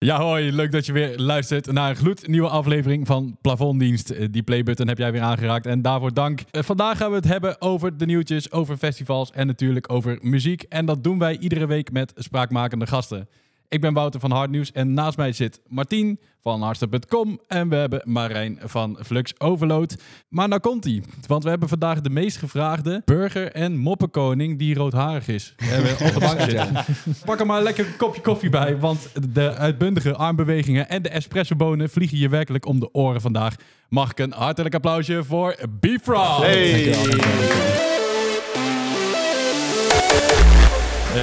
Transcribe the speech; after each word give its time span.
Ja, 0.00 0.20
hoi. 0.20 0.52
Leuk 0.52 0.72
dat 0.72 0.86
je 0.86 0.92
weer 0.92 1.18
luistert 1.18 1.72
naar 1.72 1.90
een 1.90 1.96
gloednieuwe 1.96 2.48
aflevering 2.48 3.06
van 3.06 3.38
Plafonddienst. 3.40 4.10
Eh, 4.10 4.26
Die 4.30 4.42
playbutton 4.42 4.88
heb 4.88 4.98
jij 4.98 5.12
weer 5.12 5.20
aangeraakt 5.20 5.66
en 5.66 5.82
daarvoor 5.82 6.14
dank. 6.14 6.40
Eh, 6.50 6.62
Vandaag 6.62 6.96
gaan 6.96 7.10
we 7.10 7.16
het 7.16 7.24
hebben 7.28 7.60
over 7.60 7.96
de 7.96 8.06
nieuwtjes, 8.06 8.52
over 8.52 8.76
festivals 8.76 9.30
en 9.30 9.46
natuurlijk 9.46 9.92
over 9.92 10.18
muziek. 10.22 10.62
En 10.62 10.86
dat 10.86 11.04
doen 11.04 11.18
wij 11.18 11.38
iedere 11.38 11.66
week 11.66 11.92
met 11.92 12.12
spraakmakende 12.16 12.86
gasten. 12.86 13.28
Ik 13.70 13.80
ben 13.80 13.94
Wouter 13.94 14.20
van 14.20 14.30
Hardnieuws 14.30 14.72
en 14.72 14.94
naast 14.94 15.16
mij 15.16 15.32
zit 15.32 15.60
Martien 15.66 16.20
van 16.40 16.62
Hardstep.com 16.62 17.40
en 17.46 17.68
we 17.68 17.76
hebben 17.76 18.00
Marijn 18.04 18.58
van 18.62 18.98
Flux 19.04 19.40
Overload. 19.40 19.96
Maar 20.28 20.48
nou 20.48 20.60
komt 20.60 20.84
ie, 20.84 21.02
want 21.26 21.42
we 21.42 21.48
hebben 21.48 21.68
vandaag 21.68 22.00
de 22.00 22.10
meest 22.10 22.36
gevraagde 22.36 23.02
burger- 23.04 23.52
en 23.52 23.76
moppenkoning 23.76 24.58
die 24.58 24.74
roodharig 24.74 25.28
is. 25.28 25.54
We 25.56 25.64
hebben 25.64 26.06
op 26.06 26.14
de 26.14 26.20
bank 26.20 26.40
zitten. 26.40 26.84
Pak 27.24 27.40
er 27.40 27.46
maar 27.46 27.62
lekker 27.62 27.86
een 27.86 27.96
kopje 27.96 28.20
koffie 28.20 28.50
bij, 28.50 28.78
want 28.78 29.32
de 29.34 29.54
uitbundige 29.54 30.14
armbewegingen 30.14 30.88
en 30.88 31.02
de 31.02 31.08
espressobonen 31.08 31.90
vliegen 31.90 32.18
je 32.18 32.28
werkelijk 32.28 32.66
om 32.66 32.80
de 32.80 32.94
oren 32.94 33.20
vandaag. 33.20 33.54
Mag 33.88 34.10
ik 34.10 34.18
een 34.18 34.32
hartelijk 34.32 34.74
applausje 34.74 35.24
voor 35.24 35.56
Bifrost? 35.80 36.40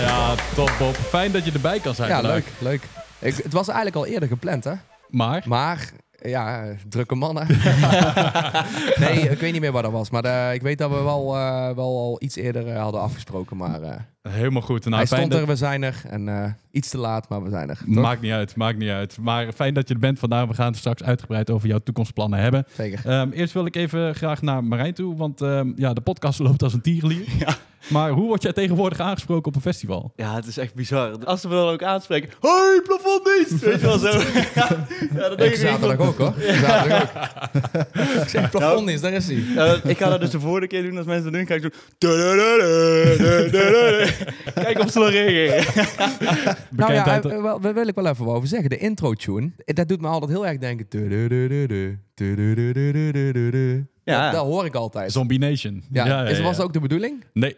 Ja, 0.01 0.35
top 0.55 0.71
Bob. 0.79 0.95
Fijn 0.95 1.31
dat 1.31 1.45
je 1.45 1.51
erbij 1.51 1.79
kan 1.79 1.95
zijn. 1.95 2.09
Ja, 2.09 2.15
vandaag. 2.15 2.33
leuk, 2.33 2.45
leuk. 2.59 2.81
Ik, 3.19 3.35
het 3.43 3.53
was 3.53 3.67
eigenlijk 3.67 3.97
al 3.97 4.05
eerder 4.05 4.29
gepland, 4.29 4.63
hè? 4.63 4.73
Maar, 5.09 5.43
Maar, 5.47 5.91
ja, 6.21 6.65
drukke 6.89 7.15
mannen. 7.15 7.47
nee, 9.03 9.29
ik 9.29 9.39
weet 9.39 9.51
niet 9.51 9.61
meer 9.61 9.71
wat 9.71 9.83
dat 9.83 9.91
was. 9.91 10.09
Maar 10.09 10.23
eh, 10.23 10.53
ik 10.53 10.61
weet 10.61 10.77
dat 10.77 10.89
we 10.89 11.01
wel, 11.03 11.35
eh, 11.35 11.69
wel 11.75 11.97
al 11.97 12.15
iets 12.19 12.35
eerder 12.35 12.67
eh, 12.67 12.81
hadden 12.81 13.01
afgesproken. 13.01 13.57
Maar 13.57 14.07
Helemaal 14.29 14.61
goed. 14.61 14.83
Nou, 14.85 14.95
Hij 14.95 15.05
stond 15.05 15.33
er, 15.33 15.47
we 15.47 15.55
zijn 15.55 15.83
er. 15.83 16.01
En 16.09 16.29
eh, 16.29 16.51
iets 16.71 16.89
te 16.89 16.97
laat, 16.97 17.29
maar 17.29 17.43
we 17.43 17.49
zijn 17.49 17.69
er. 17.69 17.79
Maakt 17.85 18.21
niet 18.21 18.31
uit, 18.31 18.55
maakt 18.55 18.77
niet 18.77 18.89
uit. 18.89 19.17
Maar 19.21 19.51
fijn 19.51 19.73
dat 19.73 19.87
je 19.87 19.93
er 19.93 19.99
bent 19.99 20.19
vandaag. 20.19 20.47
We 20.47 20.53
gaan 20.53 20.73
straks 20.75 21.03
uitgebreid 21.03 21.49
over 21.49 21.67
jouw 21.67 21.79
toekomstplannen 21.79 22.39
hebben. 22.39 22.65
Zeker. 22.73 22.99
Ehm, 23.05 23.29
eerst 23.31 23.53
wil 23.53 23.65
ik 23.65 23.75
even 23.75 24.15
graag 24.15 24.41
naar 24.41 24.63
Marijn 24.63 24.93
toe, 24.93 25.15
want 25.15 25.41
ehm, 25.41 25.71
ja, 25.75 25.93
de 25.93 26.01
podcast 26.01 26.39
loopt 26.47 26.63
als 26.63 26.73
een 26.73 26.81
tierlier. 26.81 27.57
Maar 27.87 28.09
hoe 28.09 28.27
word 28.27 28.41
jij 28.41 28.53
tegenwoordig 28.53 28.99
aangesproken 28.99 29.45
op 29.45 29.55
een 29.55 29.61
festival? 29.61 30.13
Ja, 30.15 30.35
het 30.35 30.45
is 30.47 30.57
echt 30.57 30.73
bizar. 30.73 31.25
Als 31.25 31.41
ze 31.41 31.47
me 31.47 31.53
dan 31.53 31.67
ook 31.67 31.83
aanspreken... 31.83 32.29
Hoi, 32.39 32.81
plafonddienst! 32.81 33.63
Weet 33.63 33.79
je 33.79 33.85
wel 33.85 33.97
zo? 33.97 34.07
ja, 35.15 35.29
dat 35.29 35.37
denk 35.37 35.53
ik 35.53 35.59
zaterdag 35.59 36.07
ook, 36.07 36.17
hoor. 36.17 36.33
Zaterdag 36.39 37.01
ook. 37.01 38.21
ik 38.23 38.29
zeg 38.29 38.49
plafonddienst, 38.49 39.01
daar 39.03 39.13
is 39.13 39.27
hij. 39.27 39.79
ik 39.83 39.97
ga 39.97 40.09
dat 40.09 40.19
dus 40.19 40.29
de 40.29 40.39
vorige 40.39 40.67
keer 40.67 40.83
doen 40.83 40.97
als 40.97 41.05
mensen 41.05 41.31
dat 41.31 41.33
doen. 41.33 41.47
ga 41.47 41.53
ik 41.53 41.61
zo... 41.61 41.69
Kijk 44.53 44.79
of 44.79 44.91
ze 44.91 44.99
nog 44.99 45.09
reageren. 45.09 45.63
Nou 46.69 46.93
ja, 46.93 47.21
eh, 47.21 47.41
wel- 47.41 47.59
daar 47.59 47.73
wil 47.73 47.87
ik 47.87 47.95
wel 47.95 48.07
even 48.07 48.25
over 48.25 48.47
zeggen. 48.47 48.69
De 48.69 48.77
intro-tune, 48.77 49.51
eh, 49.57 49.75
dat 49.75 49.87
doet 49.87 50.01
me 50.01 50.07
altijd 50.07 50.31
heel 50.31 50.47
erg 50.47 50.57
denken. 50.57 50.85
Ja. 54.03 54.23
Dat, 54.23 54.33
dat 54.33 54.45
hoor 54.45 54.65
ik 54.65 54.75
altijd. 54.75 55.11
Zombie 55.11 55.39
Nation. 55.39 55.83
Ja, 55.91 56.23
is, 56.23 56.39
was 56.39 56.51
ja. 56.51 56.57
dat 56.57 56.61
ook 56.61 56.73
de 56.73 56.79
bedoeling? 56.79 57.23
Nee. 57.33 57.55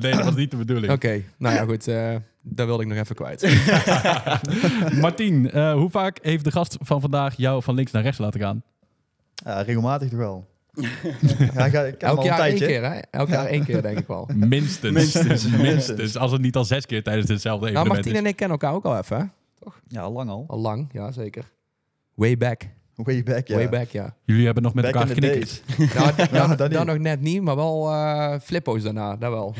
nee, 0.00 0.12
dat 0.14 0.24
was 0.24 0.34
niet 0.34 0.50
de 0.50 0.56
bedoeling. 0.56 0.92
Oké, 0.92 1.22
nou 1.38 1.54
ja, 1.54 1.64
goed. 1.64 1.88
eh 1.88 2.14
dat 2.46 2.66
wilde 2.66 2.82
ik 2.82 2.88
nog 2.88 2.98
even 2.98 3.14
kwijt. 3.14 3.42
Martien, 5.00 5.50
eh, 5.50 5.72
hoe 5.72 5.90
vaak 5.90 6.18
heeft 6.22 6.44
de 6.44 6.50
gast 6.50 6.76
van 6.80 7.00
vandaag 7.00 7.36
jou 7.36 7.62
van 7.62 7.74
links 7.74 7.92
naar 7.92 8.02
rechts 8.02 8.18
laten 8.18 8.40
gaan? 8.40 8.62
Ja, 9.34 9.60
regelmatig 9.62 10.08
toch 10.08 10.18
wel. 10.18 10.48
Ja, 11.54 11.64
ik, 11.66 12.02
Elk 12.02 12.22
jaar 12.22 12.40
één 12.40 12.58
keer, 12.58 12.84
hè? 12.92 12.98
Elk 13.10 13.28
jaar 13.28 13.46
één 13.46 13.64
keer, 13.64 13.82
denk 13.82 13.98
ik 13.98 14.06
wel. 14.06 14.28
Minstens. 14.34 14.92
Minstens. 14.92 15.46
Minstens. 15.46 16.16
Als 16.16 16.32
het 16.32 16.40
niet 16.40 16.56
al 16.56 16.64
zes 16.64 16.86
keer 16.86 17.02
tijdens 17.02 17.28
hetzelfde 17.28 17.64
Nou, 17.64 17.76
evenement 17.76 18.04
Martien 18.04 18.24
en 18.24 18.30
ik 18.30 18.36
kennen 18.36 18.58
elkaar 18.58 18.76
ook 18.76 18.84
al 18.84 18.98
even, 18.98 19.16
hè? 19.16 19.24
Ja, 19.88 20.10
lang 20.10 20.30
al. 20.30 20.44
Al 20.48 20.58
lang, 20.58 20.88
ja, 20.92 21.12
zeker. 21.12 21.50
Way 22.14 22.36
back. 22.36 22.62
Way 22.96 23.22
back, 23.22 23.48
ja. 23.48 23.54
Way 23.54 23.68
back, 23.68 23.88
ja. 23.90 24.14
Jullie 24.24 24.44
hebben 24.44 24.62
nog 24.62 24.74
met 24.74 24.84
Back 24.84 24.94
elkaar 24.94 25.08
geknikkerd. 25.08 25.62
Nou, 25.94 26.10
Ja, 26.16 26.26
dan, 26.26 26.48
dat 26.48 26.58
dan 26.58 26.68
niet. 26.70 26.86
nog 26.94 26.98
net 26.98 27.20
niet, 27.20 27.42
maar 27.42 27.56
wel 27.56 27.90
eh 27.90 28.34
flippo's 28.42 28.82
daarna, 28.82 29.16
dat 29.16 29.30
wel. 29.30 29.54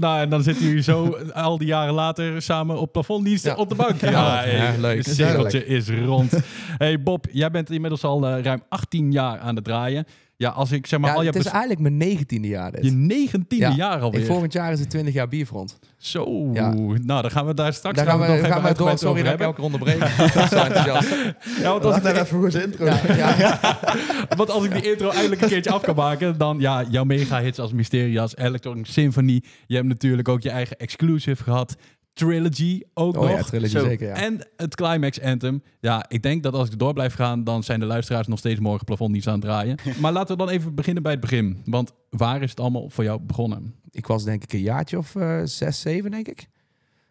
Nou, 0.00 0.20
en 0.20 0.30
dan 0.30 0.42
zitten 0.42 0.66
jullie 0.66 0.82
zo 0.82 1.16
al 1.32 1.58
die 1.58 1.66
jaren 1.66 1.94
later 1.94 2.42
samen 2.42 2.78
op 2.78 2.92
plafonddiensten 2.92 3.50
Ja. 3.50 3.56
op 3.56 3.68
de 3.68 3.74
bank. 3.74 4.00
Ja, 4.00 4.10
Ja, 4.10 4.36
hey, 4.42 4.56
ja, 4.56 4.72
leuk. 4.80 4.96
Het 5.06 5.14
cirkeltje 5.14 5.66
is 5.66 5.88
rond. 5.90 6.32
hey 6.78 7.02
Bob, 7.02 7.26
jij 7.32 7.50
bent 7.50 7.70
inmiddels 7.70 8.04
al 8.04 8.26
eh, 8.26 8.42
ruim 8.42 8.62
18 8.68 9.12
jaar 9.12 9.38
aan 9.38 9.54
het 9.54 9.64
draaien. 9.64 10.06
Ja, 10.38 10.48
als 10.50 10.72
ik 10.72 10.86
zeg 10.86 10.98
maar 11.00 11.10
Ja, 11.10 11.16
al 11.16 11.22
je... 11.22 11.28
het 11.28 11.36
is 11.38 11.44
eigenlijk 11.46 11.80
mijn 11.80 11.96
negentiende 11.96 12.48
jaar 12.48 12.72
dit. 12.72 12.84
je 12.84 12.90
negentiende 12.90 13.64
Ja, 13.66 13.72
jaar 13.74 14.00
alweer. 14.00 14.24
volgend 14.24 14.52
jaar 14.52 14.72
is 14.72 14.80
het 14.80 14.90
20 14.90 15.14
jaar 15.14 15.28
bierfront. 15.28 15.78
Zo, 15.96 16.50
Ja. 16.52 16.74
nou 16.74 17.22
dan 17.22 17.30
gaan 17.30 17.46
we 17.46 17.54
daar 17.54 17.72
straks 17.72 17.96
Daar 17.96 18.06
gaan 18.06 18.20
we, 18.20 18.26
nog 18.26 18.36
gaan 18.36 18.44
we 18.46 18.54
door. 18.54 18.62
uitgebreid 18.66 18.98
Sorry 18.98 19.12
over 19.20 19.24
dat 19.24 19.32
ik 19.32 19.38
hebben. 19.38 19.46
elke 19.46 19.62
onderbreek. 19.62 19.98
Ben 20.34 20.48
zo 20.48 20.56
enthousiast. 20.56 21.08
Ja, 21.62 21.70
want 21.70 21.84
als 21.84 22.02
Laat 22.02 22.16
ik, 22.16 22.22
even 22.22 22.50
zijn 22.50 22.64
intro. 22.64 22.84
Ja, 22.86 23.36
ja. 23.38 23.78
Want 24.36 24.50
als 24.50 24.64
ik 24.64 24.72
die 24.72 24.90
intro 24.90 25.10
eindelijk 25.10 25.40
een 25.42 25.48
keertje 25.48 25.70
af 25.70 25.82
kan 25.82 25.94
maken, 25.94 26.38
dan 26.38 26.58
ja, 26.60 26.84
jouw 26.90 27.04
mega 27.04 27.40
hits 27.40 27.58
als 27.58 27.72
Mysterias, 27.72 28.36
Electronic 28.36 28.86
Symphony. 28.86 29.42
Je 29.66 29.74
hebt 29.74 29.86
natuurlijk 29.88 30.28
ook 30.28 30.40
je 30.42 30.50
eigen 30.50 30.76
exclusive 30.78 31.42
gehad. 31.42 31.76
Trilogy 32.16 32.82
ook 32.94 33.16
Oh 33.16 33.22
nog. 33.22 33.30
ja, 33.30 33.42
trilogy 33.42 33.70
Zo. 33.70 33.84
zeker, 33.84 34.06
ja. 34.08 34.14
En 34.14 34.48
het 34.56 34.74
Climax 34.74 35.20
Anthem. 35.20 35.62
Ja, 35.80 36.04
ik 36.08 36.22
denk 36.22 36.42
dat 36.42 36.54
als 36.54 36.68
ik 36.70 36.78
door 36.78 36.92
blijf 36.92 37.14
gaan, 37.14 37.44
dan 37.44 37.62
zijn 37.62 37.80
de 37.80 37.86
luisteraars 37.86 38.26
nog 38.26 38.38
steeds 38.38 38.60
morgen 38.60 38.84
plafonddienst 38.84 39.28
aan 39.28 39.34
het 39.34 39.42
draaien. 39.42 39.78
maar 40.00 40.12
laten 40.12 40.36
we 40.36 40.44
dan 40.44 40.52
even 40.52 40.74
beginnen 40.74 41.02
bij 41.02 41.12
het 41.12 41.20
begin. 41.20 41.62
Want 41.64 41.92
waar 42.10 42.42
is 42.42 42.50
het 42.50 42.60
allemaal 42.60 42.90
voor 42.90 43.04
jou 43.04 43.20
begonnen? 43.20 43.74
ik 43.90 44.06
was 44.06 44.24
denk 44.24 44.42
ik 44.42 44.52
een 44.52 44.60
jaartje 44.60 44.98
of 44.98 45.14
eh, 45.14 45.40
zes, 45.44 45.80
zeven, 45.80 46.10
denk 46.10 46.28
ik. 46.28 46.46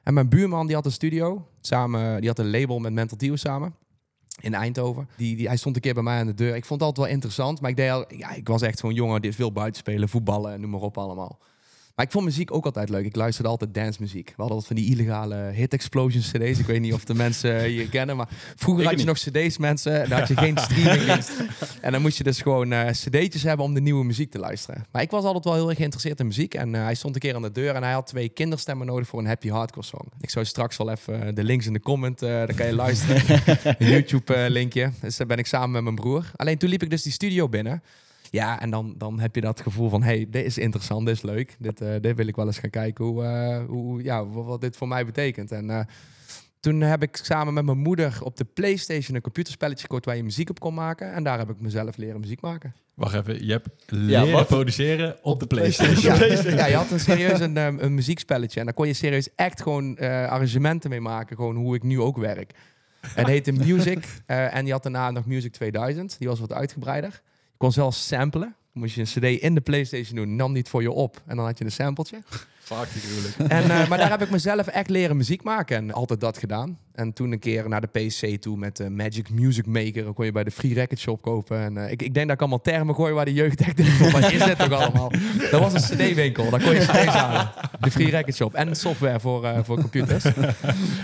En 0.04 0.14
mijn 0.14 0.30
buurman 0.30 0.66
die 0.66 0.76
had 0.76 0.86
een 0.86 0.92
studio. 0.92 1.48
Samen, 1.62 2.20
die 2.20 2.30
had 2.30 2.40
een 2.40 2.50
label 2.50 2.80
met 2.80 2.94
Mental 2.94 3.18
Tio 3.18 3.36
samen. 3.36 3.76
In 4.42 4.54
Eindhoven. 4.54 5.10
Die, 5.18 5.36
die, 5.36 5.48
hij 5.48 5.58
stond 5.58 5.76
een 5.76 5.82
keer 5.82 5.94
bij 5.94 6.04
mij 6.04 6.20
aan 6.20 6.26
de 6.26 6.34
deur. 6.34 6.56
Ik 6.56 6.66
vond 6.66 6.80
het 6.80 6.90
altijd 6.90 7.08
wel 7.08 7.16
interessant. 7.16 7.62
Maar 7.62 7.70
ik, 7.70 7.76
deed 7.76 7.90
al, 7.90 8.06
ja, 8.18 8.32
ik 8.34 8.48
was 8.48 8.62
echt 8.62 8.80
zo'n 8.80 8.94
jongen 8.94 9.22
die 9.22 9.32
veel 9.34 9.52
buiten 9.52 9.80
spelen, 9.82 10.10
voetballen 10.10 10.54
en 10.54 10.62
noem 10.62 10.70
maar 10.70 10.80
op 10.82 10.98
allemaal. 10.98 11.40
Maar 11.96 12.06
ik 12.06 12.12
vond 12.12 12.26
muziek 12.26 12.54
ook 12.54 12.66
altijd 12.66 12.90
leuk. 12.90 13.06
Ik 13.06 13.16
luisterde 13.16 13.50
altijd 13.50 13.74
dancemuziek. 13.74 14.28
We 14.28 14.34
hadden 14.36 14.56
altijd 14.56 14.68
van 14.68 14.76
die 14.76 14.96
illegale 14.96 15.36
hit 15.36 15.74
explosion 15.74 16.22
cd's. 16.22 16.60
Ik 16.60 16.66
weet 16.66 16.82
niet 16.82 16.94
of 16.94 17.06
de 17.06 17.14
mensen 17.14 17.64
hier 17.64 17.90
kennen. 17.90 18.18
Maar 18.18 18.28
vroeger 18.56 18.84
Ik 18.84 18.90
had 18.90 19.00
je 19.00 19.06
nog 19.06 19.18
cd's 19.18 19.58
mensen. 19.58 20.02
En 20.04 20.10
dan 20.10 20.20
had 20.20 20.28
je 20.28 20.38
geen 20.38 20.58
streamingdienst. 20.70 21.32
En 21.82 21.92
dan 21.92 22.02
moest 22.02 22.18
je 22.18 22.24
dus 22.24 22.42
gewoon 22.42 22.72
eh 22.72 22.90
cd'tjes 22.90 23.44
hebben 23.44 23.66
om 23.66 23.74
de 23.74 23.82
nieuwe 23.82 24.06
muziek 24.06 24.32
te 24.32 24.40
luisteren. 24.40 24.86
Maar 24.92 25.02
ik 25.02 25.12
was 25.12 25.24
altijd 25.24 25.44
wel 25.44 25.54
heel 25.54 25.70
erg 25.70 25.78
geïnteresseerd 25.78 26.20
in 26.20 26.26
muziek. 26.26 26.54
En 26.54 26.76
eh, 26.76 26.84
hij 26.84 26.96
stond 26.96 27.16
een 27.16 27.22
keer 27.22 27.36
aan 27.36 27.42
de 27.42 27.52
deur 27.52 27.76
en 27.76 27.84
hij 27.84 27.94
had 27.94 28.08
twee 28.08 28.30
kinderstemmen 28.30 28.88
nodig 28.88 29.08
voor 29.08 29.20
een 29.20 29.28
happy 29.28 29.50
hardcore 29.50 29.86
song. 29.86 30.08
Ik 30.20 30.30
zou 30.30 30.46
straks 30.46 30.78
wel 30.78 30.92
even 30.92 31.28
eh, 31.28 31.36
de 31.36 31.44
links 31.44 31.66
in 31.66 31.74
de 31.74 31.80
comment, 31.80 32.22
eh 32.22 32.30
daar 32.30 32.54
kan 32.56 32.66
je 32.66 32.76
luisteren. 32.76 33.42
een 33.80 33.88
YouTube 33.88 34.50
linkje. 34.50 34.92
Dus 35.02 35.18
daar 35.18 35.28
ben 35.28 35.38
ik 35.38 35.46
samen 35.46 35.72
met 35.72 35.84
mijn 35.84 35.96
broer. 35.96 36.32
Alleen 36.36 36.58
toen 36.58 36.70
liep 36.70 36.84
ik 36.84 36.90
dus 36.90 37.02
die 37.02 37.12
studio 37.12 37.50
binnen. 37.50 37.84
Ja, 38.32 38.62
en 38.62 38.70
dan, 38.70 38.94
dan 38.98 39.20
heb 39.20 39.36
je 39.36 39.42
dat 39.42 39.62
gevoel 39.62 39.90
van, 39.90 40.04
hey, 40.04 40.28
dit 40.30 40.46
is 40.46 40.58
interessant, 40.58 41.06
dit 41.06 41.16
is 41.16 41.22
leuk. 41.22 41.56
Dit, 41.60 41.82
eh, 41.82 41.90
dit 42.02 42.16
wil 42.16 42.28
ik 42.28 42.36
wel 42.36 42.46
eens 42.46 42.60
gaan 42.60 42.70
kijken 42.70 43.06
hoe, 43.06 43.24
eh, 43.24 43.66
hoe, 43.68 44.04
ja, 44.04 44.26
wat, 44.26 44.46
wat 44.46 44.62
dit 44.62 44.78
voor 44.78 44.88
mij 44.88 45.06
betekent. 45.06 45.52
En 45.52 45.70
eh, 45.70 45.80
toen 46.60 46.82
heb 46.82 47.04
ik 47.04 47.20
samen 47.22 47.54
met 47.54 47.66
mijn 47.66 47.78
moeder 47.78 48.18
op 48.24 48.38
de 48.38 48.46
Playstation 48.46 49.16
een 49.16 49.22
computerspelletje 49.22 49.82
gekocht 49.82 50.06
waar 50.06 50.16
je 50.16 50.24
muziek 50.24 50.50
op 50.50 50.60
kon 50.60 50.74
maken. 50.74 51.14
En 51.14 51.24
daar 51.24 51.38
heb 51.38 51.50
ik 51.50 51.60
mezelf 51.62 51.98
leren 51.98 52.20
muziek 52.20 52.42
maken. 52.42 52.74
Wacht 52.94 53.16
even, 53.16 53.46
je 53.46 53.52
hebt 53.52 53.70
leren 53.86 54.46
produceren 54.46 55.18
op 55.22 55.40
de 55.40 55.48
PlayStation. 55.48 56.16
Ja, 56.16 56.56
ja, 56.56 56.66
je 56.66 56.76
had 56.76 56.92
een 56.92 57.00
serieus 57.00 57.40
een, 57.40 57.58
eh, 57.58 57.74
een 57.78 57.94
muziekspelletje. 57.94 58.60
En 58.60 58.66
daar 58.66 58.74
kon 58.76 58.88
je 58.88 58.94
serieus 58.94 59.30
echt 59.36 59.62
gewoon 59.62 59.98
eh, 59.98 60.28
arrangementen 60.28 60.90
mee 60.90 61.02
maken. 61.02 61.36
Gewoon 61.36 61.56
hoe 61.56 61.76
ik 61.76 61.84
nu 61.84 62.02
ook 62.02 62.18
werk. 62.18 62.54
Het 63.08 63.28
heette 63.28 63.52
Music. 63.52 64.06
eh, 64.26 64.56
en 64.56 64.66
je 64.66 64.72
had 64.72 64.84
daarna 64.84 65.12
nog 65.12 65.26
Music 65.26 65.52
2000. 65.52 66.16
Die 66.20 66.28
was 66.28 66.40
wat 66.40 66.54
uitgebreider. 66.54 67.22
Je 67.56 67.62
kon 67.62 67.72
zelfs 67.72 68.08
samplen. 68.08 68.56
Moest 68.72 68.96
je 68.96 69.02
een 69.02 69.08
cd 69.38 69.42
in 69.42 69.56
de 69.56 69.62
Playstation 69.62 70.16
doen. 70.16 70.36
Nam 70.36 70.52
niet 70.52 70.70
voor 70.70 70.82
je 70.82 70.92
op. 70.92 71.22
En 71.26 71.36
dan 71.36 71.46
had 71.46 71.58
je 71.58 71.64
een 71.64 71.72
sampletje. 71.72 72.22
Fuck, 72.60 72.88
gruwelijk. 72.88 73.52
En, 73.52 73.82
eh, 73.82 73.90
maar 73.90 73.98
daar 73.98 74.10
heb 74.10 74.22
ik 74.22 74.30
mezelf 74.30 74.68
echt 74.68 74.90
leren 74.90 75.18
muziek 75.18 75.44
maken. 75.44 75.78
En 75.78 75.92
altijd 75.92 76.20
dat 76.20 76.38
gedaan. 76.38 76.78
En 76.94 77.14
toen 77.14 77.32
een 77.32 77.40
keer 77.40 77.70
naar 77.70 77.82
de 77.82 77.88
PC 77.88 78.42
toe 78.42 78.58
met 78.58 78.78
de 78.78 78.90
Magic 78.90 79.30
Music 79.30 79.66
Maker. 79.66 80.04
Dan 80.04 80.14
kon 80.14 80.26
je 80.26 80.32
bij 80.32 80.44
de 80.44 80.52
Free 80.52 80.74
Record 80.74 81.00
Shop 81.00 81.22
kopen. 81.22 81.60
En 81.60 81.78
eh, 81.78 81.92
ik, 81.92 82.02
ik 82.02 82.14
denk 82.14 82.26
dat 82.26 82.36
ik 82.36 82.40
allemaal 82.42 82.62
termen 82.62 82.96
gooi 82.96 83.14
waar 83.14 83.26
de 83.26 83.34
jeugd 83.34 83.62
echt 83.62 83.78
denkt 83.78 83.92
van, 83.92 84.12
wat 84.12 84.32
is 84.32 84.44
dit 84.44 84.60
toch 84.60 84.72
allemaal? 84.72 85.12
Dat 85.52 85.62
was 85.62 85.74
een 85.74 85.98
cd-winkel. 85.98 86.50
Daar 86.50 86.64
kon 86.64 86.74
je 86.74 86.80
cd's 86.80 87.06
halen. 87.06 87.52
De 87.80 87.92
Free 87.92 88.10
Record 88.10 88.36
Shop. 88.36 88.54
En 88.54 88.76
software 88.76 89.20
voor, 89.20 89.46
eh, 89.46 89.60
voor 89.64 89.80
computers. 89.80 90.24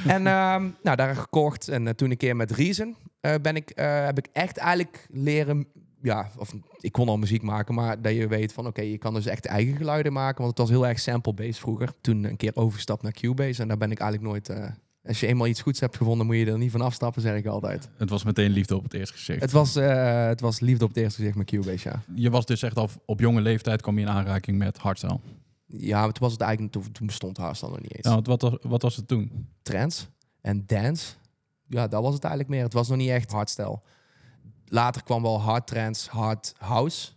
en 0.07 0.27
ehm, 0.27 0.69
nou, 0.83 0.95
daar 0.95 1.15
gekocht. 1.15 1.67
En 1.67 1.87
eh, 1.87 1.93
toen 1.93 2.11
een 2.11 2.17
keer 2.17 2.35
met 2.35 2.51
Reason 2.51 2.95
eh, 3.21 3.33
ben 3.41 3.55
ik, 3.55 3.69
eh, 3.69 4.05
heb 4.05 4.17
ik 4.17 4.27
echt 4.33 4.57
eigenlijk 4.57 5.07
leren... 5.09 5.67
Ja, 6.03 6.29
of 6.37 6.53
ik 6.79 6.91
kon 6.91 7.07
al 7.09 7.17
muziek 7.17 7.41
maken, 7.41 7.73
maar 7.75 8.01
dat 8.01 8.13
je 8.13 8.27
weet 8.27 8.53
van 8.53 8.67
oké, 8.67 8.81
je 8.81 8.97
kan 8.97 9.13
dus 9.13 9.25
echt 9.25 9.45
eigen 9.45 9.75
geluiden 9.75 10.13
maken. 10.13 10.37
Want 10.43 10.49
het 10.49 10.67
was 10.67 10.69
heel 10.77 10.87
erg 10.87 10.99
sample-based 10.99 11.57
vroeger. 11.59 11.93
Toen 12.01 12.23
een 12.23 12.37
keer 12.37 12.55
overgestapt 12.55 13.01
naar 13.03 13.11
Cubase 13.11 13.61
en 13.61 13.67
daar 13.67 13.77
ben 13.77 13.91
ik 13.91 13.99
eigenlijk 13.99 14.31
nooit... 14.31 14.49
eh, 14.49 14.69
als 15.05 15.19
je 15.19 15.27
eenmaal 15.27 15.47
iets 15.47 15.61
goeds 15.61 15.79
hebt 15.79 15.97
gevonden, 15.97 16.25
moet 16.25 16.35
je 16.35 16.45
er 16.45 16.57
niet 16.57 16.71
van 16.71 16.81
afstappen, 16.81 17.21
zeg 17.21 17.35
ik 17.37 17.45
altijd. 17.45 17.89
Het 17.97 18.09
was 18.09 18.23
meteen 18.23 18.51
liefde 18.51 18.75
op 18.75 18.83
het 18.83 18.93
eerste 18.93 19.13
gezicht. 19.13 19.41
Het 19.41 19.51
was, 19.51 19.75
eh, 19.75 20.25
het 20.27 20.41
was 20.41 20.59
liefde 20.59 20.83
op 20.83 20.89
het 20.89 20.99
eerste 20.99 21.15
gezicht 21.19 21.35
met 21.37 21.45
Cubase, 21.45 21.89
ja. 21.89 22.01
Je 22.15 22.29
was 22.29 22.45
dus 22.45 22.61
echt 22.63 22.77
al 22.77 22.89
op 23.05 23.19
jonge 23.19 23.41
leeftijd 23.41 23.81
kwam 23.81 23.95
je 23.97 24.01
in 24.05 24.09
aanraking 24.11 24.57
met 24.57 24.77
hardstyle. 24.77 25.19
Ja, 25.65 26.01
toen 26.03 26.13
was 26.19 26.31
het 26.31 26.41
eigenlijk, 26.41 26.71
toen, 26.73 27.05
bestond 27.05 27.37
hardstyle 27.37 27.71
nog 27.71 27.81
niet 27.81 27.95
eens. 27.95 28.07
Want 28.07 28.27
wat, 28.27 28.41
was- 28.41 28.57
wat 28.61 28.81
was 28.81 28.95
het 28.95 29.07
toen? 29.07 29.47
Trance 29.61 30.05
en 30.41 30.63
dance, 30.65 31.13
ja, 31.67 31.87
dat 31.87 32.01
was 32.03 32.13
het 32.13 32.23
eigenlijk 32.23 32.53
meer. 32.53 32.63
Het 32.63 32.73
was 32.73 32.87
nog 32.87 32.97
niet 32.97 33.09
echt 33.09 33.31
hardstyle. 33.31 33.79
Later 34.73 35.03
kwam 35.03 35.21
wel 35.21 35.41
hard 35.41 35.67
trance, 35.67 36.09
hard 36.09 36.53
house, 36.57 37.09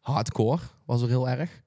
hardcore 0.00 0.60
was 0.84 1.02
er 1.02 1.08
heel 1.08 1.28
erg. 1.28 1.62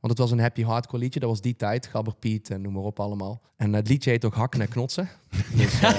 Want 0.00 0.12
het 0.12 0.18
was 0.18 0.30
een 0.30 0.40
happy 0.40 0.62
hardcore 0.62 1.02
liedje, 1.02 1.20
dat 1.20 1.28
was 1.28 1.40
die 1.40 1.56
tijd. 1.56 1.86
Gabber 1.86 2.14
Piet 2.14 2.50
en 2.50 2.60
noem 2.60 2.72
maar 2.72 2.82
op 2.82 3.00
allemaal. 3.00 3.42
En 3.56 3.72
het 3.72 3.88
liedje 3.88 4.10
heet 4.10 4.24
ook 4.24 4.34
Hakken 4.34 4.60
en 4.60 4.68
Knotsen. 4.68 5.08
Dus, 5.56 5.80
eh, 5.80 5.90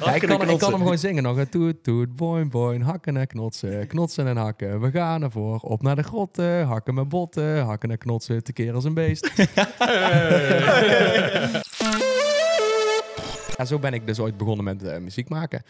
ja, 0.00 0.14
ik, 0.14 0.22
kan, 0.22 0.48
ik 0.48 0.58
kan 0.58 0.70
hem 0.70 0.80
gewoon 0.80 0.98
zingen 0.98 1.22
nog. 1.22 1.44
Toet, 1.44 1.82
toet, 1.82 2.16
boing, 2.16 2.50
boing, 2.50 2.84
hakken 2.84 3.16
en 3.16 3.26
knotsen, 3.26 3.86
knotsen 3.86 4.26
en 4.26 4.36
hakken. 4.36 4.80
We 4.80 4.90
gaan 4.90 5.22
ervoor, 5.22 5.58
op 5.60 5.82
naar 5.82 5.96
de 5.96 6.02
grotten, 6.02 6.66
hakken 6.66 6.94
met 6.94 7.08
botten, 7.08 7.64
hakken 7.64 7.90
en 7.90 7.98
knotsen, 7.98 8.42
tekeer 8.44 8.74
als 8.74 8.84
een 8.84 8.94
beest. 8.94 9.30
Ja, 13.56 13.64
zo 13.64 13.78
ben 13.78 13.92
ik 13.92 14.06
dus 14.06 14.18
ooit 14.18 14.36
begonnen 14.36 14.64
met 14.64 14.82
eh, 14.82 14.98
muziek 14.98 15.28
maken. 15.28 15.62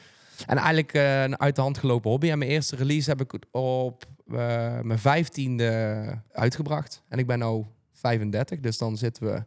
En 0.47 0.57
eigenlijk 0.57 0.93
eh, 0.93 1.23
een 1.23 1.41
uit 1.41 1.57
de 1.57 1.63
hand 1.63 1.79
gelopen 1.79 2.11
hobby. 2.11 2.31
En 2.31 2.39
mijn 2.39 2.51
eerste 2.51 2.77
release 2.77 3.11
heb 3.11 3.21
ik 3.21 3.39
op 3.51 4.05
eh, 4.27 4.81
mijn 4.81 4.99
vijftiende 4.99 6.23
uitgebracht. 6.33 7.03
En 7.09 7.19
ik 7.19 7.27
ben 7.27 7.39
nu 7.39 7.65
35, 7.93 8.61
dus 8.61 8.79
dan 8.79 8.97
zitten 8.97 9.25
we, 9.25 9.45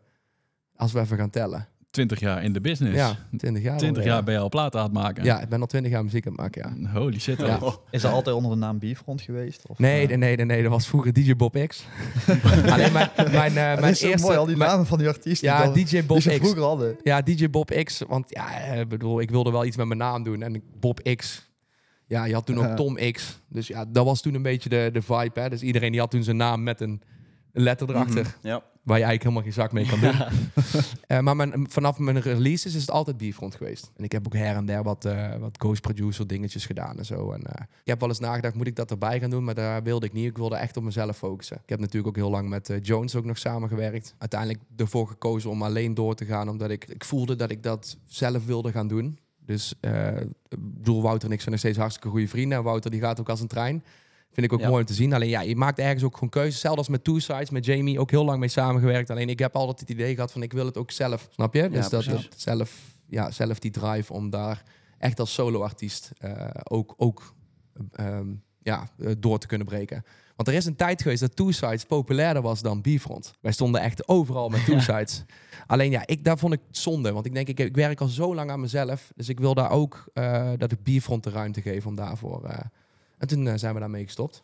als 0.75 0.91
we 0.91 0.99
even 0.99 1.17
gaan 1.17 1.29
tellen. 1.29 1.67
20 1.91 2.19
jaar 2.19 2.43
in 2.43 2.53
de 2.53 2.61
business. 2.61 2.95
Ja, 2.95 3.15
20 3.37 3.63
jaar. 3.63 3.77
20 3.77 3.97
alweer. 3.97 4.13
jaar 4.13 4.23
ben 4.23 4.33
je 4.33 4.39
al 4.39 4.49
platen 4.49 4.79
aan 4.79 4.85
het 4.85 4.93
maken. 4.95 5.23
Ja, 5.23 5.41
ik 5.41 5.49
ben 5.49 5.61
al 5.61 5.67
20 5.67 5.91
jaar 5.91 6.03
muziek 6.03 6.25
aan 6.25 6.31
het 6.31 6.41
maken, 6.41 6.77
ja. 6.83 6.99
Holy 6.99 7.19
shit. 7.19 7.39
Ja. 7.39 7.59
hoor. 7.59 7.81
Is 7.91 8.01
dat 8.01 8.11
altijd 8.11 8.35
onder 8.35 8.51
de 8.51 8.57
naam 8.57 8.79
Bierfront 8.79 9.21
geweest? 9.21 9.63
Of, 9.67 9.79
Nee, 9.79 10.01
eh, 10.01 10.07
nee, 10.07 10.17
nee, 10.17 10.35
nee, 10.35 10.45
nee, 10.45 10.61
dat 10.61 10.71
was 10.71 10.87
vroeger 10.87 11.13
DJ 11.13 11.35
Bob 11.35 11.63
X. 11.67 11.85
Alleen 12.71 12.91
mijn, 12.91 13.09
mijn, 13.15 13.57
eh, 13.57 13.69
het 13.69 13.79
mijn 13.79 13.91
is 13.91 13.99
zo 13.99 14.07
eerste... 14.07 14.25
mooi, 14.25 14.37
al 14.37 14.45
die 14.45 14.57
mijn- 14.57 14.69
namen 14.69 14.85
van 14.85 14.97
die 14.97 15.07
artiesten. 15.07 15.47
ja, 15.47 15.57
die, 15.71 15.83
dan- 15.85 15.99
DJ 16.01 16.05
Bob 16.05 16.21
die 16.21 16.31
ze 16.31 16.37
X. 16.37 16.37
vroeger 16.37 16.61
hadden. 16.63 16.97
Ja, 17.03 17.21
DJ 17.21 17.49
Bob 17.49 17.69
X. 17.83 18.01
Want 18.07 18.25
ja, 18.29 18.49
ik 18.59 18.87
bedoel, 18.87 19.19
ik 19.21 19.29
wilde 19.29 19.51
wel 19.51 19.65
iets 19.65 19.77
met 19.77 19.87
mijn 19.87 19.99
naam 19.99 20.23
doen. 20.23 20.41
En 20.41 20.63
Bob 20.79 20.99
X. 21.15 21.47
Ja, 22.07 22.25
je 22.25 22.33
had 22.33 22.45
toen 22.45 22.57
ook. 22.67 22.75
Tom 22.75 22.95
X. 23.11 23.39
Dus 23.49 23.67
ja, 23.67 23.85
dat 23.87 24.05
was 24.05 24.21
toen 24.21 24.33
een 24.33 24.41
beetje 24.41 24.69
de, 24.69 24.89
de 24.93 25.01
vibe. 25.01 25.39
Hè? 25.39 25.49
Dus 25.49 25.61
iedereen 25.61 25.91
die 25.91 25.99
had 25.99 26.11
toen 26.11 26.23
zijn 26.23 26.37
naam 26.37 26.63
met 26.63 26.81
een 26.81 27.01
letter 27.59 27.89
erachter. 27.89 28.35
Mhm. 28.39 28.47
Ja. 28.47 28.63
Waar 28.83 28.97
je 28.97 29.03
eigenlijk 29.03 29.23
helemaal 29.23 29.43
geen 29.43 29.53
zak 29.53 29.71
mee 29.71 29.85
kan 29.85 29.99
doen. 29.99 30.15
Eh, 31.07 31.19
maar 31.19 31.35
mijn, 31.35 31.65
vanaf 31.69 31.97
mijn 31.97 32.21
releases 32.21 32.75
is 32.75 32.81
het 32.81 32.91
altijd 32.91 33.17
Bierfront 33.17 33.55
geweest. 33.55 33.91
En 33.95 34.03
ik 34.03 34.11
heb 34.11 34.25
ook 34.25 34.33
her 34.33 34.55
en 34.55 34.65
der 34.65 34.83
wat, 34.83 35.05
eh, 35.05 35.35
wat 35.35 35.57
ghost 35.57 35.81
producer 35.81 36.27
dingetjes 36.27 36.65
gedaan 36.65 36.97
en 36.97 37.05
zo. 37.05 37.31
En, 37.31 37.41
eh, 37.41 37.61
ik 37.61 37.87
heb 37.87 37.99
wel 37.99 38.09
eens 38.09 38.19
nagedacht, 38.19 38.55
moet 38.55 38.67
ik 38.67 38.75
dat 38.75 38.91
erbij 38.91 39.19
gaan 39.19 39.29
doen? 39.29 39.43
Maar 39.43 39.55
daar 39.55 39.83
wilde 39.83 40.05
ik 40.05 40.13
niet. 40.13 40.25
Ik 40.25 40.37
wilde 40.37 40.55
echt 40.55 40.77
op 40.77 40.83
mezelf 40.83 41.17
focussen. 41.17 41.57
Ik 41.63 41.69
heb 41.69 41.79
natuurlijk 41.79 42.07
ook 42.07 42.23
heel 42.23 42.29
lang 42.29 42.49
met 42.49 42.79
Jones 42.81 43.15
ook 43.15 43.25
nog 43.25 43.37
samengewerkt. 43.37 44.15
Uiteindelijk 44.17 44.59
ervoor 44.75 45.07
gekozen 45.07 45.49
om 45.49 45.63
alleen 45.63 45.93
door 45.93 46.15
te 46.15 46.25
gaan. 46.25 46.49
Omdat 46.49 46.69
ik, 46.69 46.85
ik 46.87 47.03
voelde 47.03 47.35
dat 47.35 47.51
ik 47.51 47.63
dat 47.63 47.97
zelf 48.05 48.45
wilde 48.45 48.71
gaan 48.71 48.87
doen. 48.87 49.19
Dus 49.45 49.73
ik 50.49 50.57
bedoel, 50.59 51.01
Wouter 51.01 51.27
en 51.27 51.33
ik 51.33 51.39
zijn 51.39 51.51
nog 51.51 51.59
steeds 51.59 51.77
hartstikke 51.77 52.09
goede 52.09 52.27
vrienden. 52.27 52.57
En 52.57 52.63
Wouter 52.63 52.91
die 52.91 52.99
gaat 52.99 53.19
ook 53.19 53.29
als 53.29 53.41
een 53.41 53.47
trein. 53.47 53.83
Vind 54.31 54.45
ik 54.45 54.53
ook 54.53 54.59
Ja. 54.59 54.67
mooi 54.67 54.79
om 54.81 54.85
te 54.87 54.93
zien. 54.93 55.13
Alleen 55.13 55.29
ja, 55.29 55.41
je 55.41 55.55
maakt 55.55 55.79
ergens 55.79 56.03
ook 56.03 56.13
gewoon 56.13 56.29
keuzes. 56.29 56.59
Zelfs 56.59 56.77
als 56.77 56.87
met 56.87 57.03
Two 57.03 57.19
Sides, 57.19 57.49
met 57.49 57.65
Jamie 57.65 57.99
ook 57.99 58.11
heel 58.11 58.25
lang 58.25 58.39
mee 58.39 58.49
samengewerkt. 58.49 59.09
Alleen 59.09 59.29
ik 59.29 59.39
heb 59.39 59.55
altijd 59.55 59.79
het 59.79 59.89
idee 59.89 60.13
gehad 60.13 60.31
van 60.31 60.43
ik 60.43 60.53
wil 60.53 60.65
het 60.65 60.77
ook 60.77 60.91
zelf. 60.91 61.27
Snap 61.31 61.53
je? 61.53 61.69
Dus 61.69 61.89
dat, 61.89 62.03
precies. 62.03 62.29
dat 62.29 62.39
zelf, 62.39 62.77
ja, 63.07 63.31
zelf 63.31 63.59
die 63.59 63.71
drive 63.71 64.13
om 64.13 64.29
daar 64.29 64.63
echt 64.97 65.19
als 65.19 65.33
solo-artiest 65.33 66.11
eh, 66.17 66.47
ook, 66.63 66.93
ook 66.97 67.33
ehm, 67.91 68.27
ja, 68.61 68.87
eh, 68.97 69.11
door 69.17 69.39
te 69.39 69.47
kunnen 69.47 69.67
breken. 69.67 70.03
Want 70.35 70.47
er 70.51 70.57
is 70.57 70.65
een 70.65 70.75
tijd 70.75 71.01
geweest 71.01 71.21
dat 71.21 71.35
Two 71.35 71.51
Sides 71.51 71.83
populairder 71.85 72.41
was 72.41 72.61
dan 72.61 72.81
Bifront. 72.81 73.33
Wij 73.41 73.51
stonden 73.51 73.81
echt 73.81 74.07
overal 74.07 74.49
met 74.49 74.65
Two 74.65 74.79
Sides. 74.89 75.23
Alleen 75.67 75.91
ja, 75.91 76.03
ik, 76.05 76.23
daar 76.23 76.37
vond 76.37 76.53
ik 76.53 76.59
het 76.67 76.77
zonde. 76.77 77.11
Want 77.11 77.25
ik 77.25 77.33
denk, 77.33 77.47
ik, 77.47 77.59
ik 77.59 77.75
werk 77.75 78.01
al 78.01 78.07
zo 78.07 78.35
lang 78.35 78.51
aan 78.51 78.59
mezelf. 78.59 79.11
Dus 79.15 79.29
ik 79.29 79.39
wil 79.39 79.53
daar 79.53 79.71
ook 79.71 80.05
eh, 80.13 80.51
dat 80.57 80.71
ik 80.71 80.83
Bifront 80.83 81.23
de 81.23 81.29
ruimte 81.29 81.61
geef 81.61 81.85
om 81.85 81.95
daarvoor... 81.95 82.49
en 83.19 83.27
toen 83.27 83.47
eh, 83.47 83.53
zijn 83.55 83.73
we 83.73 83.79
daarmee 83.79 84.03
gestopt. 84.03 84.35
Ik, 84.35 84.43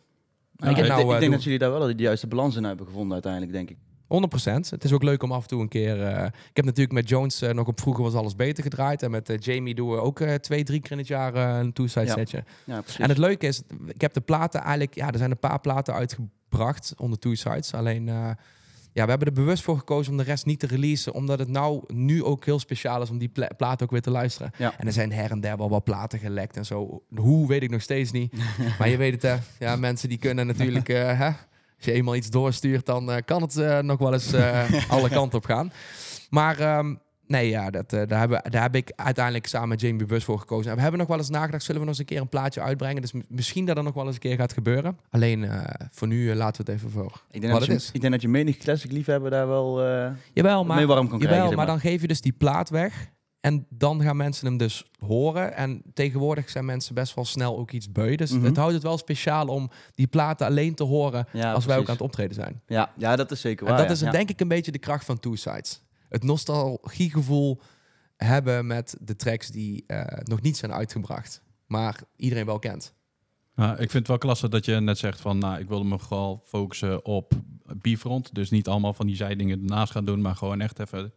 ik 0.58 0.60
nou, 0.64 0.74
denk- 0.74 0.88
eh, 1.08 1.14
ik 1.14 1.20
denk 1.20 1.32
dat 1.32 1.42
jullie 1.44 1.58
daar 1.58 1.70
wel 1.70 1.86
de 1.86 1.94
juiste 1.96 2.26
balans 2.26 2.56
in 2.56 2.64
hebben 2.64 2.86
gevonden 2.86 3.12
uiteindelijk, 3.12 3.52
denk 3.52 3.70
ik. 3.70 3.76
100%. 4.08 4.70
Het 4.70 4.84
is 4.84 4.92
ook 4.92 5.02
leuk 5.02 5.22
om 5.22 5.32
af 5.32 5.42
en 5.42 5.48
toe 5.48 5.60
een 5.60 5.68
keer. 5.68 6.02
eh, 6.02 6.24
ik 6.24 6.56
heb 6.56 6.64
natuurlijk 6.64 6.92
met 6.92 7.08
Jones 7.08 7.40
nog 7.40 7.66
op 7.66 7.80
vroeger 7.80 8.04
was 8.04 8.14
alles 8.14 8.36
beter 8.36 8.62
gedraaid. 8.62 9.02
En 9.02 9.10
met 9.10 9.44
Jamie 9.44 9.74
doen 9.74 9.90
we 9.90 9.96
ook 10.00 10.20
twee, 10.22 10.62
drie 10.64 10.80
keer 10.80 10.90
in 10.92 10.98
het 10.98 11.06
jaar 11.06 11.34
een 11.60 11.72
two-side 11.72 12.04
Ja. 12.06 12.12
setje. 12.12 12.44
Ja. 12.64 12.82
En 12.98 13.08
het 13.08 13.18
leuke 13.18 13.46
is, 13.46 13.62
ik 13.86 14.00
heb 14.00 14.12
de 14.14 14.20
platen 14.20 14.60
eigenlijk. 14.60 14.94
Ja, 14.94 15.10
er 15.10 15.18
zijn 15.18 15.30
een 15.30 15.38
paar 15.38 15.60
platen 15.60 15.94
uitgebracht 15.94 16.94
onder 16.96 17.18
two-sides. 17.18 17.74
Alleen. 17.74 18.10
Ja, 18.96 19.04
we 19.04 19.10
hebben 19.10 19.28
er 19.28 19.34
bewust 19.34 19.62
voor 19.62 19.78
gekozen 19.78 20.12
om 20.12 20.18
de 20.18 20.24
rest 20.24 20.46
niet 20.46 20.60
te 20.60 20.66
releasen. 20.66 21.14
Omdat 21.14 21.38
het 21.38 21.48
nou 21.48 21.82
nu 21.86 22.24
ook 22.24 22.44
heel 22.44 22.58
speciaal 22.58 23.02
is 23.02 23.10
om 23.10 23.18
die 23.18 23.28
pla- 23.28 23.50
platen 23.56 23.86
ook 23.86 23.92
weer 23.92 24.00
te 24.02 24.10
luisteren. 24.10 24.50
Ja. 24.58 24.74
En 24.78 24.86
er 24.86 24.92
zijn 24.92 25.12
her 25.12 25.30
en 25.30 25.40
der 25.40 25.56
wel 25.56 25.68
wat 25.70 25.84
platen 25.84 26.18
gelekt 26.18 26.56
en 26.56 26.64
zo. 26.64 27.02
Hoe 27.14 27.48
weet 27.48 27.62
ik 27.62 27.70
nog 27.70 27.82
steeds 27.82 28.10
niet. 28.10 28.32
maar 28.78 28.88
je 28.88 28.96
weet 28.96 29.12
het, 29.12 29.22
hè. 29.22 29.66
Ja, 29.66 29.76
mensen 29.76 30.08
die 30.08 30.18
kunnen 30.18 30.46
natuurlijk... 30.46 30.88
eh, 30.88 31.18
hè, 31.18 31.26
als 31.76 31.84
je 31.84 31.92
eenmaal 31.92 32.16
iets 32.16 32.30
doorstuurt, 32.30 32.86
dan 32.86 33.10
eh, 33.12 33.22
kan 33.24 33.42
het 33.42 33.56
eh, 33.56 33.78
nog 33.78 33.98
wel 33.98 34.12
eens 34.12 34.34
alle 34.88 35.08
kanten 35.08 35.38
op 35.38 35.44
gaan. 35.44 35.72
Maar 36.30 36.58
ehm, 36.58 36.94
nee, 37.26 37.48
ja, 37.48 37.70
dat, 37.70 37.92
eh, 37.92 38.06
daar, 38.06 38.18
hebben, 38.18 38.42
daar 38.50 38.62
heb 38.62 38.74
ik 38.74 38.92
uiteindelijk 38.96 39.46
samen 39.46 39.68
met 39.68 39.80
Jamie 39.80 40.06
bewust 40.06 40.24
voor 40.24 40.38
gekozen. 40.38 40.70
En 40.70 40.76
we 40.76 40.82
hebben 40.82 41.00
nog 41.00 41.08
wel 41.08 41.18
eens 41.18 41.28
nagedacht, 41.30 41.62
zullen 41.64 41.80
we 41.80 41.86
nog 41.86 41.98
eens 41.98 42.08
een 42.08 42.14
keer 42.14 42.20
een 42.20 42.28
plaatje 42.28 42.60
uitbrengen? 42.60 43.00
Dus 43.02 43.12
misschien 43.28 43.64
dat 43.64 43.76
er 43.76 43.82
nog 43.82 43.94
wel 43.94 44.04
eens 44.06 44.14
een 44.14 44.20
keer 44.20 44.36
gaat 44.36 44.52
gebeuren. 44.52 44.98
Alleen 45.10 45.44
eh, 45.44 45.86
voor 45.90 46.08
nu 46.08 46.30
eh, 46.30 46.36
laten 46.36 46.64
we 46.64 46.70
het 46.72 46.80
even 46.80 46.90
voor 46.92 47.22
ik, 47.30 47.40
denk 47.40 47.52
wat 47.52 47.60
dat 47.60 47.70
het 47.70 47.80
je, 47.80 47.86
is. 47.86 47.90
ik 47.92 48.00
denk 48.00 48.12
dat 48.12 48.22
je 48.22 48.28
menig 48.28 48.56
classic 48.56 48.92
liefhebber 48.92 49.30
daar 49.30 49.48
wel 49.48 49.82
Jawel, 50.32 50.64
maar, 50.64 50.76
mee 50.76 50.86
warm 50.86 51.08
kan 51.08 51.18
jawel, 51.18 51.34
krijgen. 51.36 51.56
maar 51.56 51.66
dan 51.66 51.80
geef 51.80 52.00
je 52.00 52.08
dus 52.08 52.20
die 52.20 52.32
plaat 52.32 52.70
weg. 52.70 53.14
En 53.40 53.66
dan 53.68 54.02
gaan 54.02 54.16
mensen 54.16 54.46
hem 54.46 54.56
dus 54.56 54.84
horen. 54.98 55.54
En 55.56 55.82
tegenwoordig 55.94 56.50
zijn 56.50 56.64
mensen 56.64 56.94
best 56.94 57.14
wel 57.14 57.24
snel 57.24 57.58
ook 57.58 57.70
iets 57.70 57.92
beu. 57.92 58.14
Dus 58.16 58.30
Mhm. 58.30 58.44
het 58.44 58.56
houdt 58.56 58.72
het 58.74 58.82
wel 58.82 58.98
speciaal 58.98 59.46
om 59.46 59.70
die 59.94 60.06
platen 60.06 60.46
alleen 60.46 60.74
te 60.74 60.84
horen 60.84 61.26
Ja, 61.32 61.52
als 61.52 61.64
wij 61.64 61.76
ook 61.78 61.86
aan 61.86 61.92
het 61.94 62.02
optreden 62.02 62.34
zijn. 62.34 62.62
Ja, 62.66 62.90
ja, 62.96 63.16
dat 63.16 63.30
is 63.30 63.40
zeker 63.40 63.66
En 63.66 63.72
waar. 63.72 63.80
dat 63.80 63.86
ja. 63.88 63.94
is 63.94 64.00
Ja. 64.00 64.10
denk 64.18 64.30
ik 64.30 64.40
een 64.40 64.48
beetje 64.48 64.72
de 64.72 64.78
kracht 64.78 65.04
van 65.04 65.18
Two 65.20 65.34
Sides. 65.34 65.82
Het 66.08 66.22
nostalgiegevoel 66.22 67.60
hebben 68.16 68.66
met 68.66 68.96
de 69.00 69.16
tracks 69.16 69.48
die 69.48 69.84
eh, 69.86 70.18
nog 70.22 70.42
niet 70.42 70.56
zijn 70.56 70.72
uitgebracht. 70.72 71.42
Maar 71.66 72.00
iedereen 72.16 72.46
wel 72.46 72.58
kent. 72.58 72.94
Nou, 73.54 73.72
ik 73.72 73.78
vind 73.78 73.92
het 73.92 74.06
wel 74.06 74.18
klasse 74.18 74.48
dat 74.48 74.64
je 74.64 74.80
net 74.80 74.98
zegt 74.98 75.20
van, 75.20 75.38
nou, 75.38 75.60
ik 75.60 75.68
wilde 75.68 75.84
me 75.84 75.98
vooral 75.98 76.42
focussen 76.44 77.04
op 77.04 77.32
Bifront. 77.76 78.34
Dus 78.34 78.50
niet 78.50 78.68
allemaal 78.68 78.92
van 78.92 79.06
die 79.06 79.16
zijdingen 79.16 79.58
ernaast 79.60 79.92
gaan 79.92 80.04
doen, 80.04 80.20
maar 80.20 80.36
gewoon 80.36 80.60
echt 80.60 80.78
even 80.78 81.12
100% 81.12 81.16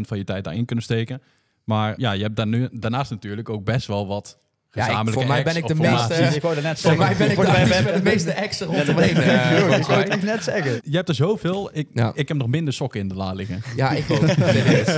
van 0.00 0.18
je 0.18 0.24
tijd 0.24 0.44
daarin 0.44 0.64
kunnen 0.64 0.84
steken. 0.84 1.22
Maar 1.64 2.00
ja, 2.00 2.12
je 2.12 2.22
hebt 2.22 2.36
daar 2.36 2.46
nu, 2.46 2.68
daarnaast 2.72 3.10
natuurlijk 3.10 3.48
ook 3.48 3.64
best 3.64 3.86
wel 3.86 4.06
wat 4.06 4.38
Ja, 4.76 5.00
ik- 5.00 5.12
voor 5.12 5.26
mij 5.26 5.42
ben 5.44 5.56
ik 5.56 5.66
de 5.66 5.74
meeste- 5.74 6.14
ik 6.34 6.42
wou 6.42 6.56
er 6.56 6.62
net 6.62 6.80
Voor 6.80 6.90
zeggen. 6.90 6.98
mij 7.08 7.16
ben 7.16 7.28
ik 7.28 7.34
Voor 7.34 7.44
de 7.44 7.50
ben- 7.52 7.84
met 7.84 7.94
de 7.94 8.02
meeste 8.10 8.30
exen 8.30 8.70
ik 8.72 9.86
wou 9.86 10.00
het 10.00 10.22
net 10.22 10.44
zeggen. 10.44 10.80
Je 10.84 10.96
hebt 10.96 11.08
er 11.08 11.14
zoveel. 11.14 11.70
Ik, 11.72 11.88
Ja. 11.92 12.10
ik 12.14 12.28
heb 12.28 12.36
nog 12.36 12.46
minder 12.48 12.74
sokken 12.74 13.00
in 13.00 13.08
de 13.08 13.14
la 13.14 13.32
liggen. 13.32 13.62
Ja, 13.76 13.90
ik 13.90 14.04
ook. 14.10 14.18
Serieus. 14.38 14.96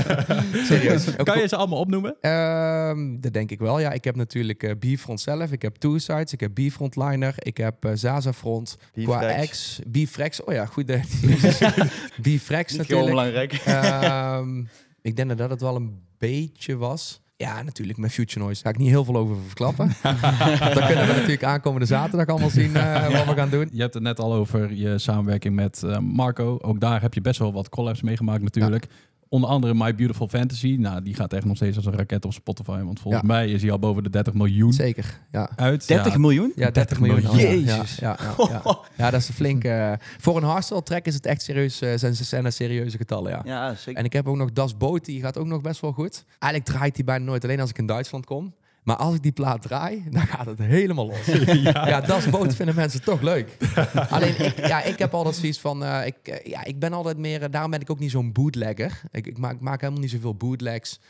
Serieus. 0.66 1.04
Kan 1.16 1.40
je 1.40 1.48
ze 1.48 1.56
allemaal 1.56 1.78
opnoemen? 1.78 2.16
Ehm, 2.20 3.20
dat 3.20 3.32
denk 3.32 3.50
ik 3.50 3.58
wel, 3.58 3.80
ja. 3.80 3.92
Ik 3.92 4.04
heb 4.04 4.16
natuurlijk 4.16 4.62
eh 4.62 4.72
Bifront 4.78 5.20
zelf, 5.20 5.52
ik 5.52 5.62
heb 5.62 5.76
Two 5.76 5.98
Sides, 5.98 6.32
ik 6.32 6.40
heb 6.40 6.50
Bifrontliner, 6.54 7.34
ik 7.38 7.56
heb 7.56 7.84
eh 7.84 7.90
Zaza 7.94 8.32
Front, 8.32 8.76
Qua 9.02 9.18
Bifrex. 9.18 9.48
X, 9.50 9.80
Bifrex. 9.86 10.44
Oh 10.44 10.54
ja, 10.54 10.66
goed. 10.66 10.90
eh, 10.90 11.02
Bifrex 12.22 12.72
Niet 12.72 12.86
heel 12.86 12.98
natuurlijk. 13.02 13.08
belangrijk. 13.08 13.52
Ehm, 13.52 14.58
ik 15.02 15.16
denk 15.16 15.28
dat 15.28 15.38
dat 15.38 15.50
het 15.50 15.60
wel 15.60 15.76
een 15.76 16.00
beetje 16.18 16.76
was. 16.76 17.20
Ja, 17.38 17.62
natuurlijk 17.62 17.98
met 17.98 18.12
Future 18.12 18.40
Noise. 18.44 18.62
Daar 18.62 18.72
ga 18.72 18.78
ik 18.78 18.84
niet 18.84 18.94
heel 18.94 19.04
veel 19.04 19.16
over 19.16 19.36
verklappen. 19.46 19.86
Dan 20.74 20.86
kunnen 20.86 21.06
we 21.06 21.12
natuurlijk 21.12 21.44
aankomende 21.44 21.86
zaterdag 21.86 22.26
allemaal 22.26 22.50
zien 22.50 22.76
eh, 22.76 23.02
wat 23.02 23.24
we 23.24 23.34
gaan 23.34 23.50
doen. 23.50 23.68
Je 23.72 23.80
hebt 23.80 23.94
het 23.94 24.02
net 24.02 24.18
al 24.18 24.34
over 24.34 24.72
je 24.72 24.98
samenwerking 24.98 25.54
met 25.54 25.82
eh, 25.82 25.98
Marco. 25.98 26.58
Ook 26.60 26.80
daar 26.80 27.00
heb 27.00 27.14
je 27.14 27.20
best 27.20 27.38
wel 27.38 27.52
wat 27.52 27.68
collabs 27.68 28.02
meegemaakt 28.02 28.42
natuurlijk. 28.42 28.86
Onder 29.28 29.50
andere 29.50 29.74
My 29.74 29.94
Beautiful 29.94 30.28
Fantasy. 30.28 30.76
Nou, 30.78 31.02
die 31.02 31.14
gaat 31.14 31.32
echt 31.32 31.44
nog 31.44 31.56
steeds 31.56 31.76
als 31.76 31.86
een 31.86 31.96
raket 31.96 32.24
op 32.24 32.32
Spotify. 32.32 32.82
Want 32.82 33.00
volgens 33.00 33.22
Ja. 33.22 33.28
mij 33.28 33.48
is 33.50 33.62
hij 33.62 33.70
al 33.70 33.78
boven 33.78 34.02
de 34.02 34.10
30 34.10 34.34
miljoen 34.34 34.72
Zeker, 34.72 35.20
ja. 35.32 35.50
uit. 35.56 35.88
30 35.88 36.12
Ja, 36.12 36.18
miljoen? 36.18 36.52
Ja, 36.56 36.70
30 36.70 37.00
miljoen. 37.00 37.36
Jezus. 37.36 37.96
Ja, 37.96 38.16
ja, 38.20 38.34
ja, 38.38 38.60
ja. 38.64 38.78
Ja, 39.04 39.10
dat 39.10 39.20
is 39.20 39.28
een 39.28 39.34
flinke... 39.34 39.68
eh, 39.68 39.92
voor 40.18 40.36
een 40.36 40.42
hardstyle 40.42 40.82
track 40.82 41.04
is 41.06 41.14
het 41.14 41.26
echt 41.26 41.42
serieus. 41.42 41.80
eh, 41.80 41.92
zijn, 41.96 42.14
zijn 42.14 42.44
er 42.44 42.52
serieuze 42.52 42.96
getallen, 42.96 43.30
ja. 43.32 43.40
Ja, 43.44 43.74
zeker. 43.74 44.00
En 44.00 44.04
ik 44.04 44.12
heb 44.12 44.26
ook 44.28 44.36
nog 44.36 44.52
Das 44.52 44.76
Boot, 44.76 45.04
die 45.04 45.20
gaat 45.20 45.38
ook 45.38 45.46
nog 45.46 45.60
best 45.60 45.80
wel 45.80 45.92
goed. 45.92 46.24
Eigenlijk 46.38 46.72
draait 46.72 46.96
hij 46.96 47.04
bijna 47.04 47.24
nooit, 47.24 47.44
alleen 47.44 47.60
als 47.60 47.70
ik 47.70 47.78
in 47.78 47.86
Duitsland 47.86 48.24
kom. 48.24 48.52
Maar 48.82 48.96
als 48.96 49.14
ik 49.14 49.22
die 49.22 49.32
plaat 49.32 49.62
draai, 49.62 50.04
dan 50.10 50.26
gaat 50.26 50.46
het 50.46 50.58
helemaal 50.58 51.06
los. 51.06 51.26
ja. 51.62 52.00
Das 52.00 52.30
Boot 52.30 52.54
vinden 52.54 52.74
mensen 52.74 53.02
toch 53.02 53.20
leuk. 53.20 53.56
alleen, 54.10 54.44
ik, 54.44 54.66
ja, 54.66 54.82
ik 54.82 54.98
heb 54.98 55.14
altijd 55.14 55.36
zoiets 55.36 55.58
van... 55.58 55.84
eh, 55.84 56.06
ik, 56.06 56.16
eh, 56.22 56.50
ja, 56.50 56.64
ik 56.64 56.78
ben 56.78 56.92
altijd 56.92 57.18
meer... 57.18 57.42
eh, 57.42 57.50
daarom 57.50 57.70
ben 57.70 57.80
ik 57.80 57.90
ook 57.90 57.98
niet 57.98 58.10
zo'n 58.10 58.32
bootlegger. 58.32 59.00
Ik, 59.10 59.26
ik, 59.26 59.38
maak, 59.38 59.52
ik 59.54 59.60
maak 59.60 59.80
helemaal 59.80 60.02
niet 60.02 60.10
zoveel 60.10 60.34
bootlegs. 60.34 61.00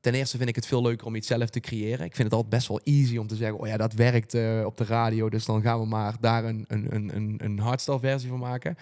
Ten 0.00 0.14
eerste 0.14 0.36
vind 0.36 0.48
ik 0.48 0.54
het 0.54 0.66
veel 0.66 0.82
leuker 0.82 1.06
om 1.06 1.14
iets 1.14 1.26
zelf 1.26 1.50
te 1.50 1.60
creëren. 1.60 2.06
Ik 2.06 2.14
vind 2.14 2.28
het 2.28 2.32
altijd 2.32 2.50
best 2.50 2.68
wel 2.68 2.80
easy 2.84 3.16
om 3.16 3.26
te 3.26 3.36
zeggen... 3.36 3.58
oh 3.58 3.66
ja, 3.66 3.76
dat 3.76 3.92
werkt 3.92 4.34
op 4.64 4.76
de 4.76 4.84
radio, 4.84 5.28
dus 5.28 5.44
dan 5.44 5.62
gaan 5.62 5.80
we 5.80 5.86
maar 5.86 6.14
daar 6.20 6.44
een, 6.44 6.64
een, 6.68 6.94
een, 6.94 7.16
een, 7.16 7.34
een 7.44 7.58
hardstyle 7.58 7.98
versie 8.00 8.28
van 8.28 8.38
maken. 8.38 8.76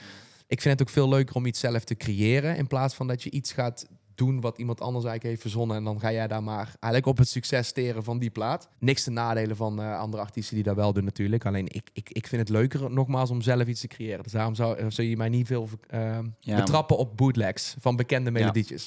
Ik 0.47 0.61
vind 0.61 0.79
het 0.79 0.89
ook 0.89 0.95
veel 0.95 1.09
leuker 1.09 1.35
om 1.35 1.47
iets 1.47 1.61
zelf 1.61 1.85
te 1.85 1.97
creëren. 1.97 2.57
In 2.57 2.67
plaats 2.67 2.95
van 2.95 3.07
dat 3.07 3.23
je 3.23 3.31
iets 3.31 3.53
gaat 3.53 3.87
doen 4.17 4.41
wat 4.41 4.59
iemand 4.59 4.81
anders 4.81 5.05
eigenlijk 5.05 5.25
heeft 5.25 5.41
verzonnen. 5.41 5.77
En 5.77 5.85
dan 5.85 6.01
ga 6.01 6.13
jij 6.13 6.27
daar 6.27 6.43
maar 6.43 6.65
eigenlijk 6.67 7.07
op 7.07 7.19
het 7.19 7.29
succes 7.29 7.67
steren 7.69 8.05
van 8.05 8.19
die 8.19 8.31
plaat. 8.31 8.69
Niks 8.79 9.03
te 9.05 9.11
nadelen 9.11 9.57
van 9.57 9.81
eh, 9.83 9.99
andere 9.99 10.23
artiesten 10.23 10.55
die 10.55 10.65
dat 10.65 10.77
wel 10.77 10.93
doen 10.93 11.05
natuurlijk. 11.05 11.47
Alleen 11.47 11.67
ik, 11.69 11.91
ik, 11.93 12.11
ik 12.11 12.27
vind 12.27 12.41
het 12.41 12.51
leuker 12.51 12.91
nogmaals 12.91 13.31
om 13.31 13.43
zelf 13.43 13.67
iets 13.67 13.81
te 13.81 13.87
creëren. 13.87 14.23
Dus 14.23 14.33
daarom 14.33 14.55
zou, 14.55 14.77
eh, 14.79 14.87
zou 14.89 15.09
je 15.09 15.17
mij 15.17 15.29
niet 15.29 15.47
veel 15.47 15.69
eh, 15.89 16.19
Ja. 16.41 16.57
betrappen 16.57 16.97
op 16.97 17.17
bootlegs 17.17 17.77
van 17.81 17.97
bekende 17.97 18.31
melodietjes. 18.31 18.87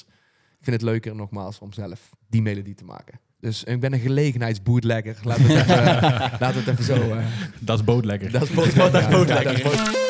Ik 0.58 0.66
vind 0.66 0.80
het 0.80 0.90
leuker 0.90 1.14
nogmaals 1.14 1.58
om 1.58 1.72
zelf 1.72 2.10
die 2.28 2.42
melodie 2.42 2.74
te 2.74 2.84
maken. 2.84 3.20
Dus 3.40 3.64
ik 3.64 3.80
ben 3.80 3.92
een 3.92 3.98
gelegenheidsbootlegger. 4.00 5.18
We 5.22 5.30
het 5.32 5.40
even, 5.40 6.60
het 6.62 6.66
even 6.68 6.84
zo... 6.84 7.16
Dat 7.58 7.78
is 7.78 7.84
bootlekker. 7.84 8.30
dat 8.38 8.42
is 8.42 8.50
boot- 8.54 10.09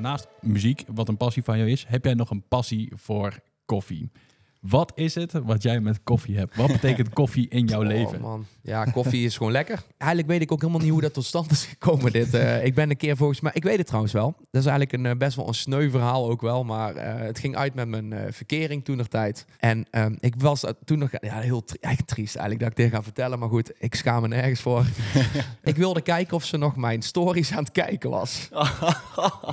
Naast 0.00 0.28
muziek, 0.40 0.84
wat 0.94 1.08
een 1.08 1.16
passie 1.16 1.42
van 1.42 1.58
jou 1.58 1.70
is, 1.70 1.84
heb 1.88 2.04
jij 2.04 2.14
nog 2.14 2.30
een 2.30 2.42
passie 2.48 2.92
voor 2.96 3.38
koffie. 3.64 4.10
Wat 4.60 4.92
is 4.94 5.14
het 5.14 5.32
wat 5.32 5.62
jij 5.62 5.80
met 5.80 6.02
koffie 6.04 6.36
hebt? 6.36 6.56
Wat 6.56 6.66
betekent 6.72 7.08
koffie 7.20 7.48
in 7.48 7.66
jouw 7.66 7.80
Oh, 7.80 7.86
leven? 7.86 8.20
man. 8.20 8.44
Ja, 8.68 8.84
koffie 8.84 9.24
is 9.24 9.36
gewoon 9.36 9.52
lekker. 9.52 9.82
Eigenlijk 9.98 10.30
weet 10.30 10.40
ik 10.42 10.52
ook 10.52 10.60
helemaal 10.60 10.80
niet 10.82 10.90
hoe 10.90 11.00
dat 11.00 11.12
tot 11.14 11.24
stand 11.24 11.50
is 11.50 11.64
gekomen. 11.64 12.12
Dit. 12.12 12.34
Eh, 12.34 12.64
ik 12.64 12.74
ben 12.74 12.90
een 12.90 12.96
keer 12.96 13.16
volgens 13.16 13.40
mij... 13.40 13.50
Ik 13.54 13.62
weet 13.62 13.76
het 13.78 13.86
trouwens 13.86 14.12
wel. 14.12 14.34
Dat 14.50 14.62
is 14.62 14.68
eigenlijk 14.68 14.92
een, 14.92 15.06
eh, 15.06 15.16
best 15.16 15.36
wel 15.36 15.48
een 15.48 15.54
sneu 15.54 15.90
verhaal 15.90 16.30
ook 16.30 16.40
wel. 16.40 16.64
Maar 16.64 16.94
eh, 16.96 17.26
het 17.26 17.38
ging 17.38 17.56
uit 17.56 17.74
met 17.74 17.88
mijn 17.88 18.12
eh, 18.12 18.32
verkering 18.32 18.84
toen 18.84 18.96
nog 18.96 19.06
tijd. 19.08 19.44
En 19.58 19.86
ehm, 19.90 20.14
ik 20.20 20.34
was 20.38 20.64
toen 20.84 20.98
nog... 20.98 21.10
Ja, 21.20 21.38
heel 21.38 21.64
tri- 21.64 21.78
eigenlijk 21.80 22.14
triest 22.14 22.36
eigenlijk 22.36 22.64
dat 22.70 22.78
ik 22.78 22.84
dit 22.84 22.94
ga 22.98 23.02
vertellen. 23.02 23.38
Maar 23.38 23.48
goed, 23.48 23.72
ik 23.78 23.94
schaam 23.94 24.22
me 24.22 24.28
nergens 24.28 24.60
voor. 24.60 24.84
ik 25.62 25.76
wilde 25.76 26.00
kijken 26.00 26.36
of 26.36 26.44
ze 26.44 26.56
nog 26.56 26.76
mijn 26.76 27.02
stories 27.02 27.52
aan 27.52 27.62
het 27.62 27.72
kijken 27.72 28.10
was. 28.10 28.48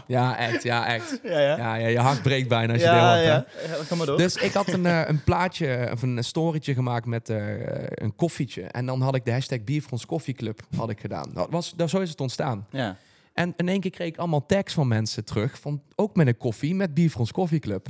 Ja, 0.07 0.38
echt. 0.38 0.63
Ja, 0.63 0.88
echt. 0.88 1.19
Ja, 1.24 1.39
ja. 1.39 1.57
Ja, 1.57 1.75
ja 1.75 1.88
je 1.88 2.00
hart 2.00 2.22
breekt 2.22 2.48
bijna 2.48 2.74
als 2.74 2.81
je 2.81 2.88
dit 2.89 2.98
hoort. 3.00 3.24
ja. 3.24 3.45
ja. 3.89 3.95
Maar 3.95 4.05
door. 4.05 4.17
Dus 4.17 4.36
ik 4.36 4.53
had 4.53 4.67
een, 4.67 4.86
een 4.86 5.24
plaatje 5.24 5.89
of 5.93 6.01
een 6.01 6.24
storytje 6.24 6.74
gemaakt 6.74 7.05
met 7.05 7.29
een 7.29 8.15
koffietje. 8.15 8.62
En 8.62 8.86
dan 8.86 9.01
had 9.05 9.15
ik 9.15 9.25
de 9.25 9.31
hashtag 9.31 9.63
Bier 9.63 9.81
voor 9.81 9.91
ons 9.91 10.05
koffieclub 10.05 10.62
had 10.75 10.89
ik 10.89 11.00
gedaan. 11.00 11.31
Dat 11.33 11.50
was, 11.50 11.74
dat, 11.75 11.89
zo 11.89 12.00
is 12.00 12.09
het 12.09 12.21
ontstaan. 12.21 12.67
ja. 12.71 12.97
En 13.33 13.53
in 13.57 13.69
één 13.69 13.79
keer 13.79 13.91
kreeg 13.91 14.07
ik 14.07 14.17
allemaal 14.17 14.45
tags 14.45 14.74
van 14.74 14.88
mensen 14.88 15.25
terug. 15.25 15.59
Van, 15.59 15.81
ook 15.95 16.15
met 16.15 16.27
een 16.27 16.38
koffie, 16.38 16.75
met 16.75 16.93
Bier 16.93 17.09
voor 17.09 17.19
ons 17.19 17.31
koffieclub. 17.31 17.88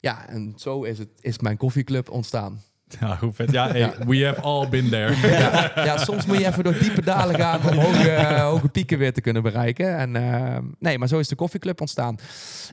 Ja, 0.00 0.28
en 0.28 0.52
zo 0.56 0.82
is, 0.82 0.98
het, 0.98 1.08
is 1.20 1.38
mijn 1.38 1.56
koffieclub 1.56 2.10
ontstaan. 2.10 2.62
Ja, 3.00 3.16
hoe 3.20 3.32
vet. 3.32 3.50
Ja, 3.50 3.68
hey, 3.68 3.92
we 4.06 4.24
have 4.24 4.40
all 4.40 4.68
been 4.68 4.88
there. 4.88 5.14
Ja, 5.38 5.72
ja, 5.74 5.96
soms 5.96 6.26
moet 6.26 6.38
je 6.38 6.46
even 6.46 6.64
door 6.64 6.78
diepe 6.78 7.02
dalen 7.02 7.34
gaan 7.34 7.60
om 7.70 7.76
hoge, 7.78 8.10
eh, 8.10 8.42
hoge 8.42 8.68
pieken 8.68 8.98
weer 8.98 9.12
te 9.12 9.20
kunnen 9.20 9.42
bereiken. 9.42 9.96
En, 9.96 10.16
eh, 10.16 10.58
nee, 10.78 10.98
maar 10.98 11.08
zo 11.08 11.18
is 11.18 11.28
de 11.28 11.34
koffieclub 11.34 11.80
ontstaan. 11.80 12.16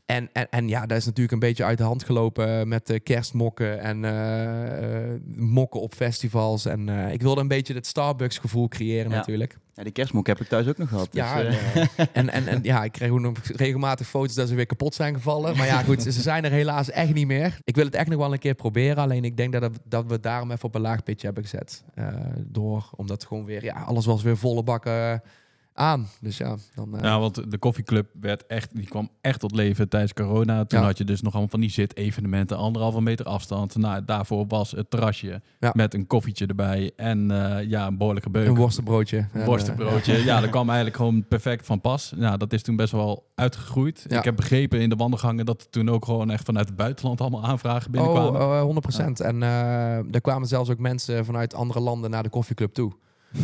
En, 0.05 0.29
en, 0.33 0.47
en 0.49 0.67
ja, 0.67 0.85
dat 0.85 0.97
is 0.97 1.05
natuurlijk 1.05 1.33
een 1.33 1.39
beetje 1.39 1.63
uit 1.63 1.77
de 1.77 1.83
hand 1.83 2.03
gelopen 2.03 2.67
met 2.67 2.89
eh, 2.89 2.99
kerstmokken 3.03 3.79
en 3.79 4.05
eh, 4.05 5.03
eh, 5.03 5.19
mokken 5.35 5.81
op 5.81 5.93
festivals. 5.93 6.65
En 6.65 6.89
eh, 6.89 7.13
ik 7.13 7.21
wilde 7.21 7.41
een 7.41 7.47
beetje 7.47 7.73
het 7.73 7.87
Starbucks 7.87 8.37
gevoel 8.37 8.67
creëren 8.67 9.11
Ja. 9.11 9.17
natuurlijk. 9.17 9.57
Ja, 9.75 9.83
die 9.83 9.91
kerstmok 9.91 10.27
heb 10.27 10.39
ik 10.41 10.47
thuis 10.47 10.67
ook 10.67 10.77
nog 10.77 10.89
gehad. 10.89 11.07
Dus, 11.11 11.21
Ja, 11.21 11.41
eh, 11.41 11.77
en, 11.77 11.89
en, 12.13 12.29
en, 12.29 12.47
en 12.47 12.59
ja, 12.63 12.83
ik 12.83 12.91
kreeg 12.91 13.09
ook 13.09 13.19
nog 13.19 13.37
regelmatig 13.43 14.07
foto's 14.07 14.35
dat 14.35 14.47
ze 14.47 14.55
weer 14.55 14.65
kapot 14.65 14.95
zijn 14.95 15.13
gevallen. 15.13 15.57
Maar 15.57 15.65
ja, 15.65 15.81
goed, 15.83 16.01
ze 16.03 16.11
zijn 16.11 16.43
er 16.45 16.51
helaas 16.51 16.89
echt 16.89 17.13
niet 17.13 17.27
meer. 17.27 17.57
Ik 17.63 17.75
wil 17.75 17.85
het 17.85 17.95
echt 17.95 18.07
nog 18.09 18.19
wel 18.19 18.33
een 18.33 18.39
keer 18.39 18.53
proberen. 18.55 18.97
Alleen 18.97 19.23
ik 19.23 19.37
denk 19.37 19.53
dat, 19.53 19.61
het- 19.61 19.79
dat 19.83 20.05
we 20.05 20.13
het 20.13 20.23
daarom 20.23 20.51
even 20.51 20.65
op 20.65 20.75
een 20.75 20.81
laag 20.81 21.03
pitje 21.03 21.25
hebben 21.25 21.43
gezet. 21.43 21.83
Eh, 21.93 22.07
door, 22.45 22.89
omdat 22.95 23.25
gewoon 23.25 23.45
weer, 23.45 23.63
ja, 23.63 23.73
alles 23.81 24.05
was 24.05 24.23
weer 24.23 24.37
volle 24.37 24.63
bakken 24.63 25.21
aan. 25.77 26.07
Dus 26.21 26.37
ja, 26.37 26.55
dan... 26.75 26.97
eh, 26.97 27.03
Ja, 27.03 27.19
want 27.19 27.51
de 27.51 27.57
koffieclub 27.57 28.07
werd 28.21 28.45
echt, 28.47 28.75
die 28.75 28.87
kwam 28.87 29.09
echt 29.21 29.39
tot 29.39 29.55
leven 29.55 29.89
tijdens 29.89 30.13
corona. 30.13 30.65
Toen 30.65 30.79
Ja. 30.79 30.85
had 30.85 30.97
je 30.97 31.03
dus 31.03 31.21
nog 31.21 31.31
allemaal 31.31 31.49
van 31.51 31.59
die 31.59 31.69
zit-evenementen, 31.69 32.57
anderhalve 32.57 33.01
meter 33.01 33.25
afstand. 33.25 33.75
Nou, 33.75 34.05
daarvoor 34.05 34.47
was 34.47 34.71
het 34.71 34.89
terrasje 34.89 35.41
Ja. 35.59 35.71
met 35.73 35.93
een 35.93 36.07
koffietje 36.07 36.45
erbij 36.45 36.91
en 36.95 37.31
eh, 37.31 37.69
ja, 37.69 37.87
een 37.87 37.97
behoorlijke 37.97 38.29
beuk. 38.29 38.47
een 38.47 38.55
worstenbroodje. 38.55 39.17
En, 39.17 39.29
Een 39.33 39.41
eh, 39.41 39.47
worstenbroodje. 39.47 40.23
Ja, 40.23 40.39
dat 40.41 40.49
kwam 40.49 40.65
eigenlijk 40.67 40.97
gewoon 40.97 41.27
perfect 41.27 41.65
van 41.65 41.81
pas. 41.81 42.13
Nou, 42.15 42.37
dat 42.37 42.53
is 42.53 42.61
toen 42.63 42.75
best 42.75 42.91
wel 42.91 43.31
uitgegroeid. 43.35 44.05
Ja. 44.07 44.17
Ik 44.17 44.23
heb 44.23 44.35
begrepen 44.35 44.81
in 44.81 44.89
de 44.89 44.95
wandelgangen 44.95 45.45
dat 45.45 45.61
er 45.61 45.69
toen 45.69 45.89
ook 45.89 46.05
gewoon 46.05 46.31
echt 46.31 46.45
vanuit 46.45 46.67
het 46.67 46.75
buitenland 46.75 47.21
allemaal 47.21 47.43
aanvragen 47.45 47.91
binnenkwamen. 47.91 48.41
Oh, 48.41 48.67
oh, 48.67 48.75
100%. 49.17 49.21
En 49.25 49.43
eh 49.43 50.13
er 50.13 50.21
kwamen 50.21 50.47
zelfs 50.47 50.69
ook 50.69 50.79
mensen 50.79 51.25
vanuit 51.25 51.53
andere 51.53 51.79
landen 51.79 52.09
naar 52.09 52.23
de 52.23 52.29
koffieclub 52.29 52.73
toe. 52.73 52.91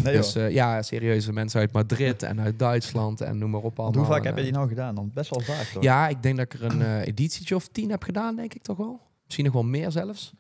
Nee, 0.04 0.16
dus 0.16 0.36
eh, 0.36 0.52
ja, 0.52 0.82
serieuze 0.82 1.34
mensen 1.34 1.60
uit 1.60 1.72
Madrid 1.72 2.24
en 2.24 2.42
uit 2.42 2.60
Duitsland 2.60 3.22
en 3.22 3.38
noem 3.38 3.50
maar 3.50 3.62
op 3.62 3.80
allemaal. 3.80 4.00
hoe 4.00 4.12
vaak 4.12 4.22
En, 4.22 4.26
heb 4.26 4.38
je 4.38 4.44
die 4.44 4.52
nou 4.52 4.68
gedaan? 4.68 4.96
Dan 4.96 5.12
best 5.14 5.30
wel 5.30 5.40
vaak 5.40 5.66
toch? 5.66 5.84
Ja, 5.84 6.08
ik 6.08 6.24
denk 6.24 6.38
dat 6.38 6.54
ik 6.54 6.60
er 6.60 6.64
een 6.64 6.82
eh, 6.82 7.08
editietje 7.08 7.56
of 7.56 7.68
tien 7.68 7.90
heb 7.90 8.04
gedaan, 8.04 8.36
denk 8.36 8.54
ik 8.54 8.62
toch 8.62 8.78
wel. 8.78 9.00
Misschien 9.24 9.46
nog 9.46 9.54
wel 9.54 9.64
meer 9.64 9.92
zelfs. 9.92 10.34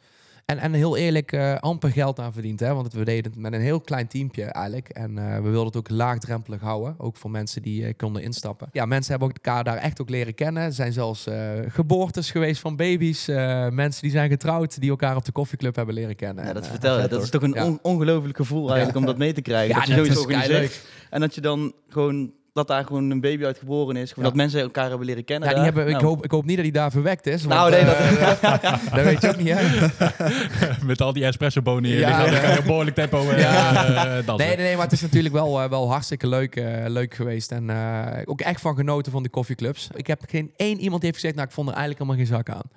En, 0.45 0.57
en 0.57 0.74
heel 0.74 0.98
eerlijk, 0.98 1.31
eh, 1.31 1.55
amper 1.55 1.91
geld 1.91 2.19
aan 2.19 2.33
verdiend. 2.33 2.60
Hè? 2.60 2.74
Want 2.74 2.93
we 2.93 3.05
deden 3.05 3.31
het 3.31 3.41
met 3.41 3.53
een 3.53 3.62
heel 3.62 3.81
klein 3.81 4.07
teampje 4.07 4.43
eigenlijk. 4.43 4.89
En 4.89 5.17
eh, 5.17 5.36
we 5.36 5.41
wilden 5.50 5.65
het 5.65 5.75
ook 5.77 5.89
laagdrempelig 5.89 6.62
houden. 6.62 6.95
Ook 6.98 7.17
voor 7.17 7.31
mensen 7.31 7.62
die 7.62 7.86
eh, 7.86 7.93
konden 7.98 8.21
instappen. 8.24 8.69
Ja, 8.71 8.86
mensen 8.86 9.12
hebben 9.12 9.29
ook 9.29 9.36
elkaar 9.36 9.63
daar 9.63 9.77
echt 9.77 10.01
ook 10.01 10.10
leren 10.10 10.33
kennen. 10.36 10.63
Er 10.63 10.74
zijn 10.74 10.93
zelfs 10.93 11.27
eh, 11.27 11.50
geboortes 11.67 12.31
geweest 12.31 12.62
van 12.62 12.75
baby's. 12.75 13.27
eh, 13.27 13.69
mensen 13.69 14.01
die 14.01 14.12
zijn 14.12 14.29
getrouwd, 14.29 14.79
die 14.79 14.89
elkaar 14.89 15.15
op 15.15 15.25
de 15.25 15.31
koffieclub 15.31 15.75
hebben 15.75 15.95
leren 15.95 16.15
kennen. 16.15 16.45
ja, 16.45 16.53
dat 16.53 16.67
vertel 16.67 17.01
je. 17.01 17.07
Dat 17.07 17.24
is 17.24 17.29
toch 17.29 17.41
een 17.41 17.53
Ja. 17.53 17.65
on- 17.65 17.79
ongelooflijk 17.81 18.38
gevoel 18.38 18.67
eigenlijk 18.69 18.98
om 18.98 19.05
dat 19.05 19.17
mee 19.17 19.33
te 19.33 19.41
krijgen. 19.41 19.69
ja, 19.75 19.75
dat 19.79 19.88
je 19.88 19.95
dat 19.95 20.05
zoiets 20.05 20.19
is 20.19 20.25
organiseert. 20.25 20.60
leuk. 20.60 20.81
En 21.10 21.19
dat 21.19 21.36
je 21.36 21.41
dan 21.41 21.74
gewoon 21.89 22.31
dat 22.53 22.67
daar 22.67 22.86
gewoon 22.86 23.10
een 23.10 23.22
baby 23.22 23.46
uit 23.46 23.58
geboren 23.58 23.96
is. 23.96 24.10
Gewoon 24.10 24.24
Ja. 24.24 24.29
Dat 24.29 24.39
mensen 24.41 24.62
elkaar 24.62 24.89
hebben 24.89 25.05
leren 25.08 25.24
kennen. 25.24 25.50
Ja, 25.50 25.55
die 25.55 25.63
hebben, 25.63 25.86
ik, 25.88 25.91
Nou, 25.91 26.05
hoop, 26.05 26.24
ik 26.24 26.31
hoop 26.31 26.46
niet 26.46 26.55
dat 26.55 26.65
hij 26.65 26.74
daar 26.74 26.91
verwekt 26.91 27.27
is. 27.27 27.43
Want, 27.43 27.53
Nou, 27.60 27.72
nee, 27.72 27.86
dat- 27.86 27.96
eh, 27.96 28.93
dat 28.96 29.03
weet 29.12 29.22
je 29.22 29.29
ook 29.29 29.38
niet, 29.38 29.53
hè? 29.58 29.88
Met 30.86 31.01
al 31.01 31.13
die 31.13 31.25
espresso-bonen 31.25 31.89
hier. 31.89 32.00
Ja, 32.00 32.08
liggen, 32.08 32.25
dan 32.25 32.34
ja. 32.34 32.41
kan 32.41 32.51
je 32.53 32.60
op 32.60 32.65
behoorlijk 32.65 32.96
tempo 32.96 33.29
eh, 33.29 33.39
Ja. 33.41 33.86
eh, 33.86 34.25
dansen. 34.25 34.48
Nee, 34.48 34.55
nee, 34.55 34.65
nee, 34.65 34.74
maar 34.75 34.84
het 34.84 34.93
is 34.93 35.01
natuurlijk 35.01 35.34
wel, 35.34 35.70
wel 35.70 35.89
hartstikke 35.89 36.27
leuk, 36.27 36.55
eh, 36.55 36.86
leuk 36.88 37.13
geweest. 37.13 37.51
En 37.51 37.70
eh, 37.70 38.22
ook 38.25 38.41
echt 38.41 38.62
van 38.62 38.75
genoten 38.75 39.12
van 39.12 39.24
de 39.24 39.29
koffieclubs. 39.29 39.89
Ik 39.96 40.08
heb 40.08 40.22
geen 40.29 40.51
één 40.55 40.79
iemand 40.79 41.01
die 41.01 41.10
heeft 41.10 41.15
gezegd, 41.15 41.36
nou, 41.36 41.48
ik 41.48 41.53
vond 41.53 41.67
er 41.67 41.74
eigenlijk 41.75 42.03
helemaal 42.05 42.25
geen 42.27 42.36
zak 42.38 42.50
aan. 42.50 42.70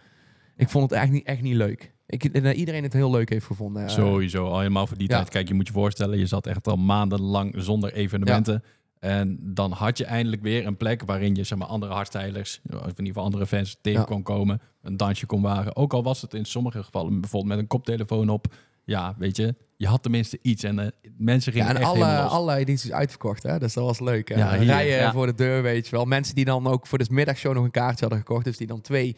Ik 0.57 0.69
vond 0.69 0.91
het 0.91 1.01
echt 1.01 1.11
niet, 1.11 1.27
echt 1.27 1.41
niet 1.43 1.55
leuk. 1.55 1.93
Ik, 2.07 2.25
eh, 2.25 2.59
iedereen 2.59 2.83
het 2.83 2.93
heel 2.93 3.11
leuk 3.11 3.29
heeft 3.31 3.47
gevonden. 3.47 3.91
Sowieso, 3.91 4.47
al 4.49 4.59
helemaal 4.59 4.87
voor 4.87 4.97
die 4.99 5.09
Ja. 5.09 5.17
tijd. 5.17 5.29
Kijk, 5.29 5.49
je 5.49 5.55
moet 5.55 5.67
je 5.67 5.73
voorstellen, 5.73 6.19
je 6.19 6.27
zat 6.27 6.47
echt 6.47 6.67
al 6.69 6.77
maandenlang 6.77 7.55
zonder 7.57 7.93
evenementen. 7.93 8.65
En 9.05 9.39
dan 9.43 9.73
had 9.73 9.99
je 9.99 10.05
eindelijk 10.05 10.43
weer 10.43 10.67
een 10.67 10.77
plek 10.77 11.03
waarin 11.07 11.35
je 11.35 11.45
zeg 11.45 11.59
maar, 11.59 11.67
andere 11.69 11.93
hardstylers, 11.93 12.61
of 12.71 12.75
in 12.75 12.87
ieder 12.89 13.07
geval 13.07 13.23
andere 13.25 13.47
fans 13.47 13.77
tegen 13.81 14.01
Ja. 14.01 14.07
kon 14.07 14.23
komen. 14.23 14.61
Een 14.83 14.97
dansje 14.97 15.27
kon 15.27 15.43
wagen. 15.43 15.77
Ook 15.77 15.93
al 15.93 16.03
was 16.03 16.23
het 16.23 16.35
in 16.35 16.45
sommige 16.45 16.83
gevallen 16.83 17.21
bijvoorbeeld 17.21 17.53
met 17.53 17.59
een 17.63 17.67
koptelefoon 17.67 18.29
op. 18.29 18.47
Ja, 18.85 19.15
weet 19.19 19.37
je, 19.37 19.55
je 19.77 19.87
had 19.87 20.03
tenminste 20.03 20.39
iets. 20.43 20.63
En 20.63 20.79
eh, 20.79 20.87
mensen 21.17 21.53
gingen 21.53 21.67
Ja, 21.69 21.75
en 21.75 21.81
echt 21.81 21.91
alle, 21.91 22.05
helemaal 22.05 22.23
los. 22.23 22.33
alle 22.33 22.55
edities 22.57 22.93
uitverkocht, 22.93 23.43
hè? 23.43 23.59
Dus 23.59 23.73
dat 23.75 23.85
was 23.85 24.01
leuk. 24.01 24.29
Hè? 24.29 24.35
Ja, 24.35 24.57
hier. 24.57 24.67
Rijden 24.67 24.97
Ja. 24.97 25.13
voor 25.13 25.27
de 25.27 25.35
deur, 25.35 25.63
weet 25.63 25.85
je 25.89 25.97
wel. 25.97 26.05
Mensen 26.05 26.35
die 26.35 26.45
dan 26.45 26.67
ook 26.67 26.87
voor 26.87 26.99
de 26.99 27.07
middagshow 27.11 27.55
nog 27.55 27.65
een 27.65 27.71
kaartje 27.71 28.01
hadden 28.01 28.19
gekocht. 28.19 28.45
Dus 28.45 28.57
die 28.57 28.67
dan 28.67 28.81
twee. 28.81 29.17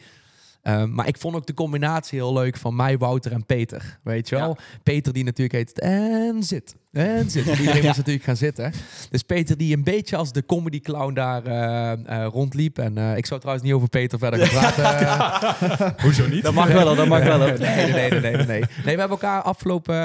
Ehm, 0.61 0.93
maar 0.93 1.07
ik 1.07 1.17
vond 1.17 1.35
ook 1.35 1.45
de 1.45 1.53
combinatie 1.53 2.19
heel 2.19 2.33
leuk 2.33 2.57
van 2.57 2.75
mij, 2.75 2.97
Wouter 2.97 3.31
en 3.31 3.45
Peter. 3.45 3.99
Weet 4.03 4.29
je 4.29 4.35
wel? 4.35 4.57
Peter 4.83 5.13
die 5.13 5.23
natuurlijk 5.23 5.57
heet 5.57 5.79
en 5.79 6.43
zit. 6.43 6.75
En 6.91 7.29
zit. 7.29 7.45
Want 7.45 7.59
Iedereen 7.59 7.83
moest 7.85 7.97
natuurlijk 7.97 8.25
gaan 8.25 8.37
zitten. 8.37 8.71
Dus 9.09 9.23
Peter 9.23 9.57
die 9.57 9.75
een 9.75 9.83
beetje 9.83 10.15
als 10.15 10.31
de 10.31 10.45
comedy 10.45 10.79
clown 10.81 11.13
daar 11.13 11.45
eh, 11.45 11.91
eh, 11.91 12.27
rondliep. 12.31 12.77
En 12.77 12.97
eh, 12.97 13.17
ik 13.17 13.25
zou 13.25 13.39
trouwens 13.39 13.67
niet 13.67 13.75
over 13.75 13.89
Peter 13.89 14.19
verder 14.19 14.45
gaan 14.45 14.73
praten. 14.73 15.95
Hoezo 16.03 16.27
niet? 16.27 16.43
Dat 16.43 16.53
mag 16.53 16.67
wel, 16.67 16.95
dat 16.95 17.07
mag 17.07 17.23
wel. 17.23 17.37
nee, 17.37 17.57
nee, 17.57 17.91
nee, 17.91 18.09
nee, 18.09 18.35
nee, 18.35 18.45
nee. 18.45 18.61
We 18.83 18.89
hebben 18.89 19.09
elkaar 19.09 19.41
afgelopen 19.41 19.95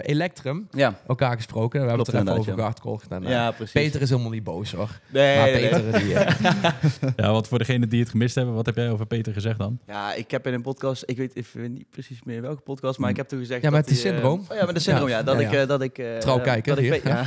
Electrum 0.00 0.68
Ja, 0.70 0.98
elkaar 1.08 1.36
gesproken. 1.36 1.80
We 1.80 1.86
hebben 1.86 1.94
Klopt 1.94 2.18
het 2.18 2.28
er 2.28 2.34
even 2.34 2.52
over 2.52 2.62
ja. 2.62 2.72
gehad. 2.80 3.22
En, 3.22 3.30
ja 3.30 3.50
precies. 3.50 3.72
Peter 3.72 4.00
is 4.00 4.10
helemaal 4.10 4.30
niet 4.30 4.44
boos 4.44 4.72
hoor. 4.72 5.00
nee, 5.08 5.36
maar 5.36 5.50
nee, 5.50 5.70
nee. 5.70 5.70
Peter 5.70 6.00
die... 6.00 7.12
Ja, 7.16 7.32
want 7.32 7.48
voor 7.48 7.58
degenen 7.58 7.88
die 7.88 8.00
het 8.00 8.08
gemist 8.08 8.34
hebben, 8.34 8.54
wat 8.54 8.66
heb 8.66 8.76
jij 8.76 8.90
over 8.90 9.06
Peter 9.06 9.32
gezegd 9.32 9.58
dan? 9.58 9.78
Ja, 9.86 10.14
ik 10.14 10.30
heb 10.30 10.46
in 10.46 10.54
een 10.54 10.62
podcast, 10.62 11.02
ik 11.06 11.16
weet 11.16 11.36
even 11.36 11.72
niet 11.72 11.90
precies 11.90 12.22
meer 12.24 12.42
welke 12.42 12.62
podcast, 12.62 12.98
maar 12.98 13.10
ik 13.10 13.16
heb 13.16 13.28
toen 13.28 13.38
gezegd 13.38 13.62
Ja, 13.62 13.70
dat 13.70 13.78
met 13.78 13.88
de 13.88 13.94
die, 13.94 14.02
syndroom. 14.02 14.44
oh 14.48 14.56
ja, 14.56 14.64
met 14.64 14.74
de 14.74 14.80
syndroom, 14.80 15.08
ja. 15.08 15.16
Ja, 15.16 15.22
dat 15.22 15.40
ja, 15.40 15.46
ik, 15.46 15.52
ja. 15.52 15.66
dat 15.66 15.82
ik... 15.82 15.98
eh, 16.26 16.32
Trouw 16.32 16.40
kijker, 16.44 16.74
dat 16.76 16.84
ik, 16.84 17.04
ja. 17.04 17.24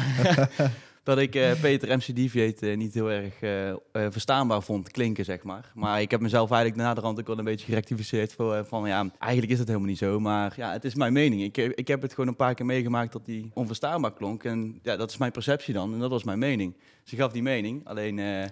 dat 1.04 1.18
ik 1.18 1.36
eh, 1.36 1.52
Peter 1.62 1.98
MC 1.98 2.16
Deviate 2.16 2.70
eh, 2.70 2.78
niet 2.78 2.94
heel 2.94 3.12
erg 3.12 3.34
eh, 3.42 3.70
eh, 3.70 3.76
verstaanbaar 3.92 4.62
vond 4.62 4.92
klinken, 4.92 5.26
zeg 5.26 5.44
maar. 5.44 5.72
Maar 5.74 6.02
ik 6.02 6.12
heb 6.12 6.22
mezelf 6.22 6.52
eigenlijk 6.52 6.82
naderhand 6.82 7.20
ook 7.20 7.28
wel 7.28 7.38
een 7.38 7.44
beetje 7.44 7.66
gerectificeerd 7.66 8.34
voor, 8.34 8.56
eh, 8.56 8.64
van, 8.68 8.88
ja, 8.88 9.06
eigenlijk 9.20 9.52
is 9.52 9.60
het 9.60 9.68
helemaal 9.68 9.90
niet 9.90 9.98
zo. 9.98 10.20
Maar 10.20 10.54
ja, 10.56 10.72
het 10.72 10.86
is 10.86 10.96
mijn 10.96 11.14
mening. 11.14 11.42
Ik, 11.42 11.58
eh, 11.58 11.70
ik 11.76 11.88
heb 11.88 12.02
het 12.02 12.12
gewoon 12.14 12.28
een 12.28 12.36
paar 12.36 12.54
keer 12.54 12.66
meegemaakt 12.66 13.12
dat 13.12 13.26
die 13.26 13.52
onverstaanbaar 13.54 14.14
klonk. 14.14 14.44
En 14.44 14.80
ja, 14.84 14.96
dat 14.96 15.10
is 15.10 15.18
mijn 15.18 15.32
perceptie 15.32 15.74
dan. 15.74 15.94
En 15.94 16.00
dat 16.00 16.10
was 16.10 16.24
mijn 16.24 16.40
mening. 16.40 16.76
Ze 17.04 17.16
gaf 17.16 17.32
die 17.32 17.42
mening, 17.44 17.82
alleen... 17.88 18.20
eh, 18.20 18.46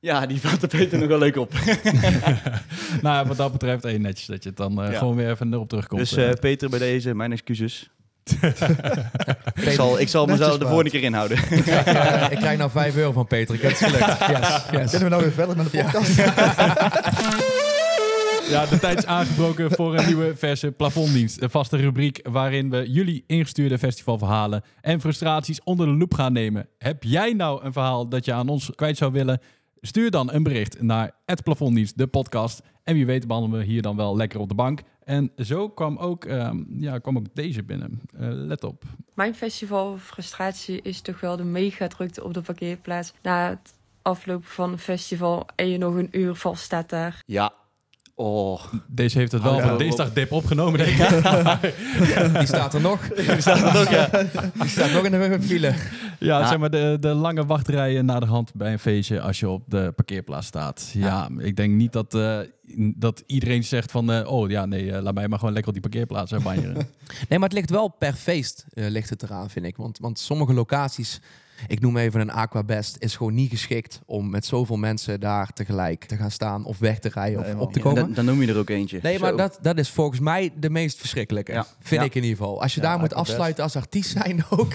ja, 0.00 0.26
die 0.26 0.40
vatte 0.40 0.66
Peter 0.66 0.98
nog 0.98 1.08
wel 1.08 1.18
leuk 1.18 1.36
op. 1.36 1.52
nou, 3.02 3.26
wat 3.28 3.36
dat 3.36 3.52
betreft, 3.52 3.84
één 3.84 4.00
netjes 4.00 4.26
dat 4.26 4.42
je 4.42 4.48
het 4.48 4.58
dan 4.58 4.82
eh, 4.82 4.92
Ja. 4.92 4.98
gewoon 4.98 5.16
weer 5.16 5.30
even 5.30 5.52
erop 5.52 5.68
terugkomt. 5.68 6.00
Dus 6.00 6.16
eh. 6.16 6.30
eh, 6.30 6.34
Peter, 6.40 6.70
bij 6.70 6.78
deze, 6.78 7.14
mijn 7.14 7.32
excuses. 7.32 7.90
Ik 9.54 9.70
zal, 9.70 10.00
ik 10.00 10.08
zal 10.08 10.26
mezelf 10.26 10.58
de 10.58 10.66
volgende 10.66 10.90
keer 10.90 11.02
inhouden. 11.02 11.38
Ik 11.50 11.62
krijg, 11.62 12.30
ik 12.30 12.38
krijg 12.38 12.58
nou 12.58 12.70
5 12.70 12.96
euro 12.96 13.12
van 13.12 13.26
Peter. 13.26 13.54
Ik 13.54 13.60
heb 13.62 13.70
het 13.70 13.78
gelukt. 13.78 14.18
Yes, 14.38 14.62
yes. 14.70 14.90
Kunnen 14.90 15.08
we 15.08 15.08
nou 15.08 15.22
weer 15.22 15.32
verder 15.32 15.56
met 15.56 15.70
de 15.72 15.82
podcast? 15.82 16.16
Ja, 18.48 18.66
de 18.66 18.78
tijd 18.78 18.98
is 18.98 19.06
aangebroken 19.06 19.70
voor 19.70 19.98
een 19.98 20.06
nieuwe 20.06 20.36
verse 20.36 20.72
plafonddienst. 20.72 21.42
Een 21.42 21.50
vaste 21.50 21.76
rubriek 21.76 22.20
waarin 22.30 22.70
we 22.70 22.90
jullie 22.90 23.24
ingestuurde 23.26 23.78
festivalverhalen 23.78 24.62
en 24.80 25.00
frustraties 25.00 25.62
onder 25.64 25.86
de 25.86 25.92
loep 25.92 26.14
gaan 26.14 26.32
nemen. 26.32 26.68
Heb 26.78 27.02
jij 27.02 27.32
nou 27.32 27.64
een 27.64 27.72
verhaal 27.72 28.08
dat 28.08 28.24
je 28.24 28.32
aan 28.32 28.48
ons 28.48 28.70
kwijt 28.74 28.96
zou 28.96 29.12
willen? 29.12 29.40
Stuur 29.80 30.10
dan 30.10 30.32
een 30.32 30.42
bericht 30.42 30.82
naar 30.82 31.10
het 31.26 31.42
plafonddienst, 31.42 31.98
de 31.98 32.06
podcast. 32.06 32.62
En 32.84 32.94
wie 32.94 33.06
weet 33.06 33.26
behandelen 33.26 33.58
we 33.58 33.64
hier 33.64 33.82
dan 33.82 33.96
wel 33.96 34.16
lekker 34.16 34.40
op 34.40 34.48
de 34.48 34.54
bank. 34.54 34.80
En 35.04 35.32
zo 35.36 35.68
kwam 35.68 35.96
ook, 35.96 36.24
ehm, 36.24 36.62
ja, 36.68 36.98
kwam 36.98 37.16
ook 37.16 37.34
deze 37.34 37.62
binnen. 37.62 38.00
Eh, 38.12 38.28
let 38.30 38.64
op. 38.64 38.84
Mijn 39.14 39.34
festivalfrustratie 39.34 40.82
is 40.82 41.00
toch 41.00 41.20
wel 41.20 41.36
de 41.36 41.44
mega 41.44 41.86
drukte 41.88 42.24
op 42.24 42.34
de 42.34 42.40
parkeerplaats. 42.42 43.12
Na 43.22 43.48
het 43.48 43.74
aflopen 44.02 44.48
van 44.48 44.72
een 44.72 44.78
festival 44.78 45.46
en 45.56 45.68
je 45.68 45.78
nog 45.78 45.94
een 45.94 46.08
uur 46.10 46.34
vast 46.34 46.62
staat 46.62 46.88
daar. 46.88 47.22
Ja. 47.26 47.52
Oh. 48.14 48.60
Deze 48.86 49.18
heeft 49.18 49.32
het 49.32 49.42
wel 49.42 49.52
Oh, 49.54 49.58
ja. 49.60 49.68
van 49.68 49.78
dinsdag 49.78 50.12
dip 50.12 50.32
opgenomen, 50.32 50.78
denk 50.78 50.90
ik. 50.98 51.22
Die 52.38 52.46
staat 52.46 52.74
er 52.74 52.80
nog. 52.80 53.08
Die 53.08 53.40
staat 53.40 53.58
er 53.58 53.72
nog, 53.74 53.90
ja. 53.90 54.08
Die 54.60 54.68
staat 54.68 54.90
nog 54.92 55.04
in 55.04 55.10
de 55.10 55.38
file. 55.42 55.66
Ja, 56.18 56.38
Ja. 56.38 56.48
zeg 56.48 56.58
maar 56.58 56.70
de, 56.70 56.96
de 57.00 57.08
lange 57.08 57.46
wachtrijen 57.46 58.04
naar 58.04 58.20
de 58.20 58.26
hand 58.26 58.54
bij 58.54 58.72
een 58.72 58.78
feestje 58.78 59.20
als 59.20 59.40
je 59.40 59.48
op 59.48 59.62
de 59.66 59.92
parkeerplaats 59.96 60.46
staat. 60.46 60.90
Ja, 60.94 61.28
ik 61.38 61.56
denk 61.56 61.74
niet 61.74 61.92
dat, 61.92 62.14
eh, 62.14 62.38
dat 62.96 63.22
iedereen 63.26 63.64
zegt 63.64 63.90
van, 63.90 64.12
eh, 64.12 64.32
oh 64.32 64.50
ja, 64.50 64.66
nee, 64.66 64.92
eh, 64.92 65.02
laat 65.02 65.14
mij 65.14 65.28
maar 65.28 65.38
gewoon 65.38 65.54
lekker 65.54 65.72
op 65.74 65.80
die 65.80 65.90
parkeerplaats 65.90 66.32
banjeren. 66.42 66.74
Nee, 67.28 67.38
maar 67.38 67.48
het 67.48 67.58
ligt 67.58 67.70
wel 67.70 67.88
per 67.88 68.12
feest 68.14 68.64
ligt 68.74 69.10
het 69.10 69.22
eraan, 69.22 69.50
vind 69.50 69.66
ik. 69.66 69.76
Want, 69.76 69.98
want 69.98 70.18
sommige 70.18 70.52
locaties, 70.52 71.20
ik 71.66 71.80
noem 71.80 71.96
even 71.96 72.20
een 72.20 72.30
Aquabest, 72.30 72.96
is 72.98 73.16
gewoon 73.16 73.34
niet 73.34 73.50
geschikt 73.50 74.00
om 74.06 74.30
met 74.30 74.44
zoveel 74.46 74.76
mensen 74.76 75.20
daar 75.20 75.52
tegelijk 75.52 76.04
te 76.04 76.16
gaan 76.16 76.30
staan 76.30 76.64
of 76.64 76.78
weg 76.78 76.98
te 76.98 77.08
rijden 77.14 77.38
of 77.40 77.46
Nee, 77.46 77.58
op 77.58 77.72
te 77.72 77.78
Ja, 77.78 77.84
komen. 77.84 78.02
dan, 78.02 78.12
dan 78.12 78.24
noem 78.24 78.40
je 78.42 78.48
er 78.48 78.58
ook 78.58 78.70
eentje. 78.70 78.98
Nee, 79.02 79.18
maar 79.18 79.30
Zo. 79.30 79.36
dat, 79.36 79.58
dat 79.62 79.78
is 79.78 79.88
volgens 79.90 80.20
mij 80.20 80.50
de 80.56 80.70
meest 80.70 80.98
verschrikkelijke. 80.98 81.52
Ja. 81.52 81.66
Vind 81.80 82.00
Ja. 82.00 82.06
ik 82.06 82.14
in 82.14 82.22
ieder 82.22 82.36
geval. 82.38 82.62
Als 82.62 82.74
je 82.74 82.80
Ja, 82.80 82.86
daar 82.88 82.98
moet 82.98 83.14
afsluiten 83.14 83.62
als 83.64 83.76
artiest 83.76 84.10
zijn 84.10 84.44
ook. 84.50 84.72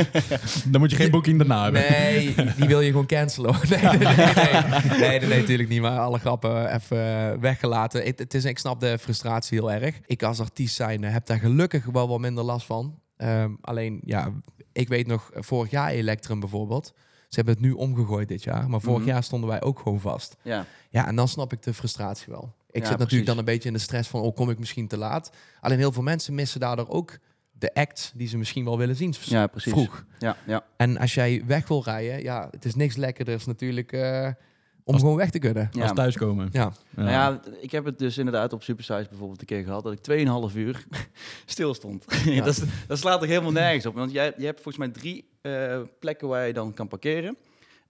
Dan 0.70 0.80
moet 0.80 0.90
je 0.90 0.96
geen 0.96 1.10
boeking 1.10 1.38
daarna 1.38 1.62
hebben. 1.62 1.82
Nee, 1.90 2.34
die 2.56 2.68
wil 2.68 2.80
je 2.80 2.90
gewoon 2.90 3.06
cancelen. 3.06 3.54
Nee, 3.70 3.80
nee, 3.80 3.98
nee. 3.98 4.16
Nee, 4.16 4.98
nee, 4.98 5.18
nee, 5.18 5.28
nee, 5.28 5.40
natuurlijk 5.40 5.68
niet. 5.68 5.80
Maar 5.80 5.98
alle 5.98 6.18
grappen 6.18 6.74
even 6.74 7.40
weggelaten. 7.40 8.04
Het, 8.04 8.18
het 8.18 8.34
is, 8.34 8.44
ik 8.44 8.58
snap 8.58 8.80
de 8.80 8.98
frustratie 8.98 9.58
heel 9.58 9.72
erg. 9.72 10.00
Ik 10.06 10.22
als 10.22 10.40
artiest 10.40 10.74
zijn 10.74 11.04
heb 11.04 11.26
daar 11.26 11.38
gelukkig 11.38 11.84
wel 11.84 12.08
wat 12.08 12.20
minder 12.20 12.44
last 12.44 12.66
van. 12.66 12.98
Ehm, 13.22 13.50
alleen, 13.60 14.00
ja, 14.04 14.32
ik 14.72 14.88
weet 14.88 15.06
nog, 15.06 15.30
vorig 15.34 15.70
jaar 15.70 15.90
Electrum 15.90 16.40
bijvoorbeeld. 16.40 16.92
Ze 17.28 17.34
hebben 17.40 17.54
het 17.54 17.62
nu 17.62 17.72
omgegooid 17.72 18.28
dit 18.28 18.42
jaar. 18.42 18.68
Maar 18.70 18.80
vorig 18.80 18.98
Mhm. 19.00 19.08
jaar 19.08 19.22
stonden 19.22 19.48
wij 19.48 19.62
ook 19.62 19.78
gewoon 19.78 20.00
vast. 20.00 20.36
Ja. 20.42 20.64
Ja, 20.90 21.06
en 21.06 21.16
dan 21.16 21.28
snap 21.28 21.52
ik 21.52 21.62
de 21.62 21.74
frustratie 21.74 22.32
wel. 22.32 22.42
Ik 22.70 22.82
Ja, 22.82 22.88
zit 22.88 22.98
natuurlijk 22.98 23.08
precies. 23.08 23.26
dan 23.26 23.38
een 23.38 23.44
beetje 23.44 23.68
in 23.68 23.74
de 23.74 23.80
stress 23.80 24.08
van, 24.08 24.20
oh, 24.20 24.34
kom 24.36 24.50
ik 24.50 24.58
misschien 24.58 24.88
te 24.88 24.96
laat? 24.96 25.32
Alleen 25.60 25.78
heel 25.78 25.92
veel 25.92 26.02
mensen 26.02 26.34
missen 26.34 26.60
daardoor 26.60 26.88
ook 26.88 27.18
de 27.58 27.74
act 27.74 28.12
die 28.14 28.28
ze 28.28 28.38
misschien 28.38 28.64
wel 28.64 28.78
willen 28.78 28.96
zien. 28.96 29.14
ja, 29.20 29.46
precies. 29.46 29.72
Vroeg. 29.72 30.04
Ja, 30.18 30.36
ja. 30.46 30.64
En 30.76 30.98
als 30.98 31.14
jij 31.14 31.42
weg 31.46 31.68
wil 31.68 31.82
rijden, 31.82 32.22
ja, 32.22 32.48
het 32.50 32.64
is 32.64 32.74
niks 32.74 32.96
lekkerders 32.96 33.46
natuurlijk 33.46 33.92
eh, 33.92 34.28
om 34.84 34.92
Als- 34.94 35.02
gewoon 35.02 35.16
weg 35.16 35.30
te 35.30 35.38
kunnen. 35.38 35.68
ja. 35.72 35.82
Als 35.82 35.92
thuiskomen. 35.92 36.48
Ja. 36.52 36.72
Ja. 36.96 37.02
Nou 37.02 37.10
ja, 37.10 37.40
ik 37.60 37.70
heb 37.70 37.84
het 37.84 37.98
dus 37.98 38.18
inderdaad 38.18 38.52
op 38.52 38.62
Supersize 38.62 39.06
bijvoorbeeld 39.08 39.40
een 39.40 39.46
keer 39.46 39.62
gehad 39.64 39.84
dat 39.84 39.92
ik 39.92 39.98
2,5 40.50 40.56
uur 40.56 40.84
stil 41.46 41.74
stond. 41.74 42.04
Ja. 42.24 42.44
dat, 42.44 42.64
dat 42.86 42.98
slaat 42.98 43.20
toch 43.20 43.28
helemaal 43.28 43.52
nergens 43.52 43.86
op. 43.86 43.94
Want 43.94 44.12
jij, 44.12 44.32
je 44.36 44.44
hebt 44.44 44.60
volgens 44.60 44.76
mij 44.84 44.88
drie 44.88 45.24
eh, 45.42 45.80
plekken 45.98 46.28
waar 46.28 46.46
je 46.46 46.52
dan 46.52 46.74
kan 46.74 46.88
parkeren. 46.88 47.36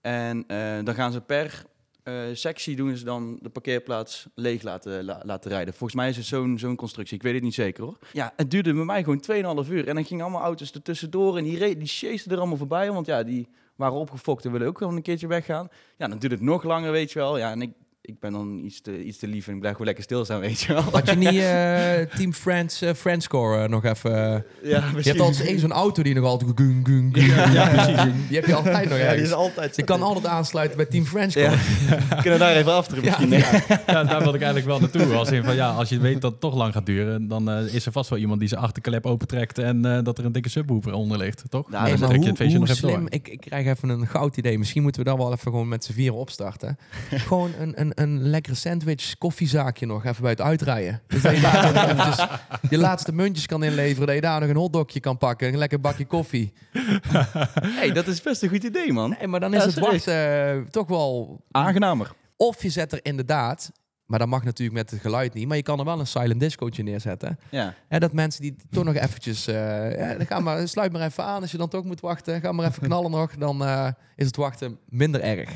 En 0.01 0.43
eh, 0.47 0.57
dan 0.83 0.93
gaan 0.95 1.11
ze 1.11 1.21
per 1.21 1.65
eh, 2.03 2.13
sectie 2.33 2.75
doen 2.75 2.97
ze 2.97 3.03
dan 3.03 3.39
de 3.41 3.49
parkeerplaats 3.49 4.27
leeg 4.35 4.61
laten, 4.61 5.03
la- 5.05 5.21
laten 5.25 5.51
rijden. 5.51 5.73
Volgens 5.73 5.99
mij 5.99 6.09
is 6.09 6.17
het 6.17 6.25
zo'n 6.25 6.59
zo'n 6.59 6.75
constructie. 6.75 7.15
Ik 7.15 7.23
weet 7.23 7.33
het 7.33 7.43
niet 7.43 7.53
zeker 7.53 7.83
hoor. 7.83 7.97
Ja, 8.11 8.33
het 8.35 8.51
duurde 8.51 8.73
bij 8.73 8.83
mij 8.85 9.03
gewoon 9.03 9.63
2,5 9.65 9.71
uur. 9.71 9.87
En 9.87 9.95
dan 9.95 10.05
gingen 10.05 10.23
allemaal 10.23 10.41
auto's 10.43 10.71
er 10.71 10.81
tussendoor 10.81 11.37
en 11.37 11.43
die, 11.43 11.77
die 11.77 11.87
chasen 11.87 12.31
er 12.31 12.37
allemaal 12.37 12.57
voorbij. 12.57 12.91
Want 12.91 13.05
ja, 13.05 13.23
die 13.23 13.47
waren 13.75 13.97
opgefokt 13.97 14.45
en 14.45 14.51
willen 14.51 14.67
ook 14.67 14.77
gewoon 14.77 14.95
een 14.95 15.01
keertje 15.01 15.27
weggaan. 15.27 15.69
Ja, 15.97 16.07
dan 16.07 16.17
duurt 16.17 16.31
het 16.31 16.41
nog 16.41 16.63
langer, 16.63 16.91
weet 16.91 17.11
je 17.11 17.19
wel. 17.19 17.37
Ja, 17.37 17.51
en 17.51 17.61
ik, 17.61 17.73
ik 18.05 18.19
ben 18.19 18.31
dan 18.31 18.61
iets 18.63 18.81
te, 18.81 19.03
iets 19.03 19.17
te 19.17 19.27
lief 19.27 19.47
en 19.47 19.53
ik 19.53 19.59
blijf 19.59 19.73
gewoon 19.73 19.87
lekker 19.87 20.03
stilstaan, 20.03 20.39
weet 20.39 20.61
je 20.61 20.73
wel. 20.73 20.81
Had 20.81 21.09
je 21.09 21.15
niet 21.15 21.29
eh, 21.39 22.17
Team 22.17 22.33
Friends, 22.33 22.81
eh 22.81 22.93
Friendscore 22.93 23.63
eh, 23.63 23.69
nog 23.69 23.83
even... 23.83 24.45
Ja, 24.63 24.83
je 24.97 25.09
hebt 25.09 25.19
altijd 25.19 25.47
één 25.47 25.59
zo'n 25.59 25.71
auto 25.71 26.03
die 26.03 26.13
nog 26.13 26.25
altijd... 26.25 26.51
Gung, 26.55 26.87
gung, 26.87 27.17
gung, 27.17 27.53
Ja, 27.53 27.69
precies. 27.69 28.13
Die 28.27 28.37
heb 28.37 28.45
je 28.45 28.55
altijd 28.55 28.89
nog 28.89 28.97
Ja, 28.97 29.13
die 29.13 29.21
is 29.21 29.31
altijd... 29.31 29.75
Je 29.75 29.83
kan 29.83 30.01
altijd 30.01 30.25
aansluiten 30.25 30.77
bij 30.77 30.85
Team 30.85 31.05
Friendscore. 31.05 31.49
Ja. 31.49 32.15
Kunnen 32.21 32.39
we 32.39 32.45
daar 32.45 32.55
even 32.55 32.73
afteren 32.73 33.03
misschien? 33.03 33.29
Ja, 33.29 34.03
daar 34.03 34.23
wil 34.23 34.33
ik 34.33 34.41
eigenlijk 34.41 34.65
wel 34.65 34.79
naartoe. 34.79 35.15
Als, 35.15 35.31
in 35.31 35.43
van, 35.43 35.55
ja, 35.55 35.71
als 35.71 35.89
je 35.89 35.99
weet 35.99 36.21
dat 36.21 36.31
het 36.31 36.39
toch 36.39 36.55
lang 36.55 36.73
gaat 36.73 36.85
duren, 36.85 37.27
dan 37.27 37.49
is 37.49 37.85
er 37.85 37.91
vast 37.91 38.09
wel 38.09 38.19
iemand 38.19 38.39
die 38.39 38.49
zijn 38.49 38.61
achterklep 38.61 39.05
opentrekt 39.05 39.57
en 39.57 39.85
eh, 39.85 40.03
dat 40.03 40.17
er 40.17 40.25
een 40.25 40.31
dikke 40.31 40.49
subwoofer 40.49 40.93
onder 40.93 41.17
ligt, 41.17 41.43
toch? 41.49 41.69
Nou, 41.69 41.83
Nee, 41.83 41.97
maar 41.97 42.07
trek 42.09 42.11
je 42.11 42.17
hoe, 42.17 42.27
het 42.27 42.37
feestje 42.37 42.57
hoe 42.57 42.67
nog 42.67 42.77
even 42.77 42.89
slim... 42.89 42.99
door. 42.99 43.11
Ik, 43.11 43.27
ik 43.27 43.39
krijg 43.39 43.65
even 43.67 43.89
een 43.89 44.07
goud 44.07 44.37
idee. 44.37 44.57
Misschien 44.57 44.81
moeten 44.81 45.03
we 45.03 45.09
dan 45.09 45.17
wel 45.17 45.31
even 45.31 45.51
gewoon 45.51 45.67
met 45.67 45.83
z'n 45.83 45.93
vieren 45.93 46.17
opstarten. 46.17 46.77
gewoon 47.09 47.51
een, 47.59 47.81
een, 47.81 47.92
een 47.95 48.21
lekkere 48.21 48.55
sandwich 48.55 49.17
koffiezaakje 49.17 49.85
nog 49.85 50.05
even 50.05 50.21
bij 50.21 50.31
het 50.31 50.41
uitrijden. 50.41 51.01
Dus 51.07 51.21
je 51.21 51.41
daar 51.41 51.73
nog 51.73 51.83
eventjes 51.83 52.27
je 52.69 52.77
laatste 52.77 53.13
muntjes 53.13 53.45
kan 53.45 53.63
inleveren. 53.63 54.05
Dat 54.05 54.15
je 54.15 54.21
daar 54.21 54.39
nog 54.39 54.49
een 54.49 54.55
hotdogje 54.55 54.99
kan 54.99 55.17
pakken. 55.17 55.47
Een 55.47 55.57
lekker 55.57 55.79
bakje 55.79 56.05
koffie. 56.05 56.53
hey, 57.79 57.91
dat 57.91 58.07
is 58.07 58.21
best 58.21 58.43
een 58.43 58.49
goed 58.49 58.63
idee, 58.63 58.93
man. 58.93 59.15
Nee, 59.19 59.27
maar 59.27 59.39
dan 59.39 59.53
is 59.53 59.59
Ja, 59.63 59.69
het 59.69 59.79
wachten 59.79 60.13
eh, 60.13 60.57
toch 60.69 60.87
wel... 60.87 61.41
Aangenamer. 61.51 62.11
Of 62.37 62.63
je 62.63 62.69
zet 62.69 62.91
er 62.91 62.99
inderdaad... 63.01 63.71
Maar 64.05 64.19
dat 64.19 64.27
mag 64.27 64.43
natuurlijk 64.43 64.77
met 64.77 64.91
het 64.91 65.01
geluid 65.01 65.33
niet. 65.33 65.47
Maar 65.47 65.57
je 65.57 65.63
kan 65.63 65.79
er 65.79 65.85
wel 65.85 65.99
een 65.99 66.07
silent 66.07 66.39
discootje 66.39 66.83
neerzetten. 66.83 67.39
Ja. 67.49 67.73
En 67.87 67.99
dat 67.99 68.13
mensen 68.13 68.41
die 68.41 68.55
toch 68.69 68.83
nog 68.83 68.95
eventjes... 68.95 69.47
eh, 69.47 69.97
ja, 69.97 70.15
dan 70.15 70.25
ga 70.25 70.39
maar, 70.39 70.67
sluit 70.67 70.91
maar 70.91 71.01
even 71.01 71.23
aan 71.23 71.41
als 71.41 71.51
je 71.51 71.57
dan 71.57 71.69
toch 71.69 71.83
moet 71.83 71.99
wachten. 71.99 72.41
Ga 72.41 72.51
maar 72.51 72.67
even 72.67 72.83
knallen 72.87 73.11
nog. 73.11 73.35
Dan 73.35 73.63
eh, 73.63 73.87
is 74.15 74.25
het 74.25 74.35
wachten 74.35 74.77
minder 74.89 75.21
erg. 75.21 75.49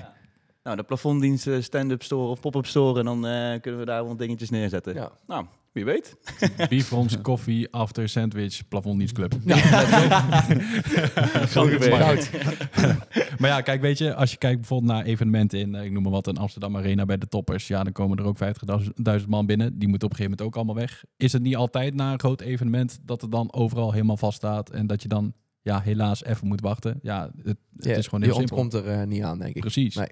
Nou, 0.68 0.80
de 0.80 0.86
plafonddienst, 0.86 1.48
eh, 1.48 1.62
stand-up 1.62 2.04
store 2.04 2.30
of 2.30 2.40
pop-up 2.40 2.66
store. 2.66 3.00
En 3.00 3.06
dan 3.06 3.28
eh, 3.28 3.62
kunnen 3.62 3.80
we 3.80 3.86
daar 3.86 4.04
wel 4.06 4.16
dingetjes 4.18 4.50
neerzetten. 4.50 4.94
Ja. 4.94 5.12
Nou, 5.28 5.46
wie 5.72 5.86
weet. 5.86 6.16
Bifrons, 6.70 7.22
koffie, 7.22 7.72
after, 7.72 8.10
sandwich, 8.10 8.68
plafonddienstclub. 8.68 9.36
Goud. 11.80 12.30
Maar 13.40 13.50
ja, 13.50 13.62
kijk, 13.62 13.82
weet 13.82 13.98
je, 13.98 14.16
als 14.16 14.32
je 14.32 14.38
kijkt 14.38 14.60
bijvoorbeeld 14.60 14.92
naar 14.92 15.04
evenementen 15.04 15.60
in, 15.60 15.76
eh, 15.76 15.84
ik 15.84 15.92
noem 15.92 16.04
maar 16.04 16.12
wat, 16.12 16.28
een 16.28 16.38
Amsterdam 16.38 16.78
Arena 16.78 17.06
bij 17.06 17.18
de 17.18 17.28
toppers, 17.28 17.68
ja, 17.68 17.84
dan 17.84 17.94
komen 17.94 18.18
er 18.18 18.26
ook 18.26 18.38
50.000 18.38 19.28
man 19.28 19.46
binnen. 19.46 19.78
Die 19.78 19.88
moeten 19.88 20.08
op 20.08 20.14
een 20.14 20.18
gegeven 20.18 20.38
moment 20.38 20.42
ook 20.42 20.56
allemaal 20.56 20.76
weg. 20.76 21.04
Is 21.18 21.34
het 21.34 21.42
niet 21.42 21.56
altijd 21.56 21.94
na 21.94 22.12
een 22.12 22.20
groot 22.20 22.42
evenement 22.42 23.00
dat 23.02 23.22
het 23.22 23.32
dan 23.32 23.54
overal 23.54 23.92
helemaal 23.92 24.18
vast 24.18 24.38
staat 24.38 24.70
en 24.70 24.88
dat 24.88 25.02
je 25.02 25.08
dan, 25.08 25.34
ja, 25.62 25.82
helaas 25.82 26.24
even 26.24 26.48
moet 26.48 26.62
wachten? 26.62 27.00
Ja, 27.02 27.32
het, 27.38 27.58
het 27.76 27.86
Ja, 27.86 27.96
is 27.96 28.06
gewoon 28.06 28.20
je 28.20 28.26
heel 28.26 28.36
simpel. 28.36 28.58
ontkomt 28.58 28.86
er 28.86 28.92
eh, 28.92 29.08
niet 29.08 29.24
aan, 29.24 29.40
denk 29.40 29.56
ik. 29.56 29.62
Precies. 29.62 29.96
Nee. 29.96 30.08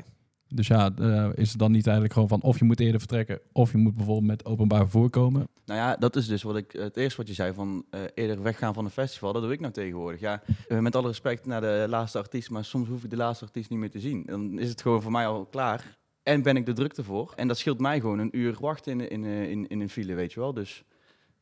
Dus 0.48 0.68
ja, 0.68 0.92
eh, 0.98 1.30
is 1.34 1.50
het 1.50 1.60
dan 1.60 1.72
niet 1.72 1.86
eigenlijk 1.86 2.14
gewoon 2.14 2.30
van 2.30 2.42
of 2.42 2.60
je 2.60 2.66
moet 2.66 2.80
eerder 2.80 3.00
vertrekken 3.00 3.40
of 3.52 3.72
je 3.72 3.78
moet 3.78 3.96
bijvoorbeeld 3.96 4.28
met 4.28 4.46
openbaar 4.46 4.80
vervoer 4.80 5.10
komen? 5.10 5.48
Nou 5.66 5.80
ja, 5.80 5.96
dat 5.96 6.16
is 6.16 6.28
dus 6.28 6.44
wat 6.44 6.56
ik 6.56 6.72
het 6.72 6.98
eerste 6.98 7.18
wat 7.18 7.28
je 7.28 7.34
zei 7.34 7.54
van 7.54 7.86
eh, 7.90 8.02
eerder 8.14 8.42
weggaan 8.42 8.74
van 8.74 8.86
een 8.86 8.92
festival. 8.92 9.34
Dat 9.34 9.42
doe 9.42 9.52
ik 9.52 9.60
nou 9.60 9.74
tegenwoordig. 9.74 10.20
Ja, 10.20 10.42
eh, 10.68 10.80
met 10.80 10.96
alle 10.96 11.08
respect 11.08 11.46
naar 11.46 11.62
de 11.62 11.86
laatste 11.90 12.18
artiest, 12.18 12.50
maar 12.50 12.66
soms 12.66 12.88
hoef 12.88 13.04
ik 13.04 13.10
de 13.10 13.16
laatste 13.16 13.46
artiest 13.46 13.70
niet 13.70 13.80
meer 13.80 13.92
te 13.92 14.00
zien. 14.00 14.24
Dan 14.26 14.60
is 14.60 14.70
het 14.70 14.82
gewoon 14.82 15.02
voor 15.02 15.12
mij 15.12 15.28
al 15.28 15.46
klaar. 15.46 15.98
En 16.24 16.42
ben 16.42 16.58
ik 16.58 16.66
de 16.66 16.74
drukte 16.74 17.04
voor. 17.04 17.34
En 17.36 17.48
dat 17.48 17.58
scheelt 17.58 17.80
mij 17.80 18.00
gewoon 18.00 18.20
een 18.20 18.38
uur 18.38 18.58
wachten 18.60 19.00
in, 19.00 19.10
in, 19.10 19.24
in, 19.24 19.50
in, 19.50 19.68
in 19.68 19.82
een 19.82 19.90
file, 19.90 20.14
weet 20.14 20.34
je 20.34 20.40
wel. 20.40 20.54
Dus 20.54 20.84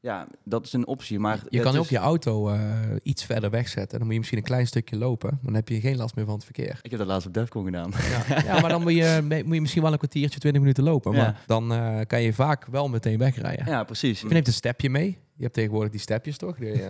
ja, 0.04 0.28
dat 0.44 0.66
is 0.66 0.74
een 0.74 0.88
optie. 0.88 1.20
Maar 1.20 1.40
Je 1.50 1.60
kan 1.62 1.74
is- 1.74 1.80
ook 1.80 1.88
je 1.88 1.98
auto 1.98 2.50
eh, 2.50 2.62
iets 3.04 3.24
verder 3.26 3.50
wegzetten. 3.50 3.92
Dan 3.98 4.02
moet 4.02 4.12
je 4.12 4.18
misschien 4.18 4.38
een 4.40 4.46
klein 4.46 4.68
stukje 4.68 4.98
lopen. 4.98 5.40
Dan 5.42 5.54
heb 5.54 5.70
je 5.70 5.80
geen 5.80 5.96
last 5.98 6.16
meer 6.16 6.26
van 6.26 6.34
het 6.34 6.44
verkeer. 6.44 6.80
Ik 6.82 6.90
heb 6.90 7.00
dat 7.00 7.08
laatst 7.08 7.28
op 7.28 7.34
Defcon 7.34 7.66
gedaan. 7.66 7.92
Ja, 8.30 8.44
ja 8.46 8.60
maar 8.60 8.70
dan 8.70 8.82
moet 8.82 8.94
je, 8.94 9.42
moet 9.46 9.54
je 9.56 9.62
misschien 9.62 9.82
wel 9.82 9.92
een 9.92 9.98
kwartiertje, 9.98 10.40
20 10.40 10.62
minuten 10.62 10.84
lopen. 10.84 11.12
Ja. 11.12 11.18
Maar 11.18 11.44
dan 11.48 11.74
eh, 11.74 12.00
kan 12.08 12.22
je 12.22 12.34
vaak 12.34 12.66
wel 12.66 12.90
meteen 12.90 13.18
wegrijden. 13.18 13.66
Ja, 13.66 13.84
precies. 13.84 14.22
Je 14.22 14.28
neemt 14.28 14.48
een 14.48 14.54
stepje 14.54 14.90
mee. 14.90 15.18
Je 15.36 15.44
hebt 15.44 15.54
tegenwoordig 15.54 15.92
die 15.92 16.00
stepjes, 16.00 16.38
toch? 16.38 16.58
Eh, 16.58 16.88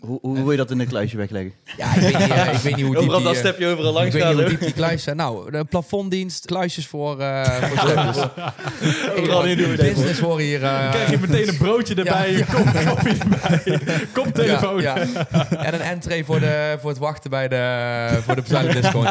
Hoe, 0.00 0.18
hoe 0.22 0.36
wil 0.36 0.50
je 0.50 0.56
dat 0.56 0.70
in 0.70 0.80
een 0.80 0.86
kluisje 0.86 1.16
wegleggen? 1.16 1.52
ja, 1.76 1.94
ik 1.94 2.00
weet 2.00 2.18
niet, 2.18 2.30
eh, 2.30 2.52
ik 2.52 2.58
weet 2.58 2.76
niet 2.76 2.84
hoe 2.84 2.94
diep 2.94 3.02
Overal 3.02 3.16
die... 3.16 3.26
dat 3.26 3.34
eh, 3.34 3.40
stepje 3.40 3.66
overal 3.66 3.88
ik 3.90 3.94
langs 3.98 4.14
weet 4.14 4.24
niet 4.24 4.34
hoe 4.34 4.44
diep 4.44 4.60
die 4.60 4.72
kluis 4.72 5.02
zijn. 5.02 5.16
Nou, 5.16 5.50
de 5.50 5.64
plafonddienst, 5.64 6.46
kluisjes 6.46 6.86
voor, 6.86 7.20
eh 7.20 7.62
voor. 8.12 8.30
Overal 9.16 9.44
in 9.44 9.56
doen 9.56 9.70
we 9.70 9.76
dit. 9.76 9.94
Business 9.94 10.18
voor 10.20 10.38
hier. 10.40 10.64
eh, 10.64 10.80
Dan 10.82 10.90
krijg 10.90 11.10
je 11.10 11.18
meteen 11.20 11.48
een 11.48 11.56
broodje 11.56 11.94
erbij, 12.02 12.32
Ja. 12.32 12.38
een 12.38 12.46
kop 12.46 12.86
koffie 12.86 13.18
erbij, 13.18 13.80
koptelefoon. 14.12 14.80
Ja, 14.82 14.96
ja. 14.96 15.48
En 15.50 15.74
een 15.74 15.80
entree 15.80 16.24
voor, 16.24 16.40
de, 16.40 16.76
voor 16.80 16.90
het 16.90 16.98
wachten 16.98 17.30
bij 17.30 17.48
de, 17.48 18.08
voor 18.24 18.34
de 18.34 18.42
disco. 18.80 19.04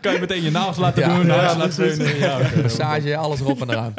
Kan 0.00 0.12
je 0.12 0.20
meteen 0.20 0.42
je 0.42 0.50
naast 0.50 0.78
laten 0.78 1.02
Ja. 1.02 1.16
doen, 1.16 1.26
Ja, 1.26 1.54
naast 1.56 1.78
laten. 1.78 2.18
Ja, 2.18 2.38
oké. 2.38 2.62
Massage, 2.62 3.16
alles 3.16 3.40
erop 3.40 3.60
en 3.60 3.70
eraan. 3.70 3.94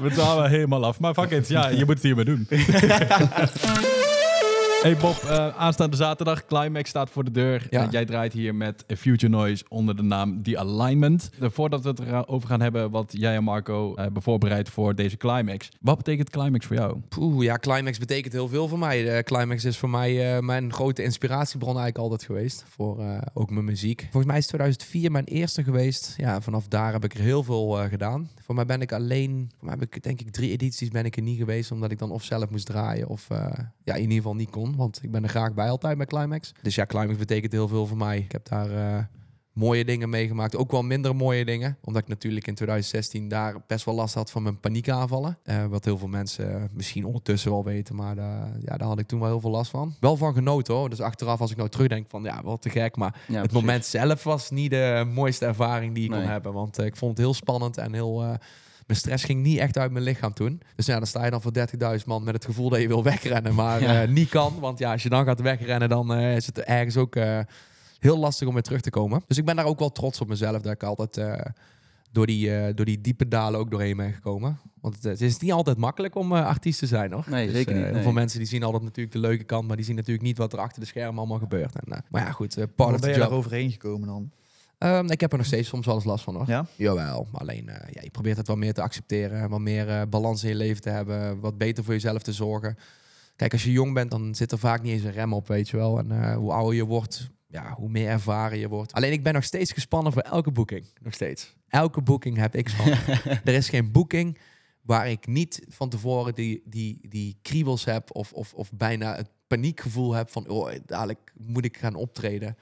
We 0.00 0.10
dwalen 0.12 0.50
helemaal 0.50 0.84
af. 0.84 0.98
Maar 1.00 1.14
fuck 1.14 1.30
it, 1.30 1.48
ja, 1.48 1.68
je 1.68 1.84
moet 1.84 1.94
het 1.94 2.02
hiermee 2.02 2.24
doen. 2.24 2.48
Hey 4.80 4.96
Bob, 4.96 5.16
eh, 5.16 5.48
aanstaande 5.56 5.96
zaterdag, 5.96 6.46
Climax 6.46 6.88
staat 6.88 7.10
voor 7.10 7.24
de 7.24 7.30
deur. 7.30 7.66
Ja. 7.70 7.84
Eh, 7.84 7.90
jij 7.90 8.04
draait 8.04 8.32
hier 8.32 8.54
met 8.54 8.84
Future 8.86 9.32
Noise 9.32 9.64
onder 9.68 9.96
de 9.96 10.02
naam 10.02 10.42
The 10.42 10.58
Alignment. 10.58 11.30
Eh, 11.40 11.48
voordat 11.50 11.82
we 11.82 11.88
het 11.88 11.98
erover 11.98 12.48
gaan 12.48 12.60
hebben 12.60 12.90
wat 12.90 13.14
jij 13.16 13.34
en 13.34 13.44
Marco 13.44 13.94
eh, 13.94 14.02
hebben 14.02 14.22
voorbereid 14.22 14.68
voor 14.68 14.94
deze 14.94 15.16
Climax. 15.16 15.68
Wat 15.80 15.96
betekent 15.96 16.30
Climax 16.30 16.66
voor 16.66 16.76
jou? 16.76 17.00
Poeh, 17.08 17.42
ja, 17.44 17.58
Climax 17.58 17.98
betekent 17.98 18.32
heel 18.32 18.48
veel 18.48 18.68
voor 18.68 18.78
mij. 18.78 19.22
Climax 19.22 19.64
is 19.64 19.78
voor 19.78 19.90
mij 19.90 20.34
eh, 20.36 20.42
mijn 20.42 20.72
grote 20.72 21.02
inspiratiebron 21.02 21.76
eigenlijk 21.78 21.98
altijd 21.98 22.24
geweest. 22.24 22.64
Voor 22.68 23.00
eh, 23.00 23.18
ook 23.34 23.50
mijn 23.50 23.64
muziek. 23.64 24.00
Volgens 24.00 24.26
mij 24.26 24.38
is 24.38 24.46
2004 24.46 25.10
mijn 25.10 25.24
eerste 25.24 25.64
geweest. 25.64 26.14
Ja, 26.16 26.40
vanaf 26.40 26.68
daar 26.68 26.92
heb 26.92 27.04
ik 27.04 27.14
er 27.14 27.20
heel 27.20 27.42
veel 27.42 27.80
eh, 27.80 27.88
gedaan. 27.88 28.28
Voor 28.42 28.54
mij 28.54 28.66
ben 28.66 28.80
ik 28.80 28.92
alleen, 28.92 29.50
voor 29.56 29.68
mij 29.68 29.76
heb 29.78 29.94
ik 29.94 30.02
denk 30.02 30.20
ik 30.20 30.30
drie 30.30 30.50
edities 30.50 30.88
ben 30.88 31.04
ik 31.04 31.16
er 31.16 31.22
niet 31.22 31.38
geweest. 31.38 31.70
Omdat 31.70 31.90
ik 31.90 31.98
dan 31.98 32.10
of 32.10 32.24
zelf 32.24 32.50
moest 32.50 32.66
draaien 32.66 33.08
of 33.08 33.30
eh, 33.30 33.46
ja, 33.84 33.94
in 33.94 34.00
ieder 34.00 34.16
geval 34.16 34.34
niet 34.34 34.50
kon. 34.50 34.69
Want 34.76 35.02
ik 35.02 35.10
ben 35.10 35.22
er 35.22 35.28
graag 35.28 35.54
bij 35.54 35.70
altijd 35.70 35.96
bij 35.96 36.06
Climax. 36.06 36.52
Dus 36.62 36.74
ja, 36.74 36.86
Climax 36.86 37.18
betekent 37.18 37.52
heel 37.52 37.68
veel 37.68 37.86
voor 37.86 37.96
mij. 37.96 38.18
Ik 38.18 38.32
heb 38.32 38.48
daar... 38.48 38.70
eh, 38.70 39.04
mooie 39.52 39.84
dingen 39.84 40.08
meegemaakt. 40.08 40.56
Ook 40.56 40.70
wel 40.70 40.82
minder 40.82 41.16
mooie 41.16 41.44
dingen. 41.44 41.76
Omdat 41.84 42.02
ik 42.02 42.08
natuurlijk 42.08 42.46
in 42.46 42.54
2016 42.54 43.28
daar 43.28 43.54
best 43.66 43.84
wel 43.84 43.94
last 43.94 44.14
had 44.14 44.30
van 44.30 44.42
mijn 44.42 44.60
paniekaanvallen. 44.60 45.38
Eh, 45.44 45.64
wat 45.66 45.84
heel 45.84 45.98
veel 45.98 46.08
mensen 46.08 46.54
eh, 46.54 46.62
misschien 46.72 47.04
ondertussen 47.04 47.50
wel 47.50 47.64
weten. 47.64 47.94
Maar 47.94 48.14
daar- 48.14 48.48
ja, 48.64 48.76
daar 48.76 48.88
had 48.88 48.98
ik 48.98 49.06
toen 49.06 49.20
wel 49.20 49.28
heel 49.28 49.40
veel 49.40 49.50
last 49.50 49.70
van. 49.70 49.94
Wel 50.00 50.16
van 50.16 50.34
genoten 50.34 50.74
hoor. 50.74 50.90
Dus 50.90 51.00
achteraf 51.00 51.40
als 51.40 51.50
ik 51.50 51.56
nou 51.56 51.68
terugdenk 51.68 52.08
van 52.08 52.22
ja, 52.22 52.42
wat 52.42 52.62
te 52.62 52.70
gek. 52.70 52.96
Maar 52.96 53.14
Ja, 53.14 53.20
het 53.34 53.42
precies. 53.42 53.52
moment 53.60 53.84
zelf 53.84 54.24
was 54.24 54.50
niet 54.50 54.70
de 54.70 55.10
mooiste 55.14 55.46
ervaring 55.46 55.94
die 55.94 56.04
ik 56.04 56.10
kon 56.10 56.22
hebben. 56.22 56.52
Want 56.52 56.78
eh, 56.78 56.86
ik 56.86 56.96
vond 56.96 57.10
het 57.10 57.20
heel 57.26 57.34
spannend 57.34 57.76
en 57.78 57.92
heel... 57.92 58.36
mijn 58.90 59.02
stress 59.02 59.24
ging 59.24 59.42
niet 59.42 59.58
echt 59.58 59.78
uit 59.78 59.92
mijn 59.92 60.04
lichaam 60.04 60.32
toen. 60.32 60.60
Dus 60.76 60.86
ja, 60.86 60.96
dan 60.98 61.06
sta 61.06 61.24
je 61.24 61.30
dan 61.30 61.40
voor 61.42 61.52
30.000 61.98 62.04
man 62.06 62.22
met 62.24 62.34
het 62.34 62.44
gevoel 62.44 62.68
dat 62.68 62.80
je 62.80 62.88
wil 62.88 63.02
wegrennen. 63.02 63.54
Maar 63.54 63.80
Ja. 63.82 64.02
eh, 64.02 64.08
niet 64.08 64.28
kan. 64.28 64.54
Want 64.60 64.78
ja, 64.78 64.92
als 64.92 65.02
je 65.02 65.08
dan 65.08 65.24
gaat 65.24 65.40
wegrennen, 65.40 65.88
dan 65.88 66.12
eh, 66.14 66.36
is 66.36 66.46
het 66.46 66.58
ergens 66.58 66.96
ook 66.96 67.16
eh, 67.16 67.38
heel 67.98 68.18
lastig 68.18 68.48
om 68.48 68.54
weer 68.54 68.62
terug 68.62 68.80
te 68.80 68.90
komen. 68.90 69.22
Dus 69.26 69.38
ik 69.38 69.44
ben 69.44 69.56
daar 69.56 69.64
ook 69.64 69.78
wel 69.78 69.92
trots 69.92 70.20
op 70.20 70.28
mezelf. 70.28 70.62
Dat 70.62 70.72
ik 70.72 70.82
altijd 70.82 71.16
eh, 71.16 71.34
door, 72.12 72.26
die, 72.26 72.56
eh, 72.56 72.74
door 72.74 72.84
die 72.84 73.00
diepe 73.00 73.28
dalen 73.28 73.60
ook 73.60 73.70
doorheen 73.70 73.96
ben 73.96 74.12
gekomen. 74.12 74.58
Want 74.80 74.94
het, 74.94 75.02
het 75.04 75.20
is 75.20 75.38
niet 75.38 75.52
altijd 75.52 75.76
makkelijk 75.76 76.14
om 76.14 76.36
eh, 76.36 76.46
artiest 76.46 76.78
te 76.78 76.86
zijn 76.86 77.12
hoor. 77.12 77.24
Nee, 77.28 77.46
Dus, 77.46 77.54
zeker 77.54 77.74
niet, 77.74 77.84
Heel 77.84 77.92
nee. 77.92 78.02
veel 78.02 78.12
mensen 78.12 78.38
die 78.38 78.48
zien 78.48 78.62
altijd 78.62 78.82
natuurlijk 78.82 79.12
de 79.14 79.20
leuke 79.20 79.44
kant. 79.44 79.66
Maar 79.66 79.76
die 79.76 79.84
zien 79.84 79.96
natuurlijk 79.96 80.22
niet 80.26 80.38
wat 80.38 80.52
er 80.52 80.58
achter 80.58 80.80
de 80.80 80.86
schermen 80.86 81.18
allemaal 81.18 81.38
gebeurt. 81.38 81.74
En, 81.74 81.92
eh, 81.92 81.98
maar 82.10 82.22
ja, 82.24 82.30
goed. 82.32 82.56
eh, 82.56 82.64
part 82.76 82.88
Hoe 82.88 82.98
of 82.98 83.00
ben 83.00 83.00
the 83.00 83.08
je 83.08 83.20
job. 83.22 83.28
daar 83.28 83.38
overheen 83.38 83.70
gekomen 83.70 84.08
dan? 84.08 84.30
Ehm, 84.80 85.10
ik 85.10 85.20
heb 85.20 85.32
er 85.32 85.38
nog 85.38 85.46
steeds 85.46 85.68
soms 85.68 85.86
wel 85.86 85.94
eens 85.94 86.04
last 86.04 86.24
van 86.24 86.34
hoor. 86.34 86.48
Ja? 86.48 86.66
Jawel, 86.76 87.28
maar 87.32 87.40
alleen 87.40 87.68
eh, 87.68 87.92
ja, 87.92 88.00
je 88.02 88.10
probeert 88.10 88.36
het 88.36 88.46
wat 88.46 88.56
meer 88.56 88.74
te 88.74 88.82
accepteren, 88.82 89.48
wat 89.48 89.60
meer 89.60 89.88
eh, 89.88 90.02
balans 90.08 90.42
in 90.42 90.48
je 90.48 90.54
leven 90.54 90.82
te 90.82 90.90
hebben, 90.90 91.40
wat 91.40 91.58
beter 91.58 91.84
voor 91.84 91.94
jezelf 91.94 92.22
te 92.22 92.32
zorgen. 92.32 92.78
Kijk, 93.36 93.52
als 93.52 93.64
je 93.64 93.72
jong 93.72 93.94
bent, 93.94 94.10
dan 94.10 94.34
zit 94.34 94.52
er 94.52 94.58
vaak 94.58 94.82
niet 94.82 94.92
eens 94.92 95.02
een 95.02 95.12
rem 95.12 95.32
op, 95.32 95.48
weet 95.48 95.68
je 95.68 95.76
wel. 95.76 95.98
En 95.98 96.22
eh, 96.22 96.36
hoe 96.36 96.52
ouder 96.52 96.74
je 96.74 96.84
wordt, 96.84 97.30
ja, 97.46 97.74
hoe 97.74 97.88
meer 97.88 98.08
ervaren 98.08 98.58
je 98.58 98.68
wordt. 98.68 98.92
Alleen 98.92 99.12
ik 99.12 99.22
ben 99.22 99.34
nog 99.34 99.44
steeds 99.44 99.72
gespannen 99.72 100.12
voor 100.12 100.22
elke 100.22 100.50
boeking, 100.50 100.86
nog 101.00 101.14
steeds. 101.14 101.56
Elke 101.68 102.00
boeking 102.00 102.36
heb 102.36 102.54
ik 102.54 102.68
spannend. 102.68 103.06
er 103.44 103.54
is 103.54 103.68
geen 103.68 103.92
boeking 103.92 104.38
waar 104.82 105.10
ik 105.10 105.26
niet 105.26 105.64
van 105.68 105.88
tevoren 105.88 106.34
die, 106.34 106.62
die, 106.64 106.98
die 107.08 107.38
kriebels 107.42 107.84
heb 107.84 108.14
of, 108.14 108.32
of, 108.32 108.54
of 108.54 108.72
bijna 108.72 109.16
het 109.16 109.28
paniekgevoel 109.46 110.12
heb 110.12 110.30
van, 110.30 110.48
oh, 110.48 110.70
dadelijk 110.86 111.32
moet 111.36 111.64
ik 111.64 111.76
gaan 111.76 111.94
optreden. 111.94 112.56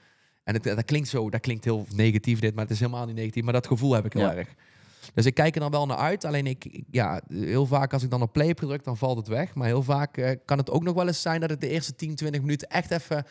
En 0.49 0.55
het, 0.55 0.63
dat 0.63 0.85
klinkt 0.85 1.09
zo, 1.09 1.31
dat 1.31 1.41
klinkt 1.41 1.65
heel 1.65 1.87
negatief 1.95 2.39
dit, 2.41 2.55
maar 2.55 2.65
het 2.65 2.73
is 2.73 2.81
helemaal 2.81 3.07
niet 3.07 3.15
negatief. 3.17 3.43
Maar 3.45 3.53
dat 3.53 3.67
gevoel 3.67 3.93
heb 3.93 4.05
ik 4.05 4.13
heel 4.13 4.23
Ja. 4.23 4.35
erg. 4.35 4.49
Dus 5.15 5.27
ik 5.27 5.35
kijk 5.35 5.55
er 5.55 5.61
dan 5.61 5.71
wel 5.71 5.87
naar 5.87 5.97
uit. 5.97 6.25
Alleen 6.25 6.47
ik, 6.47 6.83
ja, 6.91 7.21
heel 7.29 7.67
vaak 7.67 7.93
als 7.93 8.03
ik 8.03 8.11
dan 8.11 8.23
op 8.23 8.33
play 8.33 8.47
heb 8.47 8.59
gedrukt, 8.59 8.85
dan 8.85 8.97
valt 8.97 9.17
het 9.17 9.29
weg. 9.29 9.55
Maar 9.55 9.67
heel 9.67 9.83
vaak 9.83 10.17
eh, 10.17 10.37
kan 10.45 10.59
het 10.59 10.71
ook 10.71 10.83
nog 10.83 10.95
wel 10.95 11.07
eens 11.07 11.23
zijn 11.23 11.41
dat 11.41 11.51
het 11.51 11.61
de 11.61 11.69
eerste 11.69 11.95
10, 11.95 12.15
20 12.15 12.41
minuten 12.41 12.69
echt 12.69 12.91
even... 12.91 13.25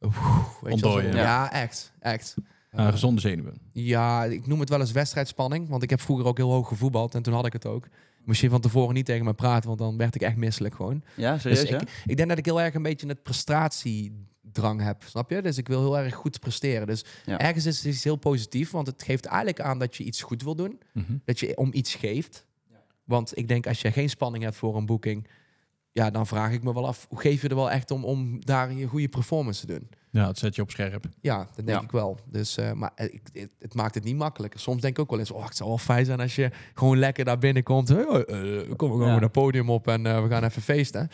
oeh, 0.00 0.14
weet 0.16 0.34
je 0.34 0.60
wel, 0.62 0.78
zo- 0.78 0.86
Ontdooien, 0.86 1.16
ja. 1.16 1.22
ja. 1.22 1.52
echt, 1.52 1.92
echt. 2.00 2.34
Uh, 2.72 2.88
gezonde 2.88 3.20
zenuwen. 3.20 3.54
Ja, 3.72 4.24
ik 4.24 4.46
noem 4.46 4.60
het 4.60 4.68
wel 4.68 4.80
eens 4.80 4.92
wedstrijdspanning. 4.92 5.68
Want 5.68 5.82
ik 5.82 5.90
heb 5.90 6.00
vroeger 6.00 6.26
ook 6.26 6.36
heel 6.36 6.50
hoog 6.52 6.68
gevoetbald 6.68 7.14
en 7.14 7.22
toen 7.22 7.34
had 7.34 7.46
ik 7.46 7.52
het 7.52 7.66
ook. 7.66 7.86
Moest 8.28 8.40
je 8.40 8.48
van 8.50 8.60
tevoren 8.60 8.94
niet 8.94 9.06
tegen 9.06 9.24
me 9.24 9.34
praten, 9.34 9.66
want 9.68 9.78
dan 9.80 9.96
werd 9.96 10.14
ik 10.14 10.22
echt 10.22 10.36
misselijk 10.36 10.74
gewoon. 10.74 11.02
Ja, 11.16 11.38
serieus 11.38 11.60
Dus 11.60 11.70
hè? 11.70 11.76
ik, 11.76 12.02
ik 12.06 12.16
denk 12.16 12.28
dat 12.28 12.38
ik 12.38 12.44
heel 12.44 12.60
erg 12.60 12.74
een 12.74 12.82
beetje 12.82 13.06
het 13.06 13.22
prestatiedrang 13.22 14.80
heb, 14.82 15.02
snap 15.06 15.30
je? 15.30 15.42
Dus 15.42 15.58
ik 15.58 15.68
wil 15.68 15.80
heel 15.80 15.98
erg 15.98 16.14
goed 16.14 16.40
presteren. 16.40 16.86
Dus 16.86 17.04
Ja. 17.24 17.38
ergens 17.38 17.66
is 17.66 17.76
het 17.76 17.86
iets 17.94 18.04
heel 18.04 18.16
positief, 18.16 18.70
want 18.70 18.86
het 18.86 19.02
geeft 19.02 19.24
eigenlijk 19.24 19.60
aan 19.60 19.78
dat 19.78 19.96
je 19.96 20.04
iets 20.04 20.22
goed 20.22 20.42
wil 20.42 20.54
doen. 20.54 20.80
Mhm. 20.92 21.16
Dat 21.24 21.40
je 21.40 21.56
om 21.56 21.68
iets 21.72 21.94
geeft. 21.94 22.46
Want 23.04 23.36
ik 23.38 23.48
denk 23.48 23.66
als 23.66 23.80
je 23.80 23.92
geen 23.92 24.10
spanning 24.10 24.44
hebt 24.44 24.56
voor 24.56 24.76
een 24.76 24.86
boeking, 24.86 25.26
ja, 25.92 26.10
dan 26.10 26.26
vraag 26.26 26.52
ik 26.52 26.62
me 26.62 26.74
wel 26.74 26.86
af, 26.86 27.06
hoe 27.08 27.20
geef 27.20 27.42
je 27.42 27.48
er 27.48 27.54
wel 27.54 27.70
echt 27.70 27.90
om 27.90 28.04
om 28.04 28.44
daar 28.44 28.72
je 28.72 28.86
goede 28.86 29.08
performance 29.08 29.66
te 29.66 29.72
doen? 29.78 29.88
Ja, 30.10 30.26
het 30.26 30.38
zet 30.38 30.54
je 30.54 30.62
op 30.62 30.70
scherp. 30.70 31.04
Ja, 31.20 31.36
dat 31.38 31.66
denk 31.66 31.78
Ja. 31.78 31.80
ik 31.84 31.90
wel. 31.90 32.18
Dus, 32.30 32.56
eh, 32.56 32.72
maar 32.72 32.90
eh, 32.94 33.04
ik, 33.06 33.20
het, 33.32 33.50
het 33.58 33.74
maakt 33.74 33.94
het 33.94 34.04
niet 34.04 34.16
makkelijker. 34.16 34.60
Soms 34.60 34.80
denk 34.80 34.96
ik 34.96 35.02
ook 35.02 35.10
wel 35.10 35.18
eens, 35.18 35.30
oh, 35.30 35.44
het 35.44 35.56
zou 35.56 35.68
wel 35.68 35.78
fijn 35.78 36.04
zijn 36.04 36.20
als 36.20 36.34
je 36.36 36.50
gewoon 36.74 36.98
lekker 36.98 37.24
daar 37.24 37.38
binnenkomt. 37.38 37.88
Hey, 37.88 38.04
eh, 38.04 38.76
kom, 38.76 38.90
we 38.90 38.96
gaan 38.98 39.06
Ja. 39.06 39.12
naar 39.12 39.20
het 39.22 39.32
podium 39.32 39.70
op 39.70 39.88
en 39.88 40.06
eh, 40.06 40.22
we 40.22 40.28
gaan 40.28 40.44
even 40.44 40.62
feesten. 40.62 41.08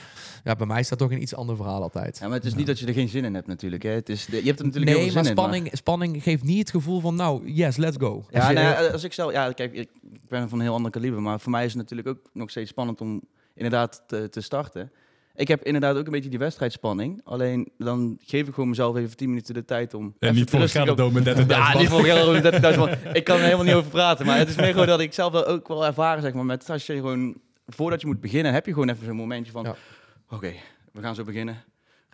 Ja, 0.44 0.54
bij 0.56 0.66
mij 0.66 0.80
is 0.80 0.88
dat 0.88 0.98
toch 0.98 1.10
een 1.10 1.22
iets 1.22 1.34
ander 1.34 1.56
verhaal 1.56 1.82
altijd. 1.82 2.18
Ja, 2.18 2.26
maar 2.26 2.36
het 2.36 2.46
is 2.46 2.54
niet 2.54 2.66
dat 2.66 2.78
je 2.78 2.86
er 2.86 2.92
geen 2.94 3.08
zin 3.08 3.24
in 3.24 3.34
hebt 3.34 3.46
natuurlijk. 3.46 3.82
Hè. 3.82 3.90
Het 3.90 4.08
is 4.08 4.26
de, 4.26 4.36
je 4.36 4.42
hebt 4.46 4.58
er 4.58 4.64
natuurlijk 4.64 4.92
heel 4.96 5.04
veel 5.04 5.14
maar 5.14 5.24
zin 5.24 5.32
in. 5.32 5.38
spanning, 5.38 5.68
spanning 5.72 6.22
geeft 6.22 6.42
niet 6.42 6.58
het 6.58 6.70
gevoel 6.70 7.00
van, 7.00 7.14
nou, 7.14 7.50
yes, 7.52 7.76
let's 7.76 7.96
go. 8.00 8.14
Als 8.16 8.26
Ja, 8.30 8.48
je- 8.48 8.54
nou 8.54 8.66
ja, 8.84 8.90
als 8.92 9.04
ik 9.04 9.12
zelf, 9.12 9.32
ja, 9.32 9.52
kijk, 9.52 9.72
ik, 9.72 9.90
ik 10.12 10.28
ben 10.28 10.48
van 10.48 10.58
een 10.58 10.64
heel 10.64 10.74
ander 10.74 10.90
kaliber, 10.90 11.22
maar 11.22 11.40
voor 11.40 11.50
mij 11.50 11.64
is 11.64 11.72
het 11.72 11.80
natuurlijk 11.80 12.08
ook 12.08 12.30
nog 12.32 12.50
steeds 12.50 12.70
spannend 12.70 13.00
om 13.00 13.22
inderdaad 13.54 14.02
te, 14.06 14.28
te 14.28 14.40
starten. 14.40 14.90
Ik 15.36 15.48
heb 15.48 15.62
inderdaad 15.64 15.96
ook 15.96 16.06
een 16.06 16.12
beetje 16.12 16.30
die 16.30 16.38
wedstrijdspanning. 16.38 17.20
Alleen 17.24 17.68
dan 17.78 18.18
geef 18.24 18.48
ik 18.48 18.54
gewoon 18.54 18.68
mezelf 18.68 18.96
even 18.96 19.16
10 19.16 19.28
minuten 19.28 19.54
de 19.54 19.64
tijd 19.64 19.94
om. 19.94 20.14
En 20.18 20.34
niet 20.34 20.50
voor 20.50 20.60
op- 20.60 20.68
Gelderdoom 20.68 21.12
met 21.12 21.24
30.000 21.24 21.46
Ja, 21.46 21.78
niet 21.78 21.88
voor 21.88 22.02
30.000 22.04 22.78
man. 22.78 22.88
Ik 23.12 23.24
kan 23.24 23.36
er 23.36 23.42
helemaal 23.42 23.64
niet 23.64 23.74
over 23.74 23.90
praten. 24.00 24.26
Maar 24.26 24.38
het 24.38 24.48
is 24.48 24.56
meer 24.56 24.70
gewoon 24.72 24.86
dat 24.86 25.00
ik 25.00 25.12
zelf 25.12 25.32
wel 25.32 25.46
ook 25.46 25.68
wel 25.68 25.86
ervaren, 25.86 26.22
zeg 26.22 26.32
maar, 26.32 26.44
met 26.44 26.70
als 26.70 26.86
je 26.86 26.92
gewoon, 26.94 27.34
voordat 27.66 28.00
je 28.00 28.06
moet 28.06 28.20
beginnen, 28.20 28.52
heb 28.52 28.66
je 28.66 28.72
gewoon 28.72 28.88
even 28.88 29.04
zo'n 29.06 29.16
momentje 29.16 29.52
van, 29.52 29.64
Ja. 29.64 29.74
oké, 30.28 30.52
we 30.92 31.00
gaan 31.00 31.14
zo 31.14 31.24
beginnen. 31.24 31.62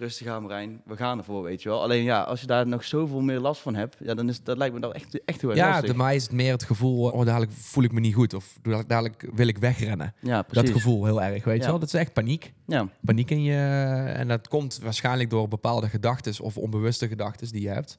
Rustig 0.01 0.27
aan, 0.27 0.43
Marijn. 0.43 0.81
We 0.85 0.97
gaan 0.97 1.19
ervoor, 1.19 1.43
weet 1.43 1.63
je 1.63 1.69
wel. 1.69 1.83
Alleen 1.83 2.03
ja, 2.03 2.21
als 2.23 2.41
je 2.41 2.47
daar 2.47 2.67
nog 2.67 2.85
zoveel 2.85 3.21
meer 3.21 3.39
last 3.39 3.61
van 3.61 3.75
hebt, 3.75 3.97
ja, 4.05 4.15
dan 4.15 4.29
is 4.29 4.43
dat 4.43 4.57
lijkt 4.57 4.75
me 4.75 4.81
dan 4.81 4.93
echt, 4.93 5.25
echt 5.25 5.41
heel 5.41 5.51
erg 5.51 5.59
ja, 5.59 5.69
lastig. 5.69 5.87
bij 5.87 5.97
mij 5.97 6.15
is 6.15 6.23
het 6.23 6.33
meer 6.33 6.53
het 6.53 6.65
gevoel, 6.65 7.11
oh, 7.11 7.25
dadelijk 7.27 7.53
voel 7.53 7.85
ik 7.85 7.93
me 7.93 8.01
niet 8.01 8.15
goed. 8.15 8.35
Of 8.35 8.59
dadelijk 8.87 9.29
wil 9.35 9.47
ik 9.47 9.59
wegrennen. 9.59 10.15
Ja, 10.21 10.43
precies. 10.43 10.71
Dat 10.71 10.81
gevoel 10.83 11.05
heel 11.05 11.23
erg, 11.23 11.45
weet 11.45 11.57
je 11.57 11.63
Ja. 11.63 11.69
wel. 11.71 11.79
Dat 11.79 11.89
is 11.89 11.95
echt 12.01 12.13
paniek. 12.13 12.53
Ja, 12.67 12.89
paniek 13.05 13.31
in 13.31 13.43
je. 13.43 13.57
En 14.15 14.29
dat 14.29 14.49
komt 14.49 14.79
waarschijnlijk 14.83 15.31
door 15.31 15.49
bepaalde 15.49 15.89
gedachten 15.89 16.45
of 16.45 16.57
onbewuste 16.57 17.09
gedachten 17.09 17.53
die 17.53 17.63
je 17.63 17.69
hebt. 17.69 17.99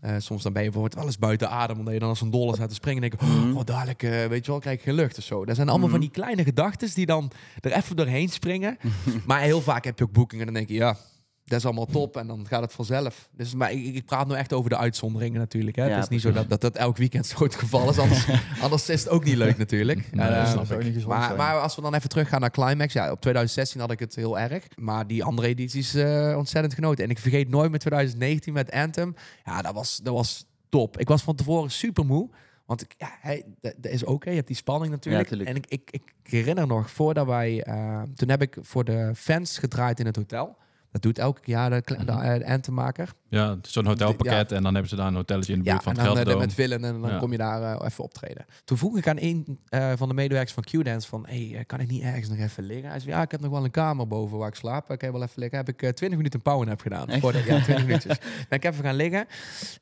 Eh, 0.00 0.14
soms 0.18 0.42
dan 0.42 0.52
ben 0.52 0.62
je 0.62 0.68
bijvoorbeeld 0.70 0.98
wel 1.00 1.06
eens 1.10 1.18
buiten 1.18 1.50
adem, 1.50 1.78
omdat 1.78 1.92
je 1.94 2.00
dan 2.00 2.08
als 2.08 2.20
een 2.20 2.30
dolle 2.30 2.54
staat 2.54 2.68
te 2.68 2.74
springen 2.74 3.02
en 3.02 3.08
denk 3.10 3.22
Mhm. 3.22 3.56
oh, 3.56 3.64
dadelijk, 3.64 4.02
eh, 4.02 4.24
weet 4.26 4.44
je 4.44 4.50
wel, 4.50 4.60
krijg 4.60 4.76
ik 4.76 4.82
geen 4.82 4.94
lucht 4.94 5.18
of 5.18 5.24
zo. 5.24 5.44
Dat 5.44 5.56
zijn 5.56 5.68
allemaal 5.68 5.88
Mhm. 5.88 5.96
van 5.96 6.06
die 6.06 6.14
kleine 6.14 6.44
gedachten 6.44 6.94
die 6.94 7.06
dan 7.06 7.30
er 7.60 7.72
even 7.72 7.96
doorheen 7.96 8.28
springen. 8.28 8.78
maar 9.26 9.40
heel 9.40 9.60
vaak 9.60 9.84
heb 9.84 9.98
je 9.98 10.04
ook 10.04 10.12
boekingen 10.12 10.46
en 10.46 10.52
dan 10.52 10.62
denk 10.62 10.68
je, 10.78 10.84
ja, 10.84 10.96
dat 11.44 11.58
is 11.58 11.64
allemaal 11.64 11.86
top 11.86 12.16
en 12.16 12.26
dan 12.26 12.46
gaat 12.46 12.62
het 12.62 12.72
vanzelf. 12.72 13.28
Dus, 13.32 13.54
maar 13.54 13.72
ik, 13.72 13.94
ik 13.94 14.04
praat 14.04 14.28
nu 14.28 14.34
echt 14.34 14.52
over 14.52 14.70
de 14.70 14.76
uitzonderingen 14.76 15.38
natuurlijk. 15.40 15.76
Hè. 15.76 15.84
Ja, 15.84 15.94
het 15.94 16.02
is 16.02 16.08
niet 16.08 16.20
zo 16.20 16.32
dat, 16.32 16.48
dat 16.48 16.60
dat 16.60 16.76
elk 16.76 16.96
weekend 16.96 17.26
zo 17.26 17.44
het 17.44 17.54
geval 17.54 17.90
is, 17.90 17.98
anders, 17.98 18.26
anders 18.62 18.88
is 18.88 19.00
het 19.04 19.08
ook 19.12 19.24
niet 19.24 19.36
leuk 19.36 19.58
natuurlijk. 19.58 20.12
Nee, 20.12 20.26
Eh, 20.28 20.54
dat 20.54 20.68
niet 20.82 20.94
gezond 20.94 21.06
maar, 21.06 21.36
maar 21.36 21.60
als 21.60 21.76
we 21.76 21.82
dan 21.82 21.94
even 21.94 22.08
teruggaan 22.08 22.40
naar 22.40 22.50
Climax. 22.50 22.92
Ja, 22.92 23.10
op 23.10 23.20
2016 23.20 23.80
had 23.80 23.90
ik 23.90 23.98
het 23.98 24.14
heel 24.14 24.38
erg. 24.38 24.64
Maar 24.76 25.06
die 25.06 25.24
andere 25.24 25.48
edities 25.48 25.94
eh, 25.94 26.34
ontzettend 26.36 26.74
genoten. 26.74 27.04
En 27.04 27.10
ik 27.10 27.18
vergeet 27.18 27.48
nooit 27.48 27.70
met 27.70 27.80
2019 27.80 28.52
met 28.52 28.70
Anthem. 28.70 29.14
Ja, 29.44 29.62
dat 29.62 29.74
was, 29.74 30.00
dat 30.02 30.14
was 30.14 30.46
top. 30.68 30.98
Ik 30.98 31.08
was 31.08 31.22
van 31.22 31.34
tevoren 31.34 31.70
super 31.70 32.04
moe. 32.06 32.30
Want 32.66 32.84
ja, 32.96 33.16
hij, 33.20 33.44
dat, 33.60 33.74
is 33.80 34.04
oké. 34.04 34.28
Je 34.30 34.36
hebt 34.36 34.46
die 34.46 34.56
spanning 34.56 34.92
natuurlijk. 34.92 35.30
Ja, 35.30 35.36
en 35.46 35.56
ik, 35.56 35.66
ik, 35.68 35.88
ik 35.90 36.02
herinner 36.22 36.66
nog, 36.66 36.90
voordat 36.90 37.26
wij... 37.26 37.62
eh, 37.62 38.02
toen 38.14 38.28
heb 38.28 38.42
ik 38.42 38.56
voor 38.60 38.84
de 38.84 39.12
fans 39.16 39.58
gedraaid 39.58 40.00
in 40.00 40.06
het 40.06 40.16
hotel. 40.16 40.56
Dat 40.94 41.02
doet 41.02 41.18
elke 41.18 41.40
jaar 41.44 41.70
de, 41.70 41.80
kle- 41.82 41.96
de, 42.04 42.12
Mhm. 42.12 42.20
eh, 42.20 42.60
de. 42.62 43.06
Ja, 43.28 43.58
zo'n 43.62 43.86
hotelpakket 43.86 44.52
en 44.52 44.62
dan 44.62 44.72
hebben 44.72 44.90
ze 44.90 44.96
daar 44.96 45.06
een 45.06 45.14
hotelletje 45.14 45.52
in 45.52 45.58
de 45.58 45.64
Ja, 45.64 45.70
buurt 45.70 45.82
van 45.84 45.92
en 45.92 45.98
het 45.98 46.06
dan 46.08 46.16
eh, 46.16 46.22
Gelderdoom. 46.22 46.46
met 46.48 46.54
Villen 46.54 46.84
en 46.84 47.00
dan 47.00 47.10
Ja. 47.10 47.18
kom 47.18 47.30
je 47.32 47.38
daar 47.38 47.62
eh, 47.62 47.86
even 47.86 48.04
optreden. 48.04 48.44
Toen 48.64 48.78
vroeg 48.78 48.96
ik 48.98 49.08
aan 49.08 49.16
een 49.20 49.58
van 49.96 50.08
de 50.08 50.14
medewerkers 50.14 50.52
van 50.54 50.62
Q-Dance 50.62 51.08
van... 51.08 51.26
Hey, 51.28 51.64
kan 51.66 51.80
ik 51.80 51.88
niet 51.90 52.02
ergens 52.02 52.28
nog 52.28 52.38
even 52.38 52.64
liggen? 52.64 52.88
Hij 52.90 53.00
zei, 53.00 53.10
ja, 53.10 53.22
ik 53.22 53.30
heb 53.30 53.40
nog 53.40 53.50
wel 53.50 53.64
een 53.64 53.70
kamer 53.70 54.06
boven 54.08 54.38
waar 54.38 54.48
ik 54.48 54.54
slaap. 54.54 54.90
Ik 54.90 54.98
kan 54.98 55.12
wel 55.12 55.22
even 55.22 55.40
liggen. 55.40 55.58
Heb 55.58 55.68
ik 55.68 55.82
eh 55.82 55.88
20 55.90 56.08
minuten 56.18 56.38
een 56.38 56.52
powernap 56.52 56.80
gedaan. 56.80 57.08
Echt? 57.08 57.20
Voor 57.20 57.32
de, 57.32 57.38
ja, 57.46 57.62
20 57.62 57.78
minuutjes. 57.86 58.18
Ben 58.48 58.58
ik 58.58 58.64
even 58.64 58.84
gaan 58.84 58.94
liggen. 58.96 59.26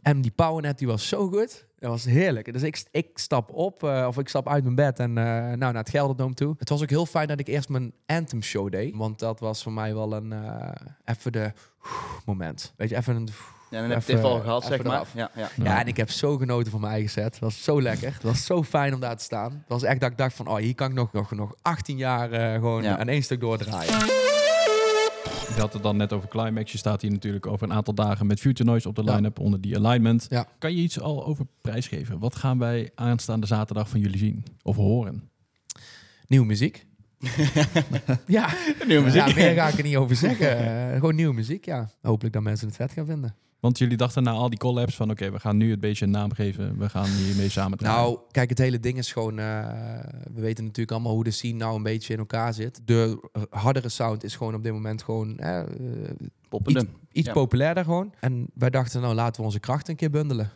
En 0.02 0.20
die 0.20 0.30
powernap 0.30 0.78
die 0.78 0.86
was 0.86 1.08
zo 1.08 1.28
goed. 1.28 1.66
Dat 1.82 1.90
was 1.90 2.04
heerlijk. 2.04 2.52
Dus 2.52 2.62
ik, 2.62 2.82
ik 2.90 3.08
stap 3.14 3.52
op, 3.52 3.82
eh, 3.82 4.04
of 4.08 4.18
ik 4.18 4.28
stap 4.28 4.48
uit 4.48 4.62
mijn 4.62 4.74
bed 4.74 4.98
en 4.98 5.18
eh, 5.18 5.24
nou, 5.24 5.56
naar 5.56 5.74
het 5.74 5.90
Gelderdoom 5.90 6.34
toe. 6.34 6.54
Het 6.58 6.68
was 6.68 6.82
ook 6.82 6.90
heel 6.90 7.06
fijn 7.06 7.28
dat 7.28 7.40
ik 7.40 7.46
eerst 7.46 7.68
mijn 7.68 7.92
Anthem 8.06 8.42
show 8.42 8.70
deed. 8.70 8.96
Want 8.96 9.18
dat 9.18 9.40
was 9.40 9.62
voor 9.62 9.72
mij 9.72 9.94
wel 9.94 10.12
een, 10.12 10.32
eh, 10.32 10.68
even 11.04 11.32
de 11.32 11.52
moment. 12.24 12.72
Weet 12.76 12.88
je, 12.88 12.96
even 12.96 13.16
een... 13.16 13.28
ja 13.70 13.80
dan 13.80 13.90
heb 13.90 14.02
je 14.02 14.12
het 14.14 14.24
al 14.24 14.40
gehad, 14.40 14.64
zeg 14.64 14.82
maar. 14.82 15.06
Ja, 15.14 15.30
ja. 15.34 15.48
Ja, 15.62 15.80
en 15.80 15.86
ik 15.86 15.96
heb 15.96 16.10
zo 16.10 16.36
genoten 16.36 16.70
van 16.70 16.80
mijn 16.80 16.92
eigen 16.92 17.10
set. 17.10 17.24
Het 17.24 17.38
was 17.38 17.64
zo 17.64 17.82
lekker. 17.82 18.12
Het 18.12 18.22
was 18.22 18.44
zo 18.44 18.62
fijn 18.62 18.94
om 18.94 19.00
daar 19.00 19.16
te 19.16 19.24
staan. 19.24 19.52
Het 19.52 19.68
was 19.68 19.82
echt 19.82 20.00
dat 20.00 20.10
ik 20.10 20.18
dacht 20.18 20.34
van, 20.34 20.46
oh, 20.48 20.56
hier 20.56 20.74
kan 20.74 20.88
ik 20.88 20.94
nog, 20.94 21.12
nog, 21.12 21.30
nog 21.30 21.54
18 21.62 21.96
jaar 21.96 22.54
gewoon 22.54 22.82
Ja. 22.82 22.98
aan 22.98 23.08
één 23.08 23.22
stuk 23.22 23.40
doordraaien. 23.40 24.41
Je 25.54 25.60
had 25.60 25.72
het 25.72 25.82
dan 25.82 25.96
net 25.96 26.12
over 26.12 26.28
Climax. 26.28 26.72
Je 26.72 26.78
staat 26.78 27.02
hier 27.02 27.10
natuurlijk 27.10 27.46
over 27.46 27.66
een 27.68 27.72
aantal 27.74 27.94
dagen 27.94 28.26
met 28.26 28.40
Future 28.40 28.68
Noise 28.70 28.88
op 28.88 28.94
de 28.96 29.02
Ja. 29.02 29.14
line-up 29.14 29.38
onder 29.38 29.60
die 29.60 29.76
alignment. 29.78 30.26
Ja. 30.28 30.46
Kan 30.58 30.76
je 30.76 30.82
iets 30.82 31.00
al 31.00 31.26
over 31.26 31.46
prijs 31.60 31.88
geven? 31.88 32.18
Wat 32.18 32.36
gaan 32.36 32.58
wij 32.58 32.90
aanstaande 32.94 33.46
zaterdag 33.46 33.88
van 33.88 34.00
jullie 34.00 34.18
zien 34.18 34.44
of 34.62 34.76
horen? 34.76 35.30
Nieuwe 36.26 36.46
muziek. 36.46 36.86
ja. 38.26 38.48
Nieuwe 38.86 39.04
muziek. 39.04 39.26
ja, 39.26 39.34
meer 39.34 39.54
ga 39.54 39.68
ik 39.68 39.76
er 39.78 39.82
niet 39.84 39.96
over 39.96 40.16
zeggen. 40.16 40.94
Gewoon 40.94 41.14
nieuwe 41.14 41.34
muziek, 41.34 41.64
ja. 41.64 41.90
Hopelijk 42.02 42.34
dat 42.34 42.42
mensen 42.42 42.66
het 42.66 42.76
vet 42.76 42.92
gaan 42.92 43.06
vinden. 43.06 43.34
Want 43.62 43.78
jullie 43.78 43.96
dachten 43.96 44.22
na 44.22 44.30
al 44.30 44.48
die 44.48 44.58
collabs 44.58 44.96
van 44.96 45.10
oké, 45.10 45.30
we 45.30 45.38
gaan 45.40 45.56
nu 45.56 45.70
het 45.70 45.80
beestje 45.80 46.04
een 46.04 46.10
naam 46.10 46.32
geven. 46.32 46.78
We 46.78 46.88
gaan 46.88 47.08
hiermee 47.08 47.48
samen 47.48 47.78
draaien. 47.78 48.02
Nou, 48.02 48.18
kijk, 48.30 48.48
het 48.48 48.58
hele 48.58 48.80
ding 48.80 48.98
is 48.98 49.12
gewoon... 49.12 49.38
eh, 49.38 49.66
we 50.34 50.40
weten 50.40 50.64
natuurlijk 50.64 50.90
allemaal 50.92 51.12
hoe 51.12 51.24
de 51.24 51.30
scene 51.30 51.56
nou 51.58 51.76
een 51.76 51.82
beetje 51.82 52.12
in 52.12 52.18
elkaar 52.18 52.54
zit. 52.54 52.80
De 52.84 53.28
hardere 53.50 53.88
sound 53.88 54.24
is 54.24 54.36
gewoon 54.36 54.54
op 54.54 54.62
dit 54.62 54.72
moment 54.72 55.02
gewoon... 55.02 55.38
eh, 55.38 55.62
Poppende. 56.48 56.86
iets 57.12 57.26
Ja. 57.26 57.32
populairder 57.32 57.84
gewoon. 57.84 58.12
En 58.20 58.46
wij 58.54 58.70
dachten, 58.70 59.00
nou 59.00 59.14
laten 59.14 59.40
we 59.40 59.46
onze 59.46 59.60
krachten 59.60 59.90
een 59.90 59.96
keer 59.96 60.10
bundelen. 60.10 60.50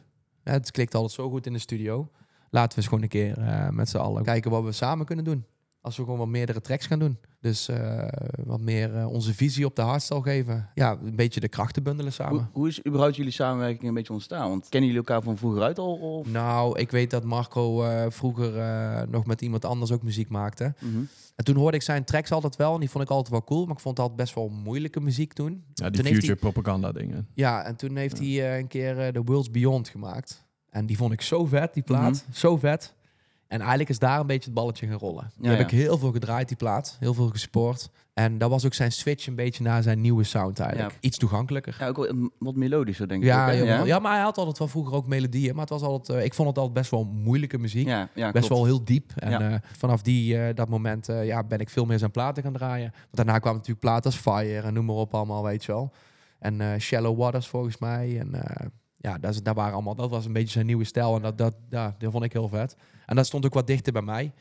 Ja, 0.44 0.52
het 0.52 0.70
klikt 0.70 0.94
altijd 0.94 1.12
zo 1.12 1.30
goed 1.30 1.46
in 1.46 1.52
de 1.52 1.58
studio. 1.58 2.08
Laten 2.50 2.70
we 2.70 2.76
eens 2.76 2.86
gewoon 2.86 3.02
een 3.02 3.08
keer 3.08 3.38
eh, 3.38 3.68
met 3.68 3.88
z'n 3.88 3.96
allen 3.96 4.22
kijken 4.22 4.50
wat 4.50 4.64
we 4.64 4.72
samen 4.72 5.06
kunnen 5.06 5.24
doen. 5.24 5.44
Als 5.86 5.96
we 5.96 6.02
gewoon 6.02 6.18
wat 6.18 6.28
meerdere 6.28 6.60
tracks 6.60 6.86
gaan 6.86 6.98
doen. 6.98 7.18
Dus 7.40 7.68
eh, 7.68 8.08
wat 8.44 8.60
meer 8.60 8.96
eh, 8.96 9.08
onze 9.08 9.34
visie 9.34 9.64
op 9.64 9.76
de 9.76 9.82
hardstyle 9.82 10.22
geven. 10.22 10.70
Ja, 10.74 10.98
een 11.04 11.16
beetje 11.16 11.40
de 11.40 11.48
krachten 11.48 11.82
bundelen 11.82 12.12
samen. 12.12 12.38
Hoe, 12.38 12.46
hoe 12.52 12.68
is 12.68 12.86
überhaupt 12.86 13.16
jullie 13.16 13.32
samenwerking 13.32 13.88
een 13.88 13.94
beetje 13.94 14.12
ontstaan? 14.12 14.48
Want 14.48 14.68
kennen 14.68 14.90
jullie 14.90 15.06
elkaar 15.06 15.22
van 15.22 15.36
vroeger 15.36 15.62
uit 15.62 15.78
al? 15.78 15.94
Of? 15.94 16.26
Nou, 16.30 16.78
ik 16.78 16.90
weet 16.90 17.10
dat 17.10 17.24
Marco 17.24 17.82
eh, 17.82 18.06
vroeger 18.08 18.58
eh, 18.58 19.02
nog 19.08 19.26
met 19.26 19.40
iemand 19.40 19.64
anders 19.64 19.92
ook 19.92 20.02
muziek 20.02 20.28
maakte. 20.28 20.74
Mhm. 20.78 21.02
En 21.36 21.44
toen 21.44 21.56
hoorde 21.56 21.76
ik 21.76 21.82
zijn 21.82 22.04
tracks 22.04 22.32
altijd 22.32 22.56
wel. 22.56 22.74
En 22.74 22.80
die 22.80 22.90
vond 22.90 23.04
ik 23.04 23.10
altijd 23.10 23.30
wel 23.30 23.44
cool. 23.44 23.64
Maar 23.64 23.74
ik 23.74 23.80
vond 23.80 23.96
het 23.96 24.06
altijd 24.06 24.24
best 24.24 24.34
wel 24.34 24.48
moeilijke 24.48 25.00
muziek 25.00 25.32
toen. 25.32 25.64
ja, 25.74 25.90
die 25.90 25.96
toen 25.96 26.04
heeft 26.04 26.18
future 26.18 26.38
propaganda 26.38 26.92
dingen. 26.92 27.28
Ja, 27.34 27.64
en 27.64 27.76
toen 27.76 27.96
heeft 27.96 28.18
hij 28.18 28.28
eh, 28.28 28.56
een 28.58 28.68
keer 28.68 29.12
The 29.12 29.22
World's 29.24 29.50
Beyond 29.50 29.88
gemaakt. 29.88 30.44
En 30.70 30.86
die 30.86 30.96
vond 30.96 31.12
ik 31.12 31.20
zo 31.20 31.44
vet, 31.44 31.74
die 31.74 31.82
plaat. 31.82 32.24
Mhm. 32.26 32.32
Zo 32.32 32.56
vet. 32.56 32.94
En 33.48 33.58
eigenlijk 33.58 33.88
is 33.90 33.98
daar 33.98 34.20
een 34.20 34.26
beetje 34.26 34.44
het 34.44 34.54
balletje 34.54 34.86
gaan 34.86 34.98
rollen. 34.98 35.30
Ja, 35.40 35.48
heb 35.48 35.58
ja. 35.58 35.64
ik 35.64 35.70
heel 35.70 35.98
veel 35.98 36.12
gedraaid, 36.12 36.48
die 36.48 36.56
plaat. 36.56 36.96
Heel 37.00 37.14
veel 37.14 37.28
gespoord. 37.28 37.90
En 38.14 38.38
dat 38.38 38.50
was 38.50 38.64
ook 38.66 38.74
zijn 38.74 38.92
switch 38.92 39.26
een 39.26 39.34
beetje 39.34 39.62
naar 39.62 39.82
zijn 39.82 40.00
nieuwe 40.00 40.24
sound 40.24 40.58
eigenlijk. 40.58 40.92
Ja. 40.92 40.98
Iets 41.00 41.18
toegankelijker. 41.18 41.76
Ja, 41.78 41.88
ook 41.88 41.96
wel 41.96 42.14
mm, 42.14 42.30
wat 42.38 42.54
melodischer 42.54 43.08
denk 43.08 43.22
ik. 43.22 43.28
Ja, 43.28 43.46
ook, 43.46 43.66
ja, 43.66 43.84
ja, 43.84 43.98
maar 43.98 44.12
hij 44.12 44.22
had 44.22 44.38
altijd 44.38 44.58
wel 44.58 44.68
vroeger 44.68 44.94
ook 44.94 45.06
melodieën. 45.06 45.52
Maar 45.52 45.60
het 45.60 45.70
was 45.70 45.82
altijd, 45.82 46.18
eh, 46.18 46.24
ik 46.24 46.34
vond 46.34 46.48
het 46.48 46.58
altijd 46.58 46.74
best 46.74 46.90
wel 46.90 47.04
moeilijke 47.04 47.58
muziek. 47.58 47.86
Ja, 47.86 48.08
Best 48.14 48.30
klopt. 48.30 48.48
wel 48.48 48.64
heel 48.64 48.84
diep. 48.84 49.12
En 49.16 49.52
eh, 49.52 49.58
vanaf 49.76 50.02
die, 50.02 50.38
eh, 50.38 50.54
dat 50.54 50.68
moment 50.68 51.06
ja, 51.06 51.44
ben 51.44 51.58
ik 51.58 51.70
veel 51.70 51.84
meer 51.84 51.98
zijn 51.98 52.10
platen 52.10 52.42
gaan 52.42 52.52
draaien. 52.52 52.90
Want 52.90 53.16
daarna 53.16 53.38
kwamen 53.38 53.58
natuurlijk 53.58 53.86
platen 53.86 54.10
als 54.10 54.20
Fire 54.20 54.66
en 54.66 54.74
noem 54.74 54.84
maar 54.84 54.96
op 54.96 55.14
allemaal, 55.14 55.42
weet 55.44 55.64
je 55.64 55.72
wel. 55.72 55.92
En 56.38 56.80
Shallow 56.80 57.18
Waters 57.18 57.46
volgens 57.46 57.78
mij. 57.78 58.18
En 58.18 58.30
ja, 59.06 59.18
dat, 59.18 59.40
dat, 59.42 59.54
waren 59.54 59.72
allemaal, 59.72 59.94
dat 59.94 60.10
was 60.10 60.24
een 60.24 60.32
beetje 60.32 60.52
zijn 60.52 60.66
nieuwe 60.66 60.84
stijl. 60.84 61.16
En 61.16 61.22
dat, 61.22 61.38
dat, 61.38 61.54
ja, 61.70 61.94
dat 61.98 62.12
vond 62.12 62.24
ik 62.24 62.32
heel 62.32 62.48
vet. 62.48 62.76
En 63.06 63.16
dat 63.16 63.26
stond 63.26 63.44
ook 63.44 63.54
wat 63.54 63.66
dichter 63.66 63.92
bij 63.92 64.02
mij. 64.02 64.32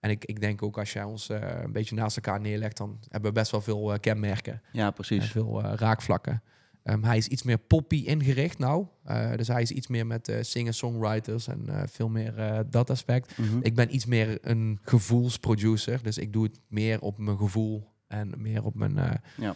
En 0.00 0.10
ik, 0.10 0.24
ik 0.24 0.40
denk 0.40 0.62
ook 0.62 0.78
als 0.78 0.92
jij 0.92 1.02
ons 1.02 1.28
eh, 1.28 1.62
een 1.62 1.72
beetje 1.72 1.94
naast 1.94 2.16
elkaar 2.16 2.40
neerlegt, 2.40 2.76
dan 2.76 2.98
hebben 3.08 3.30
we 3.30 3.38
best 3.38 3.50
wel 3.50 3.60
veel 3.60 3.92
eh, 3.92 4.00
kenmerken. 4.00 4.62
Ja, 4.72 4.86
En 4.86 4.92
precies. 4.92 5.30
veel 5.30 5.62
eh, 5.62 5.72
raakvlakken. 5.74 6.42
Ehm, 6.82 7.02
hij 7.02 7.16
is 7.16 7.26
iets 7.26 7.42
meer 7.42 7.58
poppy 7.58 7.96
ingericht 8.04 8.58
nou. 8.58 8.86
Dus 9.36 9.48
hij 9.48 9.62
is 9.62 9.70
iets 9.70 9.86
meer 9.86 10.06
met 10.06 10.38
singer-songwriters 10.40 11.46
en 11.48 11.88
veel 11.88 12.08
meer 12.08 12.64
dat 12.70 12.90
aspect. 12.90 13.38
Mhm. 13.38 13.58
Ik 13.62 13.74
ben 13.74 13.94
iets 13.94 14.06
meer 14.06 14.38
een 14.40 14.78
gevoelsproducer. 14.82 16.02
Dus 16.02 16.18
ik 16.18 16.32
doe 16.32 16.44
het 16.44 16.60
meer 16.68 17.00
op 17.00 17.18
mijn 17.18 17.36
gevoel 17.36 17.92
en 18.06 18.34
meer 18.36 18.64
op 18.64 18.74
mijn... 18.74 19.20
Ja. 19.36 19.54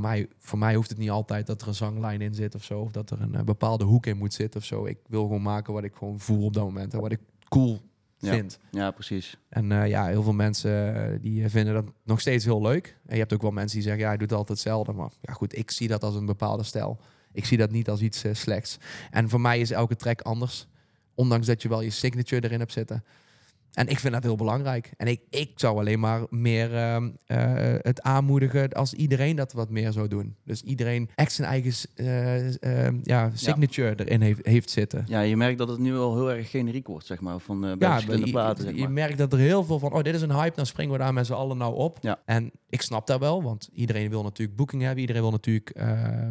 Voor, 0.00 0.08
mij, 0.08 0.28
voor 0.38 0.58
mij 0.58 0.74
hoeft 0.74 0.88
het 0.88 0.98
niet 0.98 1.10
altijd 1.10 1.46
dat 1.46 1.62
er 1.62 1.68
een 1.68 1.74
zanglijn 1.74 2.20
in 2.20 2.34
zit 2.34 2.54
of 2.54 2.64
zo. 2.64 2.80
Of 2.80 2.90
dat 2.90 3.10
er 3.10 3.20
een 3.20 3.34
eh, 3.34 3.42
bepaalde 3.42 3.84
hoek 3.84 4.06
in 4.06 4.16
moet 4.16 4.34
zitten 4.34 4.60
of 4.60 4.66
zo. 4.66 4.86
Ik 4.86 4.98
wil 5.06 5.22
gewoon 5.22 5.42
maken 5.42 5.72
wat 5.72 5.84
ik 5.84 5.94
gewoon 5.94 6.20
voel 6.20 6.44
op 6.44 6.52
dat 6.52 6.64
moment. 6.64 6.94
En 6.94 7.00
wat 7.00 7.12
ik 7.12 7.20
cool 7.48 7.80
Ja. 8.18 8.32
vind. 8.32 8.58
Ja, 8.70 8.90
precies. 8.90 9.36
En 9.48 9.72
eh, 9.72 9.88
ja, 9.88 10.06
heel 10.06 10.22
veel 10.22 10.32
mensen 10.32 10.94
eh, 11.12 11.18
die 11.20 11.48
vinden 11.48 11.74
dat 11.74 11.84
nog 12.04 12.20
steeds 12.20 12.44
heel 12.44 12.62
leuk. 12.62 12.98
En 13.06 13.14
je 13.14 13.20
hebt 13.20 13.32
ook 13.32 13.42
wel 13.42 13.50
mensen 13.50 13.74
die 13.76 13.86
zeggen, 13.86 14.02
ja, 14.02 14.08
hij 14.08 14.16
doet 14.16 14.32
altijd 14.32 14.48
hetzelfde. 14.48 14.92
Maar 14.92 15.10
ja, 15.20 15.32
goed, 15.32 15.56
ik 15.58 15.70
zie 15.70 15.88
dat 15.88 16.02
als 16.02 16.14
een 16.14 16.26
bepaalde 16.26 16.62
stijl. 16.62 16.98
Ik 17.32 17.44
zie 17.44 17.58
dat 17.58 17.70
niet 17.70 17.88
als 17.88 18.00
iets 18.00 18.24
slechts. 18.32 18.78
En 19.10 19.28
voor 19.28 19.40
mij 19.40 19.60
is 19.60 19.70
elke 19.70 19.96
track 19.96 20.20
anders. 20.20 20.66
Ondanks 21.14 21.46
dat 21.46 21.62
je 21.62 21.68
wel 21.68 21.80
je 21.80 21.90
signature 21.90 22.44
erin 22.46 22.58
hebt 22.58 22.72
zitten. 22.72 23.04
En 23.76 23.88
ik 23.88 23.98
vind 23.98 24.12
dat 24.12 24.22
heel 24.22 24.36
belangrijk. 24.36 24.90
En 24.96 25.06
ik, 25.06 25.20
ik 25.30 25.52
zou 25.54 25.78
alleen 25.78 26.00
maar 26.00 26.20
meer 26.30 26.74
ehm, 26.74 27.10
eh, 27.26 27.38
het 27.78 28.02
aanmoedigen 28.02 28.72
als 28.72 28.92
iedereen 28.94 29.36
dat 29.36 29.52
wat 29.52 29.70
meer 29.70 29.92
zou 29.92 30.08
doen. 30.08 30.36
Dus 30.44 30.62
iedereen 30.62 31.10
echt 31.14 31.32
zijn 31.32 31.48
eigen 31.48 31.72
eh, 31.94 32.86
eh, 32.86 32.94
ja, 33.02 33.30
signature 33.34 34.04
erin 34.04 34.20
heeft, 34.20 34.46
heeft 34.46 34.70
zitten. 34.70 35.04
Ja, 35.06 35.20
je 35.20 35.36
merkt 35.36 35.58
dat 35.58 35.68
het 35.68 35.78
nu 35.78 35.96
al 35.96 36.14
heel 36.14 36.32
erg 36.32 36.50
generiek 36.50 36.86
wordt, 36.86 37.06
zeg 37.06 37.20
maar, 37.20 37.38
van 37.38 37.66
eh 37.66 37.76
bij 37.76 37.90
verschillende 37.90 38.26
je, 38.26 38.32
platen, 38.32 38.64
zeg 38.64 38.74
je 38.74 38.80
maar. 38.80 38.90
merkt 38.90 39.18
dat 39.18 39.32
er 39.32 39.38
heel 39.38 39.64
veel 39.64 39.78
van, 39.78 39.92
oh, 39.92 40.02
dit 40.02 40.14
is 40.14 40.22
een 40.22 40.34
hype, 40.34 40.56
dan 40.56 40.66
springen 40.66 40.92
we 40.92 40.98
daar 40.98 41.12
met 41.12 41.26
z'n 41.26 41.32
allen 41.32 41.56
nou 41.56 41.74
op. 41.74 41.98
Ja. 42.00 42.18
En 42.24 42.50
ik 42.68 42.82
snap 42.82 43.06
dat 43.06 43.20
wel, 43.20 43.42
want 43.42 43.68
iedereen 43.72 44.10
wil 44.10 44.22
natuurlijk 44.22 44.56
boeking 44.56 44.82
hebben, 44.82 45.00
iedereen 45.00 45.22
wil 45.22 45.30
natuurlijk 45.30 45.74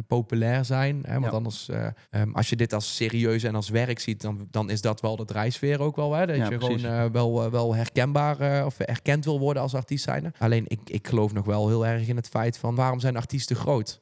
populair 0.06 0.64
zijn. 0.64 1.02
Hè, 1.06 1.12
want 1.12 1.24
Ja. 1.24 1.30
anders, 1.30 1.68
eh, 1.68 1.86
ehm, 2.10 2.32
als 2.32 2.48
je 2.48 2.56
dit 2.56 2.72
als 2.72 2.96
serieus 2.96 3.42
en 3.42 3.54
als 3.54 3.68
werk 3.68 3.98
ziet, 3.98 4.20
dan, 4.20 4.48
dan 4.50 4.70
is 4.70 4.80
dat 4.80 5.00
wel 5.00 5.16
de 5.16 5.24
drijfsfeer 5.24 5.80
ook 5.80 5.96
wel. 5.96 6.14
Hè, 6.14 6.26
dat 6.26 6.36
Ja, 6.36 6.48
je 6.50 6.58
gewoon 6.60 6.84
eh, 6.84 7.04
wel, 7.36 7.44
eh, 7.46 7.50
wel 7.50 7.74
herkenbaar 7.74 8.40
eh, 8.40 8.64
of 8.66 8.78
erkend 8.78 9.24
wil 9.24 9.38
worden 9.40 9.62
als 9.62 9.74
artiest 9.74 10.04
zijn. 10.04 10.32
Alleen 10.38 10.64
ik, 10.68 10.80
ik 10.84 11.08
geloof 11.08 11.32
nog 11.32 11.44
wel 11.44 11.68
heel 11.68 11.86
erg 11.86 12.08
in 12.08 12.16
het 12.16 12.28
feit 12.28 12.58
van, 12.58 12.74
waarom 12.74 13.00
zijn 13.00 13.16
artiesten 13.16 13.56
groot? 13.56 14.00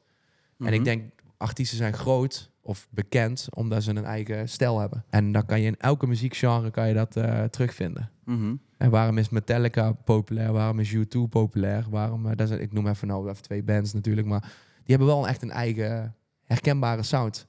En 0.59 0.65
ik 0.67 0.73
Mhm. 0.73 0.83
denk, 0.83 1.13
artiesten 1.37 1.77
zijn 1.77 1.93
groot 1.93 2.51
of 2.61 2.87
bekend 2.89 3.47
omdat 3.53 3.83
ze 3.83 3.89
een 3.89 4.05
eigen 4.05 4.49
stijl 4.49 4.79
hebben. 4.79 5.03
En 5.09 5.31
dan 5.31 5.45
kan 5.45 5.61
je 5.61 5.67
in 5.67 5.77
elke 5.79 6.07
muziekgenre 6.07 6.71
kan 6.71 6.87
je 6.87 6.93
dat 6.93 7.15
eh, 7.15 7.43
terugvinden. 7.43 8.09
Mhm. 8.25 8.55
En 8.77 8.89
waarom 8.89 9.17
is 9.17 9.29
Metallica 9.29 9.91
populair? 9.91 10.51
Waarom 10.51 10.79
is 10.79 10.93
U2 10.95 11.19
populair? 11.29 11.85
Waarom, 11.89 12.35
dat 12.35 12.49
is, 12.49 12.57
ik 12.57 12.73
noem 12.73 12.87
even 12.87 13.07
nou 13.07 13.29
even 13.29 13.41
twee 13.43 13.63
bands 13.63 13.93
natuurlijk, 13.93 14.27
maar 14.27 14.41
die 14.83 14.95
hebben 14.95 15.07
wel 15.07 15.27
echt 15.27 15.41
een 15.41 15.51
eigen 15.51 16.15
herkenbare 16.43 17.03
sound. 17.03 17.47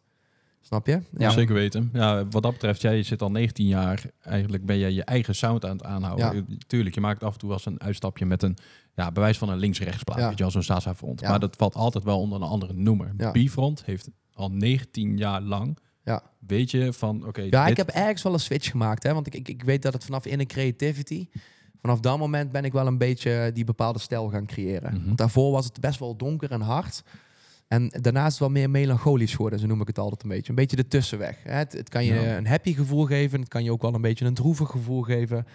Snap 0.67 0.87
je? 0.87 1.01
Ja. 1.19 1.31
Zeker 1.31 1.55
weten. 1.55 1.91
Ja, 1.93 2.27
wat 2.29 2.43
dat 2.43 2.53
betreft, 2.53 2.81
jij 2.81 3.03
zit 3.03 3.23
al 3.23 3.31
19 3.31 3.67
jaar. 3.67 4.03
Eigenlijk 4.21 4.67
ben 4.67 4.79
jij 4.79 4.93
je 4.93 5.05
eigen 5.05 5.35
sound 5.35 5.65
aan 5.65 5.77
het 5.77 5.85
aanhouden. 5.85 6.47
Ja. 6.49 6.57
Tuurlijk, 6.67 6.95
je 6.95 7.01
maakt 7.01 7.23
af 7.23 7.33
en 7.33 7.39
toe 7.39 7.49
wel 7.49 7.57
eens 7.59 7.67
een 7.67 7.81
uitstapje 7.81 8.27
met 8.27 8.43
een 8.43 8.57
ja, 8.95 9.13
bewijs 9.13 9.39
van 9.39 9.49
een 9.49 9.59
links-rechts 9.59 10.03
plaat. 10.03 10.19
Ja. 10.19 10.29
Weet 10.29 10.37
je 10.37 10.43
wel, 10.43 10.53
zo'n 10.53 10.63
Sasa 10.63 10.95
Front. 10.95 11.21
Ja. 11.21 11.29
Maar 11.31 11.41
dat 11.41 11.57
valt 11.57 11.75
altijd 11.75 12.05
wel 12.05 12.21
onder 12.21 12.43
een 12.43 12.49
andere 12.49 12.73
noemer. 12.73 13.13
Ja. 13.17 13.31
B-Front 13.31 13.85
heeft 13.85 14.09
al 14.33 14.51
19 14.51 15.17
jaar 15.17 15.41
lang. 15.41 15.79
Ja. 16.05 16.23
Weet 16.39 16.71
je 16.71 16.93
van, 16.93 17.27
oké, 17.27 17.41
Ja, 17.43 17.63
dit- 17.63 17.71
ik 17.71 17.77
heb 17.77 17.89
ergens 17.89 18.23
wel 18.23 18.33
een 18.33 18.41
switch 18.41 18.71
gemaakt. 18.71 19.03
Hè? 19.03 19.15
Want 19.15 19.27
ik, 19.27 19.35
ik, 19.35 19.49
ik 19.49 19.63
weet 19.63 19.83
dat 19.83 19.93
het 19.93 20.05
vanaf 20.05 20.27
in 20.27 20.39
de 20.39 20.47
creativity... 20.47 21.29
Vanaf 21.81 22.01
dat 22.01 22.19
moment 22.19 22.53
ben 22.53 22.65
ik 22.65 22.73
wel 22.73 22.87
een 22.87 22.99
beetje 22.99 23.51
die 23.55 23.65
bepaalde 23.65 23.99
stijl 23.99 24.29
gaan 24.29 24.47
creëren. 24.47 24.95
Mhm. 24.95 25.05
Want 25.05 25.19
daarvoor 25.19 25.53
was 25.53 25.65
het 25.65 25.81
best 25.81 25.99
wel 25.99 26.17
donker 26.17 26.51
en 26.51 26.61
hard. 26.61 27.03
En 27.69 27.89
daarna 28.01 28.25
is 28.25 28.31
het 28.31 28.39
wel 28.39 28.51
meer 28.51 28.71
melancholisch 28.71 29.35
geworden, 29.35 29.59
zo 29.59 29.67
noem 29.67 29.81
ik 29.81 29.87
het 29.87 29.99
altijd 29.99 30.23
een 30.23 30.29
beetje. 30.29 30.49
Een 30.51 30.55
beetje 30.55 30.77
de 30.77 30.89
tussenweg. 30.89 31.37
Hè? 31.43 31.53
Het, 31.53 31.73
het 31.73 31.89
kan 31.89 32.05
je 32.05 32.15
Ja. 32.15 32.37
een 32.37 32.47
happy 32.47 32.75
gevoel 32.75 33.05
geven. 33.05 33.41
Het 33.41 33.49
kan 33.49 33.65
je 33.65 33.73
ook 33.73 33.83
wel 33.83 33.95
een 33.95 34.01
beetje 34.01 34.25
een 34.25 34.35
droevig 34.35 34.71
gevoel 34.71 35.03
geven. 35.03 35.47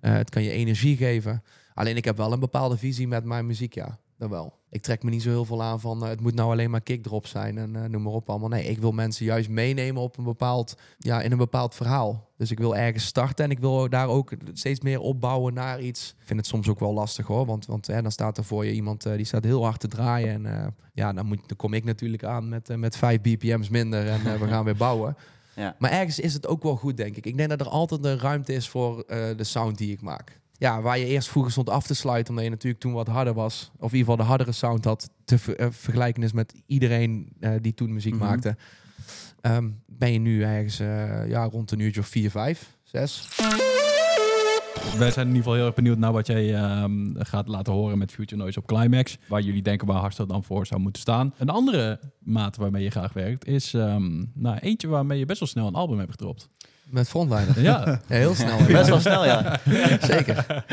Eh, 0.00 0.12
het 0.12 0.30
kan 0.30 0.42
je 0.42 0.50
energie 0.50 0.96
geven. 0.96 1.42
Alleen 1.74 1.96
ik 1.96 2.04
heb 2.04 2.16
wel 2.16 2.32
een 2.32 2.40
bepaalde 2.40 2.76
visie 2.78 3.08
met 3.08 3.24
mijn 3.24 3.46
muziek, 3.46 3.74
ja. 3.74 3.98
Dat 4.18 4.30
wel. 4.30 4.56
Ik 4.70 4.82
trek 4.82 5.02
me 5.02 5.10
niet 5.10 5.22
zo 5.22 5.28
heel 5.28 5.44
veel 5.44 5.62
aan 5.62 5.80
van 5.80 6.02
eh, 6.02 6.08
het 6.08 6.20
moet 6.20 6.34
nou 6.34 6.50
alleen 6.50 6.70
maar 6.70 6.80
kickdrop 6.80 7.26
zijn 7.26 7.58
en 7.58 7.76
eh, 7.76 7.88
noem 7.88 8.02
maar 8.02 8.12
op 8.12 8.30
allemaal. 8.30 8.48
Nee, 8.48 8.64
ik 8.64 8.78
wil 8.78 8.92
mensen 8.92 9.24
juist 9.24 9.48
meenemen 9.48 10.02
op 10.02 10.18
een 10.18 10.24
bepaald, 10.24 10.76
ja, 10.98 11.22
in 11.22 11.32
een 11.32 11.38
bepaald 11.38 11.74
verhaal. 11.74 12.28
Dus 12.36 12.50
ik 12.50 12.58
wil 12.58 12.76
ergens 12.76 13.04
starten 13.04 13.44
en 13.44 13.50
ik 13.50 13.58
wil 13.58 13.88
daar 13.88 14.08
ook 14.08 14.32
steeds 14.52 14.80
meer 14.80 15.00
opbouwen 15.00 15.54
naar 15.54 15.80
iets. 15.80 16.14
Ik 16.18 16.26
vind 16.26 16.38
het 16.38 16.48
soms 16.48 16.68
ook 16.68 16.80
wel 16.80 16.92
lastig 16.92 17.26
hoor, 17.26 17.46
want, 17.46 17.66
want 17.66 17.86
hè, 17.86 18.02
dan 18.02 18.12
staat 18.12 18.38
er 18.38 18.44
voor 18.44 18.64
je 18.64 18.72
iemand 18.72 19.06
eh, 19.06 19.16
die 19.16 19.24
staat 19.24 19.44
heel 19.44 19.64
hard 19.64 19.80
te 19.80 19.88
draaien. 19.88 20.46
En 20.46 20.74
ja, 20.92 21.12
dan, 21.12 21.26
moet, 21.26 21.40
dan 21.46 21.56
kom 21.56 21.74
ik 21.74 21.84
natuurlijk 21.84 22.24
aan 22.24 22.48
met, 22.48 22.76
met 22.76 22.96
5 22.96 23.20
bpm's 23.20 23.68
minder 23.68 24.08
en 24.08 24.40
we 24.40 24.48
gaan 24.54 24.64
weer 24.64 24.76
bouwen. 24.76 25.16
Ja. 25.54 25.76
Maar 25.78 25.90
ergens 25.90 26.18
is 26.18 26.34
het 26.34 26.46
ook 26.46 26.62
wel 26.62 26.76
goed, 26.76 26.96
denk 26.96 27.16
ik. 27.16 27.26
Ik 27.26 27.36
denk 27.36 27.48
dat 27.48 27.60
er 27.60 27.68
altijd 27.68 28.04
een 28.04 28.18
ruimte 28.18 28.52
is 28.52 28.68
voor 28.68 29.04
de 29.06 29.44
sound 29.44 29.78
die 29.78 29.92
ik 29.92 30.00
maak. 30.00 30.40
Ja, 30.58 30.80
waar 30.82 30.98
je 30.98 31.04
eerst 31.06 31.28
vroeger 31.28 31.52
stond 31.52 31.70
af 31.70 31.86
te 31.86 31.94
sluiten, 31.94 32.28
omdat 32.30 32.44
je 32.44 32.50
natuurlijk 32.50 32.82
toen 32.82 32.92
wat 32.92 33.06
harder 33.06 33.34
was, 33.34 33.70
of 33.78 33.92
in 33.92 33.98
ieder 33.98 33.98
geval 33.98 34.16
de 34.16 34.22
hardere 34.30 34.52
sound 34.52 34.84
had, 34.84 35.10
te 35.24 35.38
ver- 35.38 35.56
eh, 35.56 35.66
vergelijken 35.70 36.22
is 36.22 36.32
met 36.32 36.54
iedereen 36.66 37.28
eh, 37.40 37.52
die 37.60 37.74
toen 37.74 37.92
muziek 37.92 38.14
Mhm. 38.14 38.24
maakte. 38.24 38.56
Ehm, 39.40 39.68
ben 39.86 40.12
je 40.12 40.18
nu 40.18 40.42
ergens 40.42 40.78
eh, 40.80 41.28
ja, 41.28 41.44
rond 41.44 41.70
een 41.70 41.78
uurtje 41.78 42.00
of 42.00 42.06
4, 42.06 42.30
5, 42.30 42.76
6. 42.82 43.28
Wij 44.98 45.10
zijn 45.10 45.26
in 45.28 45.34
ieder 45.34 45.42
geval 45.42 45.54
heel 45.54 45.66
erg 45.66 45.74
benieuwd 45.74 45.98
naar 45.98 46.12
wat 46.12 46.26
jij 46.26 46.54
ehm, 46.54 47.14
gaat 47.18 47.48
laten 47.48 47.72
horen 47.72 47.98
met 47.98 48.12
Future 48.12 48.40
Noise 48.40 48.58
op 48.58 48.66
Climax. 48.66 49.18
Waar 49.28 49.40
jullie 49.40 49.62
denken 49.62 49.86
waar 49.86 49.96
Hardstyle 50.00 50.28
dan 50.28 50.44
voor 50.44 50.66
zou 50.66 50.80
moeten 50.80 51.02
staan. 51.02 51.34
Een 51.38 51.48
andere 51.48 52.00
maat 52.18 52.56
waarmee 52.56 52.82
je 52.82 52.90
graag 52.90 53.12
werkt 53.12 53.46
is 53.46 53.74
ehm, 53.74 54.24
nou, 54.34 54.58
eentje 54.58 54.88
waarmee 54.88 55.18
je 55.18 55.26
best 55.26 55.40
wel 55.40 55.48
snel 55.48 55.66
een 55.66 55.74
album 55.74 55.98
hebt 55.98 56.10
gedropt. 56.10 56.48
Met 56.90 57.08
Frontliner. 57.08 57.60
Ja, 57.60 57.84
Ja, 57.86 58.00
heel 58.06 58.34
snel. 58.34 58.56
Best 58.56 58.70
ja. 58.70 58.84
wel 58.84 59.00
snel, 59.00 59.24
ja. 59.24 59.60
Zeker. 60.14 60.64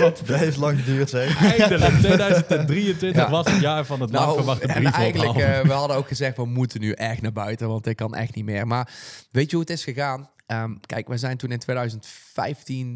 want 0.00 0.22
Blijft 0.24 0.56
lang 0.56 0.78
geduurd 0.78 1.10
zijn. 1.10 1.36
eindelijk 1.36 1.94
2023 1.94 3.14
Ja. 3.22 3.30
was 3.30 3.50
het 3.50 3.60
jaar 3.60 3.84
van 3.84 4.00
het 4.00 4.10
lang 4.10 4.24
Nou, 4.24 4.36
verwachte 4.36 4.66
en 4.66 4.84
eigenlijk, 4.92 5.38
eh, 5.38 5.60
we 5.60 5.72
hadden 5.72 5.96
ook 5.96 6.08
gezegd, 6.08 6.36
we 6.36 6.44
moeten 6.44 6.80
nu 6.80 6.92
echt 6.92 7.22
naar 7.22 7.32
buiten, 7.32 7.68
want 7.68 7.86
ik 7.86 7.96
kan 7.96 8.14
echt 8.14 8.34
niet 8.34 8.44
meer. 8.44 8.66
Maar 8.66 8.90
weet 9.30 9.50
je 9.50 9.56
hoe 9.56 9.64
het 9.64 9.74
is 9.74 9.84
gegaan? 9.84 10.28
Ehm, 10.46 10.74
kijk, 10.86 11.08
we 11.08 11.16
zijn 11.16 11.36
toen 11.36 11.50
in 11.50 11.58
2015, 11.58 12.86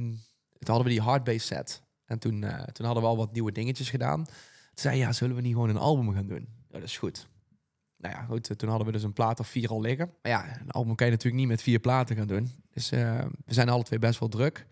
toen 0.59 0.75
hadden 0.75 0.85
we 0.85 0.91
die 0.93 1.01
hardbase 1.03 1.47
set. 1.47 1.83
En 2.07 2.19
toen, 2.19 2.45
eh, 2.45 2.63
toen 2.65 2.87
hadden 2.87 3.03
we 3.05 3.09
al 3.09 3.17
wat 3.17 3.33
nieuwe 3.33 3.53
dingetjes 3.53 3.91
gedaan. 3.91 4.25
Toen 4.25 4.35
zei 4.75 4.99
ja, 4.99 5.13
zullen 5.13 5.37
we 5.37 5.43
niet 5.43 5.53
gewoon 5.53 5.69
een 5.69 5.77
album 5.77 6.15
gaan 6.15 6.27
doen? 6.27 6.47
Ja, 6.71 6.79
dat 6.79 6.89
is 6.89 6.99
goed. 6.99 7.27
Nou 7.99 8.15
ja, 8.15 8.23
goed, 8.23 8.59
toen 8.59 8.69
hadden 8.69 8.87
we 8.87 8.93
dus 8.93 9.03
een 9.03 9.13
plaat 9.13 9.41
of 9.41 9.49
vier 9.49 9.69
al 9.69 9.81
liggen. 9.81 10.11
Maar 10.23 10.33
ja, 10.33 10.61
een 10.61 10.71
album 10.71 10.95
kan 10.95 11.07
je 11.07 11.13
natuurlijk 11.13 11.41
niet 11.41 11.51
met 11.51 11.63
vier 11.63 11.79
platen 11.79 12.17
gaan 12.17 12.27
doen. 12.27 12.51
Dus 12.73 12.91
eh, 12.91 13.19
we 13.45 13.55
zijn 13.55 13.69
alle 13.69 13.83
twee 13.83 13.99
best 13.99 14.19
wel 14.19 14.29
druk. 14.29 14.67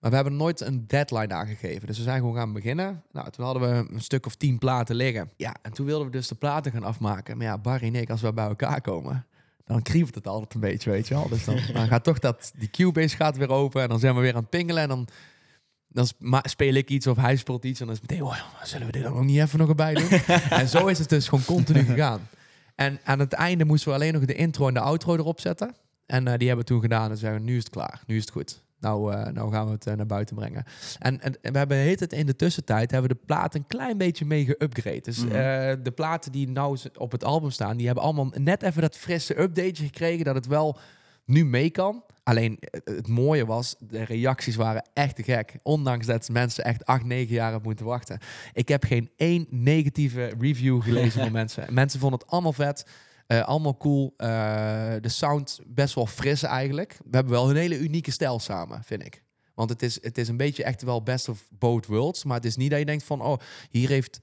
Maar 0.00 0.10
we 0.10 0.16
hebben 0.16 0.36
nooit 0.36 0.60
een 0.60 0.86
deadline 0.86 1.34
aangegeven. 1.34 1.86
Dus 1.86 1.96
we 1.96 2.02
zijn 2.02 2.18
gewoon 2.18 2.34
gaan 2.34 2.52
beginnen. 2.52 3.02
Nou, 3.12 3.30
toen 3.30 3.44
hadden 3.44 3.62
we 3.62 3.94
een 3.94 4.00
stuk 4.00 4.26
of 4.26 4.34
tien 4.34 4.58
platen 4.58 4.96
liggen. 4.96 5.30
Ja, 5.36 5.54
en 5.62 5.72
toen 5.72 5.86
wilden 5.86 6.06
we 6.06 6.12
dus 6.12 6.28
de 6.28 6.34
platen 6.34 6.72
gaan 6.72 6.84
afmaken. 6.84 7.36
Maar 7.36 7.46
ja, 7.46 7.58
Barry 7.58 7.86
en 7.86 7.94
ik, 7.94 8.10
als 8.10 8.20
we 8.20 8.32
bij 8.32 8.46
elkaar 8.46 8.80
komen, 8.80 9.26
dan 9.64 9.82
kriebelt 9.82 10.14
het 10.14 10.26
altijd 10.26 10.54
een 10.54 10.60
beetje, 10.60 10.90
weet 10.90 11.08
je 11.08 11.14
wel. 11.14 11.28
Dus 11.28 11.44
dan, 11.44 11.58
dan 11.72 11.88
gaat 11.88 12.04
toch 12.04 12.18
dat, 12.18 12.52
die 12.56 12.70
Cubase 12.70 13.16
gaat 13.16 13.36
weer 13.36 13.50
open 13.50 13.82
en 13.82 13.88
dan 13.88 13.98
zijn 13.98 14.14
we 14.14 14.20
weer 14.20 14.34
aan 14.34 14.40
het 14.40 14.50
pingelen 14.50 14.82
en 14.82 14.88
dan, 14.88 15.08
dan 15.88 16.06
speel 16.42 16.74
ik 16.74 16.88
iets 16.88 17.06
of 17.06 17.16
hij 17.16 17.36
speelt 17.36 17.64
iets 17.64 17.80
en 17.80 17.86
dan 17.86 17.94
is 17.94 18.00
het 18.00 18.10
meteen, 18.10 18.26
oh, 18.26 18.36
zullen 18.62 18.86
we 18.86 18.92
dit 18.92 19.02
dan 19.02 19.12
ook 19.12 19.24
niet 19.24 19.40
even 19.40 19.58
nog 19.58 19.68
erbij 19.68 19.94
doen? 19.94 20.08
en 20.60 20.68
zo 20.68 20.86
is 20.86 20.98
het 20.98 21.08
dus 21.08 21.28
gewoon 21.28 21.44
continu 21.44 21.82
gegaan. 21.82 22.28
En 22.80 23.00
aan 23.04 23.18
het 23.18 23.32
einde 23.32 23.64
moesten 23.64 23.88
we 23.88 23.94
alleen 23.94 24.12
nog 24.12 24.24
de 24.24 24.34
intro 24.34 24.68
en 24.68 24.74
de 24.74 24.80
outro 24.80 25.14
erop 25.14 25.40
zetten. 25.40 25.74
En 26.06 26.26
eh, 26.28 26.38
die 26.38 26.48
hebben 26.48 26.66
we 26.66 26.72
toen 26.72 26.80
gedaan 26.80 27.10
en 27.10 27.16
zeiden 27.16 27.40
we, 27.42 27.50
nu 27.50 27.56
is 27.56 27.62
het 27.62 27.72
klaar, 27.72 28.02
nu 28.06 28.16
is 28.16 28.20
het 28.20 28.30
goed. 28.30 28.62
Nou, 28.80 29.12
eh, 29.12 29.32
nou 29.32 29.52
gaan 29.52 29.66
we 29.66 29.72
het 29.72 29.86
eh, 29.86 29.94
naar 29.94 30.06
buiten 30.06 30.36
brengen. 30.36 30.64
En, 30.98 31.20
en, 31.20 31.42
en 31.42 31.52
we 31.52 31.58
hebben 31.58 31.76
heet 31.76 32.00
het 32.00 32.12
in 32.12 32.26
de 32.26 32.36
tussentijd 32.36 32.90
hebben 32.90 33.10
we 33.10 33.16
de 33.16 33.24
plaat 33.26 33.54
een 33.54 33.66
klein 33.66 33.98
beetje 33.98 34.24
mee 34.24 34.46
geüpgrade. 34.46 35.00
Dus 35.00 35.24
Mhm. 35.24 35.82
de 35.82 35.92
platen 35.94 36.32
die 36.32 36.48
nou 36.48 36.78
op 36.96 37.12
het 37.12 37.24
album 37.24 37.50
staan, 37.50 37.76
die 37.76 37.86
hebben 37.86 38.04
allemaal 38.04 38.32
net 38.34 38.62
even 38.62 38.82
dat 38.82 38.96
frisse 38.96 39.40
updateje 39.40 39.84
gekregen 39.84 40.24
dat 40.24 40.34
het 40.34 40.46
wel 40.46 40.78
nu 41.24 41.44
mee 41.44 41.70
kan. 41.70 42.02
Alleen 42.22 42.58
eh, 42.60 42.80
het 42.94 43.08
mooie 43.08 43.46
was, 43.46 43.74
de 43.78 44.04
reacties 44.04 44.56
waren 44.56 44.88
echt 44.92 45.16
te 45.16 45.22
gek. 45.22 45.58
Ondanks 45.62 46.06
dat 46.06 46.28
mensen 46.28 46.64
echt 46.64 46.84
acht, 46.84 47.04
negen 47.04 47.34
jaar 47.34 47.50
hebben 47.50 47.68
moeten 47.68 47.86
wachten. 47.86 48.18
Ik 48.52 48.68
heb 48.68 48.84
geen 48.84 49.10
één 49.16 49.46
negatieve 49.50 50.32
review 50.38 50.82
gelezen 50.82 51.20
van 51.22 51.32
mensen. 51.42 51.74
Mensen 51.74 52.00
vonden 52.00 52.18
het 52.18 52.30
allemaal 52.30 52.52
vet. 52.52 52.86
eh, 53.26 53.42
allemaal 53.42 53.76
cool. 53.76 54.14
Eh, 54.16 54.28
de 55.00 55.08
sound 55.08 55.60
best 55.66 55.94
wel 55.94 56.06
fris 56.06 56.42
eigenlijk. 56.42 56.98
We 57.04 57.16
hebben 57.16 57.32
wel 57.32 57.50
een 57.50 57.56
hele 57.56 57.78
unieke 57.78 58.10
stijl 58.10 58.38
samen, 58.38 58.82
vind 58.84 59.04
ik. 59.04 59.22
Want 59.54 59.70
het 59.70 59.82
is, 59.82 60.02
het 60.02 60.18
is 60.18 60.28
een 60.28 60.36
beetje 60.36 60.64
echt 60.64 60.82
wel 60.82 61.02
best 61.02 61.28
of 61.28 61.48
both 61.58 61.86
worlds. 61.86 62.24
Maar 62.24 62.36
het 62.36 62.44
is 62.44 62.56
niet 62.56 62.70
dat 62.70 62.78
je 62.78 62.84
denkt 62.84 63.04
van... 63.04 63.22
oh, 63.22 63.38
hier 63.70 63.88
heeft 63.88 64.20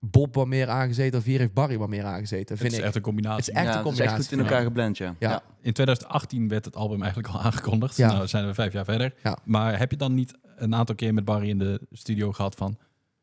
Bob 0.00 0.34
wat 0.34 0.46
meer 0.46 0.68
aangezeten... 0.68 1.18
of 1.18 1.24
hier 1.24 1.38
heeft 1.38 1.52
Barry 1.52 1.78
wat 1.78 1.88
meer 1.88 2.04
aangezeten, 2.04 2.48
Het 2.54 2.58
vind 2.58 2.72
is 2.72 2.78
ik. 2.78 2.84
echt 2.84 2.94
een 2.94 3.02
combinatie. 3.02 3.38
Het 3.38 3.48
is 3.48 3.54
echt 3.54 3.64
ja, 3.64 3.70
een 3.70 3.76
het 3.78 3.86
is 3.86 3.90
combinatie. 3.92 4.18
echt 4.18 4.28
goed 4.28 4.38
in 4.38 4.44
elkaar 4.44 4.62
geblend, 4.62 4.98
ja. 4.98 5.14
Ja. 5.18 5.42
In 5.60 5.72
2018 5.72 6.48
werd 6.48 6.64
het 6.64 6.76
album 6.76 7.02
eigenlijk 7.02 7.34
al 7.34 7.40
aangekondigd. 7.40 7.96
Ja. 7.96 8.12
Nou 8.12 8.26
zijn 8.26 8.46
we 8.46 8.54
vijf 8.54 8.72
jaar 8.72 8.84
verder. 8.84 9.14
Ja. 9.22 9.38
Maar 9.44 9.78
heb 9.78 9.90
je 9.90 9.96
dan 9.96 10.14
niet 10.14 10.34
een 10.56 10.74
aantal 10.74 10.94
keer 10.94 11.14
met 11.14 11.24
Barry 11.24 11.48
in 11.48 11.58
de 11.58 11.80
studio 11.92 12.32
gehad 12.32 12.54
van... 12.54 12.78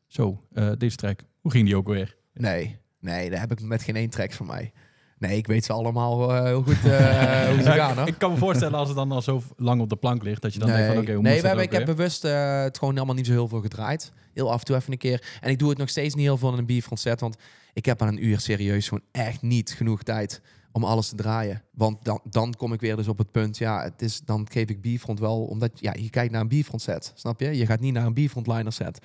Zo, 0.06 0.42
eh, 0.52 0.70
deze 0.78 0.96
track, 0.96 1.20
hoe 1.40 1.50
ging 1.50 1.66
die 1.66 1.76
ook 1.76 1.88
weer? 1.88 2.16
Nee, 2.34 2.78
nee, 3.00 3.30
daar 3.30 3.40
heb 3.40 3.52
ik 3.52 3.60
met 3.62 3.82
geen 3.82 3.96
één 3.96 4.10
track 4.10 4.32
van 4.32 4.46
mij. 4.46 4.72
Nee, 5.18 5.36
ik 5.36 5.46
weet 5.46 5.64
ze 5.64 5.72
allemaal 5.72 6.34
eh, 6.34 6.42
heel 6.42 6.62
goed 6.62 6.84
eh, 6.84 7.48
hoe 7.48 7.62
ze 7.62 7.70
Ja, 7.70 7.74
gaan, 7.74 7.90
ik, 7.90 7.96
hoor. 7.98 8.08
ik 8.08 8.18
kan 8.18 8.30
me 8.30 8.36
voorstellen 8.36 8.78
als 8.78 8.88
het 8.88 8.96
dan 8.96 9.12
al 9.12 9.22
zo 9.22 9.42
lang 9.56 9.80
op 9.80 9.88
de 9.88 9.96
plank 9.96 10.22
ligt... 10.22 10.42
dat 10.42 10.52
je 10.52 10.58
dan 10.58 10.68
nee, 10.68 10.76
denkt 10.78 10.92
van 10.94 11.02
oké, 11.02 11.12
hoe 11.12 11.22
nee 11.22 11.32
moet 11.32 11.42
we 11.42 11.48
dat 11.48 11.58
hebben, 11.58 11.80
ik 11.80 11.86
heb 11.86 11.96
bewust 11.96 12.24
eh, 12.24 12.62
het 12.62 12.78
gewoon 12.78 12.96
allemaal 12.96 13.14
niet 13.14 13.26
zo 13.26 13.32
heel 13.32 13.48
veel 13.48 13.60
gedraaid. 13.60 14.12
Heel 14.36 14.52
af 14.52 14.58
en 14.58 14.64
toe 14.64 14.76
even 14.76 14.92
een 14.92 14.98
keer. 14.98 15.38
En 15.40 15.50
ik 15.50 15.58
doe 15.58 15.68
het 15.68 15.78
nog 15.78 15.88
steeds 15.88 16.14
niet 16.14 16.24
heel 16.24 16.36
veel 16.36 16.52
in 16.52 16.58
een 16.58 16.66
bierfront 16.66 17.00
set. 17.00 17.20
Want 17.20 17.36
ik 17.72 17.84
heb 17.84 18.02
aan 18.02 18.08
een 18.08 18.24
uur 18.24 18.40
serieus 18.40 18.88
gewoon 18.88 19.04
echt 19.12 19.42
niet 19.42 19.72
genoeg 19.72 20.02
tijd 20.02 20.40
om 20.72 20.84
alles 20.84 21.08
te 21.08 21.16
draaien. 21.16 21.62
Want 21.72 22.04
dan, 22.04 22.20
dan 22.24 22.54
kom 22.54 22.72
ik 22.72 22.80
weer 22.80 22.96
dus 22.96 23.08
op 23.08 23.18
het 23.18 23.30
punt, 23.30 23.58
ja, 23.58 23.82
het 23.82 24.02
is, 24.02 24.20
dan 24.20 24.46
geef 24.50 24.68
ik 24.68 24.80
bierfront 24.80 25.18
wel, 25.18 25.44
omdat 25.44 25.70
ja, 25.80 25.94
je 25.98 26.10
kijkt 26.10 26.32
naar 26.32 26.40
een 26.40 26.48
bierfront 26.48 26.82
set, 26.82 27.12
snap 27.14 27.40
je? 27.40 27.56
Je 27.56 27.66
gaat 27.66 27.80
niet 27.80 27.92
naar 27.92 28.06
een 28.06 28.14
bierfrontliner 28.14 28.72
set. 28.72 28.98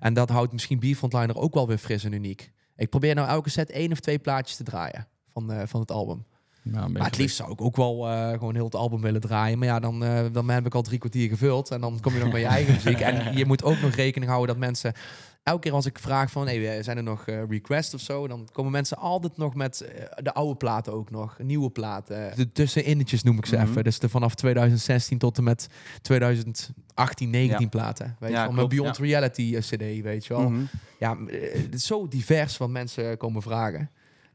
En 0.00 0.14
dat 0.14 0.28
houdt 0.28 0.52
misschien 0.52 0.78
bierfrontliner 0.78 1.36
ook 1.36 1.54
wel 1.54 1.66
weer 1.66 1.78
fris 1.78 2.04
en 2.04 2.12
uniek. 2.12 2.52
Ik 2.76 2.90
probeer 2.90 3.14
nou 3.14 3.28
elke 3.28 3.50
set 3.50 3.70
één 3.70 3.92
of 3.92 4.00
twee 4.00 4.18
plaatjes 4.18 4.56
te 4.56 4.64
draaien 4.64 5.08
van, 5.28 5.52
eh, 5.52 5.66
van 5.66 5.80
het 5.80 5.90
album. 5.90 6.24
Een 6.64 6.92
Maar 6.92 7.04
het 7.04 7.16
liefst 7.18 7.36
zou 7.36 7.52
ik 7.52 7.60
ook 7.60 7.76
wel 7.76 8.08
eh, 8.08 8.30
gewoon 8.30 8.54
heel 8.54 8.64
het 8.64 8.74
album 8.74 9.00
willen 9.00 9.20
draaien. 9.20 9.58
Maar 9.58 9.68
ja, 9.68 9.80
dan, 9.80 10.04
eh, 10.04 10.24
dan 10.32 10.48
heb 10.50 10.66
ik 10.66 10.74
al 10.74 10.82
drie 10.82 10.98
kwartier 10.98 11.28
gevuld. 11.28 11.70
En 11.70 11.80
dan 11.80 12.00
kom 12.00 12.12
je 12.14 12.20
nog 12.20 12.32
met 12.32 12.40
je 12.40 12.46
eigen 12.56 12.74
muziek. 12.74 13.00
En 13.00 13.36
je 13.36 13.46
moet 13.46 13.64
ook 13.64 13.80
nog 13.80 13.94
rekening 13.94 14.30
houden 14.30 14.54
dat 14.54 14.64
mensen... 14.64 14.92
Elke 15.42 15.60
keer 15.60 15.72
als 15.72 15.86
ik 15.86 15.98
vraag 15.98 16.30
van, 16.30 16.46
hey, 16.46 16.82
zijn 16.82 16.96
er 16.96 17.02
nog 17.02 17.26
eh, 17.26 17.42
requests 17.48 17.94
of 17.94 18.00
zo? 18.00 18.26
Dan 18.28 18.48
komen 18.52 18.72
mensen 18.72 18.96
altijd 18.96 19.36
nog 19.36 19.54
met 19.54 19.80
eh, 19.80 20.04
de 20.22 20.34
oude 20.34 20.56
platen 20.56 20.92
ook 20.92 21.10
nog. 21.10 21.36
Nieuwe 21.38 21.70
platen. 21.70 22.32
De 22.36 22.52
tusseninnetjes 22.52 23.22
noem 23.22 23.36
ik 23.38 23.46
ze 23.46 23.56
Mhm. 23.56 23.66
even. 23.68 23.84
Dus 23.84 23.98
de 23.98 24.08
vanaf 24.08 24.34
2016 24.34 25.18
tot 25.18 25.38
en 25.38 25.44
met 25.44 25.68
2018, 26.02 27.30
19 27.30 27.60
Ja. 27.60 27.68
platen. 27.68 28.16
Weet 28.20 28.30
Ja, 28.30 28.38
je 28.40 28.44
wel? 28.46 28.52
Mijn 28.54 28.68
Beyond 28.68 28.96
ja. 28.96 29.02
Reality 29.04 29.52
eh, 29.56 29.60
CD, 29.62 30.02
weet 30.02 30.26
je 30.26 30.34
wel. 30.34 30.50
Mhm. 30.50 30.62
Ja, 30.98 31.16
eh, 31.28 31.62
het 31.62 31.74
is 31.74 31.86
zo 31.86 32.08
divers 32.08 32.56
wat 32.56 32.68
mensen 32.70 33.16
komen 33.16 33.42
vragen. 33.42 33.90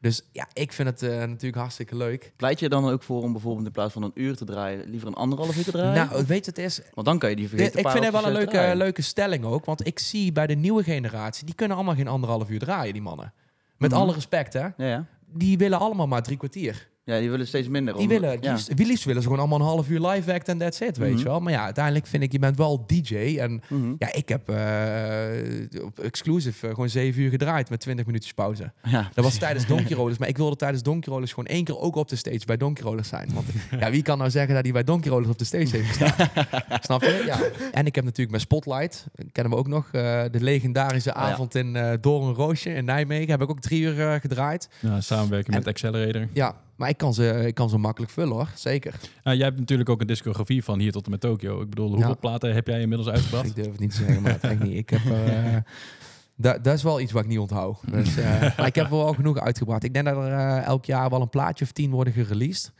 Dus 0.07 0.21
ja, 0.31 0.47
ik 0.53 0.73
vind 0.73 0.89
het 0.89 1.01
eh, 1.03 1.17
natuurlijk 1.17 1.55
hartstikke 1.55 1.95
leuk. 1.95 2.33
Pleit 2.35 2.59
je 2.59 2.69
dan 2.69 2.89
ook 2.89 3.03
voor 3.03 3.21
om 3.21 3.31
bijvoorbeeld 3.31 3.65
in 3.65 3.71
plaats 3.71 3.93
van 3.93 4.03
een 4.03 4.11
uur 4.13 4.35
te 4.35 4.45
draaien, 4.45 4.89
liever 4.89 5.07
een 5.07 5.13
anderhalf 5.13 5.57
uur 5.57 5.63
te 5.63 5.71
draaien? 5.71 6.07
Nou, 6.09 6.25
weet 6.25 6.45
het 6.45 6.57
is. 6.57 6.81
Want 6.93 7.07
dan 7.07 7.19
kan 7.19 7.29
je 7.29 7.35
die 7.35 7.49
vergeten. 7.49 7.79
ik 7.79 7.89
vind 7.89 8.03
het 8.03 8.13
wel 8.13 8.25
een 8.25 8.31
leuke, 8.31 8.51
leuke. 8.57 8.75
leuke 8.75 9.01
stelling 9.01 9.45
ook. 9.45 9.65
Want 9.65 9.87
ik 9.87 9.99
zie 9.99 10.31
bij 10.31 10.47
de 10.47 10.55
nieuwe 10.55 10.83
generatie, 10.83 11.45
die 11.45 11.55
kunnen 11.55 11.77
allemaal 11.77 11.95
geen 11.95 12.07
anderhalf 12.07 12.49
uur 12.49 12.59
draaien, 12.59 12.93
die 12.93 13.01
mannen. 13.01 13.33
Met 13.77 13.91
Mhm. 13.91 13.99
alle 13.99 14.13
respect, 14.13 14.53
hè. 14.53 14.59
Ja, 14.61 14.73
ja. 14.77 15.05
Die 15.25 15.57
willen 15.57 15.79
allemaal 15.79 16.07
maar 16.07 16.23
drie 16.23 16.37
kwartier. 16.37 16.89
Ja, 17.07 17.19
die 17.19 17.29
willen 17.29 17.47
steeds 17.47 17.67
minder. 17.67 17.93
Die 17.93 18.01
om- 18.03 18.07
willen, 18.09 18.37
ja. 18.41 18.51
liefst, 18.51 18.71
liefst 18.79 19.03
willen 19.05 19.21
ze 19.21 19.27
gewoon 19.27 19.41
allemaal 19.47 19.59
een 19.67 19.73
half 19.73 19.89
uur 19.89 19.99
live 20.07 20.33
act 20.33 20.47
en 20.47 20.57
that's 20.57 20.79
it, 20.79 20.97
weet 20.97 21.09
Mhm. 21.09 21.17
je 21.17 21.23
wel. 21.23 21.39
Maar 21.39 21.53
ja, 21.53 21.63
uiteindelijk 21.63 22.07
vind 22.07 22.23
ik, 22.23 22.31
je 22.31 22.39
bent 22.39 22.57
wel 22.57 22.83
DJ. 22.87 23.37
En 23.39 23.61
Mhm. 23.69 23.93
ja, 23.99 24.13
ik 24.13 24.29
heb 24.29 24.49
eh, 24.49 25.83
op 25.83 25.99
exclusive 25.99 26.67
eh, 26.67 26.73
gewoon 26.73 26.89
zeven 26.89 27.21
uur 27.21 27.29
gedraaid 27.29 27.69
met 27.69 27.79
20 27.79 28.05
minuutjes 28.05 28.33
pauze. 28.33 28.71
Ja. 28.83 29.09
Dat 29.13 29.23
was 29.23 29.37
tijdens 29.37 29.65
Donkey 29.67 29.95
Rollers. 29.95 30.17
Maar 30.17 30.27
ik 30.27 30.37
wilde 30.37 30.55
tijdens 30.55 30.83
Donkey 30.83 31.11
Rollers 31.13 31.33
gewoon 31.33 31.49
één 31.49 31.63
keer 31.63 31.79
ook 31.79 31.95
op 31.95 32.07
de 32.07 32.15
stage 32.15 32.45
bij 32.45 32.57
Donkey 32.57 32.83
Rollers 32.83 33.07
zijn. 33.07 33.29
Want 33.33 33.45
ja, 33.81 33.91
wie 33.91 34.01
kan 34.01 34.17
nou 34.17 34.29
zeggen 34.29 34.53
dat 34.53 34.63
hij 34.63 34.73
bij 34.73 34.83
Donkey 34.83 35.11
Rollers 35.11 35.29
op 35.31 35.37
de 35.37 35.45
stage 35.45 35.77
heeft 35.77 35.87
gestaan? 35.97 36.27
Snap 36.87 37.01
je? 37.01 37.23
Ja. 37.25 37.39
En 37.71 37.85
ik 37.85 37.95
heb 37.95 38.03
natuurlijk 38.03 38.29
mijn 38.29 38.41
Spotlight, 38.41 39.05
kennen 39.31 39.53
we 39.53 39.59
ook 39.59 39.67
nog, 39.67 39.85
eh, 39.91 40.23
de 40.31 40.41
legendarische 40.41 41.09
ja. 41.09 41.15
avond 41.15 41.55
in 41.55 41.75
eh 41.75 41.91
Doornroosje 42.01 42.69
in 42.73 42.85
Nijmegen. 42.85 43.29
Heb 43.31 43.41
ik 43.41 43.49
ook 43.49 43.59
drie 43.59 43.81
uur 43.81 44.01
eh, 44.01 44.19
gedraaid. 44.19 44.69
Ja, 44.79 45.01
samenwerking 45.01 45.55
En- 45.55 45.59
met 45.63 45.67
Accelerator. 45.67 46.27
Ja, 46.33 46.55
maar 46.77 46.89
ik 46.89 46.97
kan 46.97 47.13
ze, 47.13 47.43
ik 47.47 47.53
kan 47.55 47.69
ze 47.69 47.77
makkelijk 47.77 48.11
vullen 48.11 48.33
hoor, 48.35 48.49
zeker. 48.55 48.93
Jij 49.23 49.37
hebt 49.37 49.59
natuurlijk 49.59 49.89
ook 49.89 50.01
een 50.01 50.07
discografie 50.07 50.63
van 50.63 50.79
hier 50.79 50.91
tot 50.91 51.05
en 51.05 51.11
met 51.11 51.19
Tokio. 51.19 51.61
Ik 51.61 51.69
bedoel, 51.69 51.89
hoeveel 51.89 52.07
Ja. 52.09 52.13
platen 52.15 52.53
heb 52.53 52.67
jij 52.67 52.81
inmiddels 52.81 53.09
uitgebracht? 53.09 53.45
Ik 53.45 53.55
durf 53.55 53.67
het 53.71 53.79
niet 53.79 53.89
te 53.91 53.95
zeggen, 53.97 54.21
maar 54.21 54.37
echt 54.41 54.59
niet. 54.63 54.77
Ik 54.77 54.89
heb... 54.89 55.05
eh, 55.05 55.55
da- 56.35 56.57
dat 56.57 56.73
is 56.73 56.83
wel 56.83 56.99
iets 57.01 57.11
wat 57.11 57.23
ik 57.23 57.29
niet 57.29 57.39
onthoud. 57.39 57.79
Dus, 57.91 58.17
eh, 58.17 58.39
maar 58.57 58.65
ik 58.67 58.75
heb 58.75 58.85
er 58.85 58.91
wel 58.97 59.13
genoeg 59.13 59.39
uitgebracht. 59.39 59.83
Ik 59.83 59.93
denk 59.93 60.05
dat 60.05 60.15
er 60.17 60.31
eh, 60.33 60.63
elk 60.65 60.85
jaar 60.85 61.09
wel 61.09 61.21
een 61.21 61.29
plaatje 61.29 61.65
of 61.65 61.71
tien 61.71 61.91
worden 61.91 62.13
gereleased. 62.13 62.71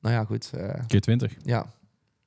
Nou 0.00 0.14
ja, 0.14 0.24
goed. 0.24 0.50
eh, 0.54 0.80
Keer 0.86 1.00
20. 1.00 1.34
ja, 1.42 1.66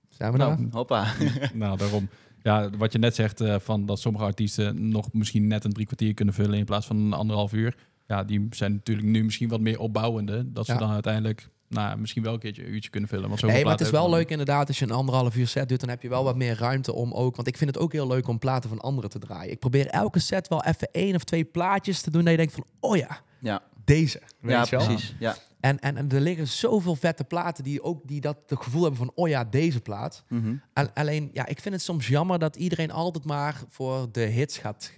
zijn 0.10 0.32
we 0.32 0.38
daar? 0.38 0.60
Nou, 0.60 0.68
hoppa. 0.72 1.06
nou, 1.54 1.78
daarom. 1.78 2.10
Ja, 2.42 2.70
wat 2.78 2.92
je 2.92 3.00
net 3.00 3.16
zegt, 3.16 3.42
eh, 3.42 3.56
van 3.60 3.86
dat 3.86 4.00
sommige 4.00 4.26
artiesten 4.26 4.90
nog 4.90 5.14
misschien 5.14 5.48
net 5.48 5.64
een 5.64 5.74
drie 5.74 5.86
kwartier 5.86 6.14
kunnen 6.14 6.34
vullen 6.34 6.58
in 6.58 6.66
plaats 6.66 6.86
van 6.88 6.98
een 6.98 7.14
anderhalf 7.14 7.54
uur. 7.54 7.76
Ja, 8.14 8.24
die 8.24 8.48
zijn 8.50 8.72
natuurlijk 8.74 9.08
nu 9.08 9.24
misschien 9.24 9.50
wat 9.50 9.60
meer 9.60 9.80
opbouwende. 9.80 10.52
Dat 10.52 10.66
ze 10.66 10.72
Ja. 10.74 10.78
dan 10.78 10.92
uiteindelijk 10.92 11.50
nou, 11.70 11.98
misschien 11.98 12.24
wel 12.24 12.34
een 12.34 12.40
keertje 12.40 12.66
een 12.66 12.74
uurtje 12.74 12.90
kunnen 12.90 13.10
vullen. 13.10 13.30
Want 13.30 13.42
Nee, 13.42 13.64
maar 13.64 13.72
het 13.72 13.82
is 13.82 13.90
wel 13.90 14.10
leuk 14.10 14.30
inderdaad 14.30 14.68
als 14.68 14.80
je 14.80 14.86
een 14.86 14.92
anderhalf 14.92 15.36
uur 15.36 15.48
set 15.48 15.70
doet, 15.70 15.80
dan 15.80 15.90
heb 15.90 16.02
je 16.02 16.10
wel 16.10 16.24
wat 16.24 16.36
meer 16.36 16.58
ruimte 16.58 16.94
om 16.94 17.12
ook. 17.14 17.36
Want 17.36 17.48
ik 17.48 17.58
vind 17.58 17.70
het 17.74 17.84
ook 17.84 17.92
heel 17.92 18.08
leuk 18.08 18.28
om 18.28 18.40
platen 18.40 18.70
van 18.70 18.80
anderen 18.80 19.10
te 19.10 19.20
draaien. 19.20 19.52
Ik 19.52 19.60
probeer 19.60 19.88
elke 19.88 20.20
set 20.20 20.48
wel 20.48 20.64
even 20.64 20.88
één 20.92 21.16
of 21.16 21.24
twee 21.24 21.44
plaatjes 21.44 22.02
te 22.02 22.12
doen 22.12 22.22
dat 22.22 22.32
je 22.32 22.38
denkt 22.38 22.54
van, 22.54 22.66
oh 22.80 22.98
ja, 22.98 23.22
Ja, 23.40 23.62
deze. 23.86 24.22
Weet 24.40 24.52
ja 24.52 24.66
je 24.70 24.76
wel? 24.78 24.86
precies. 24.86 25.16
Ja. 25.20 25.36
En, 25.60 25.80
en, 25.80 25.98
en 25.98 26.12
er 26.12 26.22
liggen 26.22 26.48
zoveel 26.48 26.96
vette 26.96 27.24
platen 27.24 27.64
die 27.64 27.84
ook 27.84 28.02
die 28.08 28.22
dat 28.22 28.38
het 28.48 28.60
gevoel 28.64 28.82
hebben 28.82 29.00
van, 29.00 29.12
oh 29.16 29.28
ja, 29.30 29.44
deze 29.44 29.80
plaat. 29.82 30.24
Mhm. 30.30 30.56
Al- 30.74 30.88
Alleen, 30.94 31.30
ja, 31.34 31.46
ik 31.46 31.60
vind 31.60 31.74
het 31.76 31.84
soms 31.84 32.08
jammer 32.08 32.40
dat 32.40 32.56
iedereen 32.56 32.92
altijd 32.92 33.26
maar 33.26 33.62
voor 33.70 34.08
de 34.12 34.22
hits 34.22 34.58
gaat. 34.58 34.92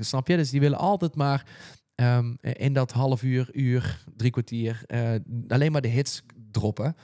Snap 0.00 0.28
je? 0.28 0.36
Dus 0.36 0.50
die 0.50 0.60
willen 0.60 0.78
altijd 0.78 1.14
maar 1.14 1.46
ehm, 2.00 2.34
in 2.40 2.72
dat 2.72 2.92
half 2.92 3.22
uur, 3.22 3.48
uur, 3.52 4.04
drie 4.16 4.30
kwartier 4.30 4.82
eh, 4.86 5.14
alleen 5.48 5.72
maar 5.72 5.80
de 5.80 5.88
hits 5.88 6.22
droppen. 6.50 6.96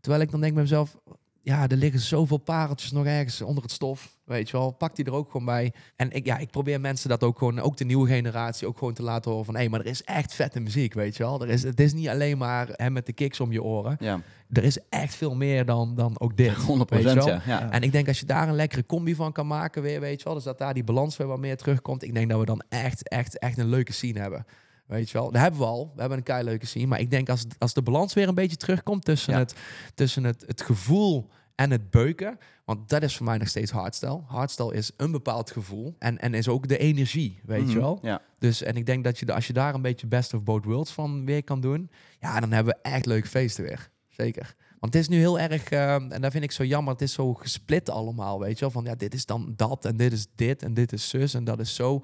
Terwijl 0.00 0.22
ik 0.22 0.30
dan 0.30 0.40
denk 0.40 0.52
bij 0.54 0.62
mezelf, 0.62 0.96
ja, 1.40 1.68
er 1.68 1.76
liggen 1.76 2.00
zoveel 2.00 2.38
pareltjes 2.38 2.92
nog 2.92 3.06
ergens 3.06 3.42
onder 3.42 3.62
het 3.62 3.72
stof. 3.72 4.15
Weet 4.26 4.50
je 4.50 4.56
wel, 4.56 4.70
pak 4.70 4.96
die 4.96 5.04
er 5.04 5.12
ook 5.12 5.30
gewoon 5.30 5.46
bij. 5.46 5.72
En 5.96 6.10
ik, 6.10 6.26
ja, 6.26 6.38
ik 6.38 6.50
probeer 6.50 6.80
mensen 6.80 7.08
dat 7.08 7.22
ook 7.22 7.38
gewoon, 7.38 7.60
ook 7.60 7.76
de 7.76 7.84
nieuwe 7.84 8.08
generatie, 8.08 8.66
ook 8.66 8.78
gewoon 8.78 8.94
te 8.94 9.02
laten 9.02 9.30
horen 9.30 9.46
van... 9.46 9.56
hé, 9.56 9.68
maar 9.68 9.80
er 9.80 9.86
is 9.86 10.02
echt 10.02 10.34
vette 10.34 10.60
muziek, 10.60 10.94
weet 10.94 11.16
je 11.16 11.22
wel. 11.22 11.42
Er 11.42 11.48
is, 11.48 11.62
het 11.62 11.80
is 11.80 11.92
niet 11.92 12.08
alleen 12.08 12.38
maar 12.38 12.68
hè, 12.72 12.90
met 12.90 13.06
de 13.06 13.12
kicks 13.12 13.40
om 13.40 13.52
je 13.52 13.62
oren. 13.62 13.96
Ja, 13.98 14.20
Er 14.52 14.64
is 14.64 14.78
echt 14.88 15.14
veel 15.14 15.34
meer 15.34 15.64
dan, 15.64 15.94
dan 15.94 16.20
ook 16.20 16.36
dit. 16.36 16.54
100 16.54 16.90
weet 16.90 17.02
je 17.02 17.14
wel. 17.14 17.28
ja. 17.28 17.42
ja. 17.46 17.70
En 17.70 17.82
ik 17.82 17.92
denk 17.92 18.08
als 18.08 18.20
je 18.20 18.26
daar 18.26 18.48
een 18.48 18.54
lekkere 18.54 18.86
combi 18.86 19.14
van 19.14 19.32
kan 19.32 19.46
maken 19.46 19.82
weer, 19.82 20.00
weet 20.00 20.18
je 20.18 20.24
wel. 20.24 20.34
Dus 20.34 20.44
dat 20.44 20.58
daar 20.58 20.74
die 20.74 20.84
balans 20.84 21.16
weer 21.16 21.26
wat 21.26 21.38
meer 21.38 21.56
terugkomt. 21.56 22.02
Ik 22.02 22.14
denk 22.14 22.30
dat 22.30 22.38
we 22.38 22.44
dan 22.46 22.62
echt, 22.68 23.08
echt, 23.08 23.38
echt 23.38 23.58
een 23.58 23.68
leuke 23.68 23.92
scene 23.92 24.20
hebben. 24.20 24.46
Weet 24.86 25.10
je 25.10 25.18
wel, 25.18 25.30
dat 25.30 25.40
hebben 25.40 25.60
we 25.60 25.66
al. 25.66 25.92
We 25.94 26.00
hebben 26.00 26.18
een 26.18 26.24
kei 26.24 26.44
leuke 26.44 26.66
scene. 26.66 26.86
Maar 26.86 27.00
ik 27.00 27.10
denk 27.10 27.28
als, 27.28 27.46
als 27.58 27.74
de 27.74 27.82
balans 27.82 28.14
weer 28.14 28.28
een 28.28 28.34
beetje 28.34 28.56
terugkomt 28.56 29.04
tussen, 29.04 29.32
Ja. 29.32 29.38
het, 29.38 29.54
tussen 29.94 30.24
het, 30.24 30.44
het 30.46 30.62
gevoel 30.62 31.28
en 31.56 31.70
het 31.70 31.90
beuken. 31.90 32.38
Want 32.64 32.88
dat 32.88 33.02
is 33.02 33.16
voor 33.16 33.26
mij 33.26 33.38
nog 33.38 33.48
steeds 33.48 33.70
hardstyle. 33.70 34.20
Hardstyle 34.26 34.74
is 34.74 34.90
een 34.96 35.10
bepaald 35.12 35.50
gevoel. 35.50 35.96
En, 35.98 36.18
en 36.18 36.34
is 36.34 36.48
ook 36.48 36.68
de 36.68 36.78
energie, 36.78 37.40
weet 37.44 37.60
je 37.60 37.66
Mhm, 37.66 37.78
wel. 37.78 37.98
Ja. 38.02 38.20
Dus 38.38 38.62
en 38.62 38.76
ik 38.76 38.86
denk 38.86 39.04
dat 39.04 39.18
je, 39.18 39.32
als 39.32 39.46
je 39.46 39.52
daar 39.52 39.74
een 39.74 39.82
beetje 39.82 40.06
best 40.06 40.34
of 40.34 40.42
both 40.42 40.64
worlds 40.64 40.92
van 40.92 41.24
weer 41.24 41.44
kan 41.44 41.60
doen. 41.60 41.90
Ja, 42.20 42.40
dan 42.40 42.52
hebben 42.52 42.74
we 42.82 42.88
echt 42.90 43.06
leuke 43.06 43.28
feesten 43.28 43.64
weer. 43.64 43.90
Zeker. 44.08 44.54
Want 44.80 44.94
het 44.94 45.02
is 45.02 45.08
nu 45.08 45.16
heel 45.18 45.38
erg, 45.38 45.68
eh, 45.70 45.94
en 45.94 46.20
dat 46.20 46.32
vind 46.32 46.44
ik 46.44 46.52
zo 46.52 46.64
jammer, 46.64 46.92
het 46.92 47.02
is 47.02 47.12
zo 47.12 47.34
gesplit 47.34 47.90
allemaal, 47.90 48.40
weet 48.40 48.54
je 48.54 48.60
wel. 48.60 48.70
Van 48.70 48.84
ja, 48.84 48.94
dit 48.94 49.14
is 49.14 49.26
dan 49.26 49.52
dat 49.56 49.84
en 49.84 49.96
dit 49.96 50.12
is 50.12 50.26
dit 50.34 50.62
en 50.62 50.74
dit 50.74 50.92
is 50.92 51.08
zus 51.08 51.34
en 51.34 51.44
dat 51.44 51.60
is 51.60 51.74
zo. 51.74 52.02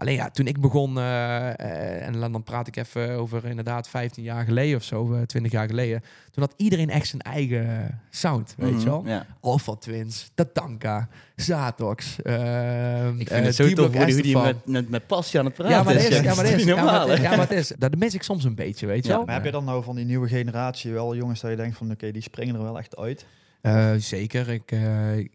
Alleen 0.00 0.14
ja, 0.14 0.30
toen 0.30 0.46
ik 0.46 0.60
begon, 0.60 0.98
eh, 0.98 1.48
eh, 1.48 2.06
en 2.06 2.20
dan 2.20 2.42
praat 2.42 2.66
ik 2.66 2.76
even 2.76 3.10
over 3.10 3.44
inderdaad 3.44 3.88
15 3.88 4.22
jaar 4.24 4.44
geleden 4.44 4.76
of 4.76 4.82
zo, 4.82 5.14
eh, 5.14 5.22
20 5.22 5.52
jaar 5.52 5.66
geleden. 5.68 6.02
Toen 6.30 6.42
had 6.42 6.54
iedereen 6.56 6.90
echt 6.90 7.06
zijn 7.06 7.22
eigen 7.22 8.00
sound, 8.10 8.54
weet 8.56 8.70
Mhm, 8.70 8.78
je 8.80 8.84
wel. 8.84 9.02
Ja. 9.06 9.26
Alpha 9.40 9.74
Twins, 9.74 10.30
Tatanka, 10.34 11.08
Zatox. 11.36 12.22
eh, 12.22 13.06
Ik 13.08 13.14
vind 13.16 13.30
eh, 13.30 13.42
het 13.42 13.54
zo 13.54 13.68
tof 13.68 13.78
hoe 13.78 13.88
die- 13.90 13.98
hoe 13.98 14.06
die 14.06 14.16
Estefan. 14.16 14.42
met, 14.42 14.66
met, 14.66 14.88
met 14.88 15.06
passie 15.06 15.38
aan 15.38 15.44
het 15.44 15.54
praten 15.54 15.76
Ja, 15.76 15.82
maar 15.82 15.94
is, 15.94 16.02
ja, 16.08 16.34
maar 16.34 16.44
is, 16.44 16.64
ja, 16.64 16.84
maar, 16.84 17.00
het 17.00 17.08
is- 17.08 17.16
hè? 17.18 17.22
ja, 17.22 17.30
maar 17.30 17.48
het 17.48 17.50
is. 17.58 17.72
Dat 17.78 17.96
mis 17.96 18.14
ik 18.14 18.22
soms 18.22 18.44
een 18.44 18.54
beetje, 18.54 18.86
weet 18.86 19.02
je 19.04 19.10
Ja, 19.10 19.16
wel. 19.16 19.24
Maar 19.26 19.34
heb 19.34 19.44
je 19.44 19.50
dan 19.50 19.64
nou 19.64 19.82
van 19.84 19.96
die 19.96 20.04
nieuwe 20.04 20.28
generatie 20.28 20.92
wel 20.92 21.16
jongens 21.16 21.40
dat 21.40 21.50
je 21.50 21.56
denkt 21.56 21.76
van 21.76 21.90
oké, 21.90 22.10
die 22.10 22.22
springen 22.22 22.54
er 22.54 22.62
wel 22.62 22.78
echt 22.78 22.96
uit? 22.96 23.26
Eh, 23.60 23.92
zeker. 23.96 24.48
Ik, 24.48 24.72
eh, 24.72 25.16
ik, 25.18 25.30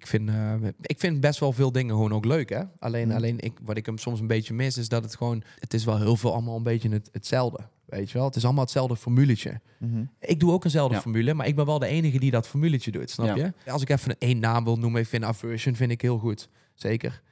ik, 0.00 0.06
vind, 0.06 0.28
eh, 0.28 0.54
ik 0.80 0.98
vind 1.00 1.20
best 1.20 1.40
wel 1.40 1.52
veel 1.52 1.72
dingen 1.72 1.94
gewoon 1.94 2.12
ook 2.12 2.24
leuk, 2.24 2.48
hè. 2.48 2.62
Alleen, 2.78 3.08
Mm. 3.08 3.14
alleen 3.14 3.40
ik, 3.40 3.52
wat 3.62 3.76
ik 3.76 3.86
hem 3.86 3.98
soms 3.98 4.20
een 4.20 4.26
beetje 4.26 4.54
mis, 4.54 4.76
is 4.78 4.88
dat 4.88 5.04
het 5.04 5.16
gewoon... 5.16 5.42
Het 5.58 5.74
is 5.74 5.84
wel 5.84 5.98
heel 5.98 6.16
veel 6.16 6.32
allemaal 6.32 6.56
een 6.56 6.62
beetje 6.62 6.88
het, 6.88 7.08
hetzelfde, 7.12 7.58
weet 7.84 8.10
je 8.10 8.18
wel. 8.18 8.26
Het 8.26 8.36
is 8.36 8.44
allemaal 8.44 8.62
hetzelfde 8.64 8.96
formuletje. 8.96 9.60
Mhm. 9.78 10.04
Ik 10.20 10.40
doe 10.40 10.52
ook 10.52 10.64
eenzelfde 10.64 10.94
Ja. 10.94 11.00
formule, 11.00 11.34
maar 11.34 11.46
ik 11.46 11.54
ben 11.54 11.66
wel 11.66 11.78
de 11.78 11.86
enige 11.86 12.18
die 12.18 12.30
dat 12.30 12.46
formuletje 12.48 12.90
doet, 12.90 13.10
snap 13.10 13.36
Ja. 13.36 13.52
je? 13.64 13.70
Als 13.70 13.82
ik 13.82 13.88
even 13.88 14.18
één 14.18 14.38
naam 14.38 14.64
wil 14.64 14.76
noemen, 14.76 15.00
ik 15.00 15.06
vind 15.06 15.24
Aversion 15.24 15.74
vind 15.76 15.90
ik 15.90 16.00
heel 16.00 16.18
goed. 16.18 16.48
Zeker. 16.74 17.22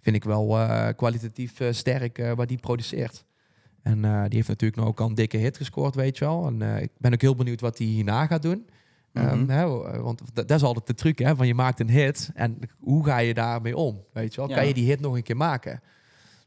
Vind 0.00 0.16
ik 0.16 0.24
wel 0.24 0.58
eh, 0.58 0.88
kwalitatief 0.96 1.60
eh, 1.60 1.68
sterk 1.72 2.18
eh, 2.18 2.32
wat 2.32 2.48
die 2.48 2.58
produceert. 2.58 3.24
En 3.82 4.04
eh, 4.04 4.22
die 4.22 4.34
heeft 4.36 4.48
natuurlijk 4.48 4.80
nog 4.80 4.88
ook 4.88 5.00
al 5.00 5.08
een 5.08 5.14
dikke 5.14 5.36
hit 5.36 5.56
gescoord, 5.56 5.94
weet 5.94 6.18
je 6.18 6.24
wel. 6.24 6.46
En 6.46 6.62
eh, 6.62 6.82
ik 6.82 6.90
ben 6.98 7.12
ook 7.12 7.20
heel 7.20 7.34
benieuwd 7.34 7.60
wat 7.60 7.78
hij 7.78 7.86
hierna 7.86 8.26
gaat 8.26 8.42
doen. 8.42 8.66
Ehm, 9.12 9.38
Mhm. 9.40 9.50
hè, 9.50 9.66
want 10.00 10.20
dat, 10.32 10.48
dat 10.48 10.56
is 10.58 10.62
altijd 10.64 10.86
de 10.86 10.94
truc, 10.94 11.18
hè? 11.18 11.36
Van 11.36 11.46
je 11.46 11.54
maakt 11.54 11.80
een 11.80 11.90
hit 11.90 12.30
en 12.34 12.58
hoe 12.78 13.04
ga 13.04 13.18
je 13.18 13.34
daarmee 13.34 13.76
om? 13.76 14.04
Weet 14.12 14.34
je 14.34 14.40
wel? 14.40 14.50
Ja. 14.50 14.56
Kan 14.56 14.66
je 14.66 14.74
die 14.74 14.86
hit 14.86 15.00
nog 15.00 15.14
een 15.16 15.22
keer 15.22 15.36
maken? 15.36 15.80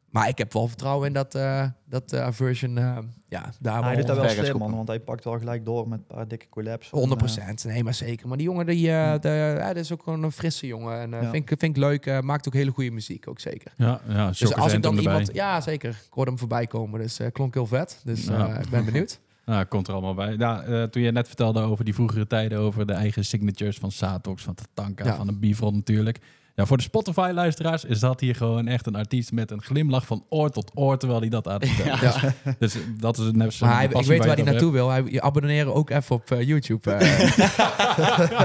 Maar 0.09 0.27
ik 0.27 0.37
heb 0.37 0.53
wel 0.53 0.67
vertrouwen 0.67 1.07
in 1.07 1.13
dat, 1.13 1.35
eh 1.35 1.65
dat 1.85 2.11
eh, 2.13 2.21
Aversion, 2.21 2.77
eh, 2.77 2.97
ja, 3.27 3.49
daar 3.59 3.83
hij 3.83 3.95
doet 3.95 4.07
dat 4.07 4.17
wel 4.17 4.29
slim 4.29 4.57
man, 4.57 4.75
want 4.75 4.87
hij 4.87 4.99
pakt 4.99 5.23
wel 5.23 5.37
gelijk 5.39 5.65
door 5.65 5.87
met 5.87 5.99
een 5.99 6.05
paar 6.15 6.27
dikke 6.27 6.49
collabs. 6.49 6.89
100 6.89 7.11
En, 7.11 7.17
procent, 7.17 7.63
nee, 7.65 7.83
maar 7.83 7.93
zeker. 7.93 8.27
Maar 8.27 8.37
die 8.37 8.45
jongen, 8.45 8.65
die, 8.65 8.91
eh, 8.91 9.19
de, 9.19 9.29
ja, 9.59 9.67
dat 9.67 9.75
is 9.83 9.91
ook 9.93 10.03
gewoon 10.03 10.23
een 10.23 10.31
frisse 10.31 10.67
jongen. 10.67 10.99
En 10.99 11.13
eh, 11.13 11.21
Ja. 11.21 11.29
vind, 11.31 11.51
ik, 11.51 11.59
vind 11.59 11.75
ik 11.77 11.83
leuk. 11.83 12.05
eh, 12.05 12.19
maakt 12.19 12.47
ook 12.47 12.53
hele 12.53 12.71
goede 12.71 12.91
muziek, 12.91 13.27
ook 13.27 13.39
zeker. 13.39 13.73
Ja, 13.77 14.01
ja 14.07 14.27
Dus 14.27 14.53
als 14.55 14.73
ik 14.73 14.81
dan 14.81 14.97
erbij. 14.97 15.13
iemand... 15.13 15.33
Ja, 15.35 15.61
zeker. 15.61 15.89
Ik 15.89 16.13
hoorde 16.13 16.29
hem 16.29 16.39
voorbij 16.39 16.67
komen, 16.67 16.99
dus 16.99 17.19
eh, 17.19 17.31
klonk 17.31 17.53
heel 17.53 17.65
vet. 17.67 18.01
Dus 18.03 18.27
eh, 18.27 18.37
Ja. 18.37 18.57
ik 18.59 18.69
ben 18.69 18.85
benieuwd. 18.85 19.19
Nou, 19.45 19.65
komt 19.65 19.87
er 19.87 19.93
allemaal 19.93 20.13
bij. 20.13 20.35
Ja, 20.37 20.61
eh, 20.63 20.83
toen 20.83 21.01
je 21.01 21.11
net 21.11 21.27
vertelde 21.27 21.59
over 21.61 21.85
die 21.85 21.93
vroegere 21.93 22.27
tijden, 22.27 22.59
over 22.59 22.85
de 22.87 22.93
eigen 22.93 23.25
signatures 23.25 23.77
van 23.77 23.91
Satox, 23.91 24.43
van 24.43 24.55
Tatanka, 24.55 25.05
Ja. 25.05 25.15
van 25.15 25.27
de 25.27 25.33
Bifront 25.33 25.75
natuurlijk. 25.75 26.17
Ja, 26.55 26.65
voor 26.65 26.77
de 26.77 26.83
Spotify-luisteraars 26.83 27.83
is 27.85 27.99
dat 27.99 28.19
hier 28.19 28.35
gewoon 28.35 28.67
echt 28.67 28.87
een 28.87 28.95
artiest 28.95 29.31
met 29.31 29.51
een 29.51 29.61
glimlach 29.61 30.05
van 30.05 30.25
oor 30.29 30.49
tot 30.49 30.71
oor, 30.73 30.97
terwijl 30.97 31.19
hij 31.19 31.29
dat 31.29 31.47
aan 31.47 31.59
het 31.59 31.69
vertellen 31.69 32.01
is. 32.01 32.15
Ja. 32.43 32.53
Dus 32.59 32.75
dat 32.99 33.17
is 33.17 33.31
net 33.31 33.53
zo'n 33.53 33.67
Maar 33.67 33.77
hij, 33.77 33.85
ik 33.85 34.05
weet 34.05 34.25
waar 34.25 34.35
hij 34.35 34.45
naartoe 34.45 34.71
wil. 34.71 34.89
Hij, 34.89 35.03
je 35.09 35.21
abonneren 35.21 35.73
ook 35.73 35.89
even 35.89 36.15
op 36.15 36.31
eh, 36.31 36.41
YouTube. 36.47 36.91
eh. 36.91 37.37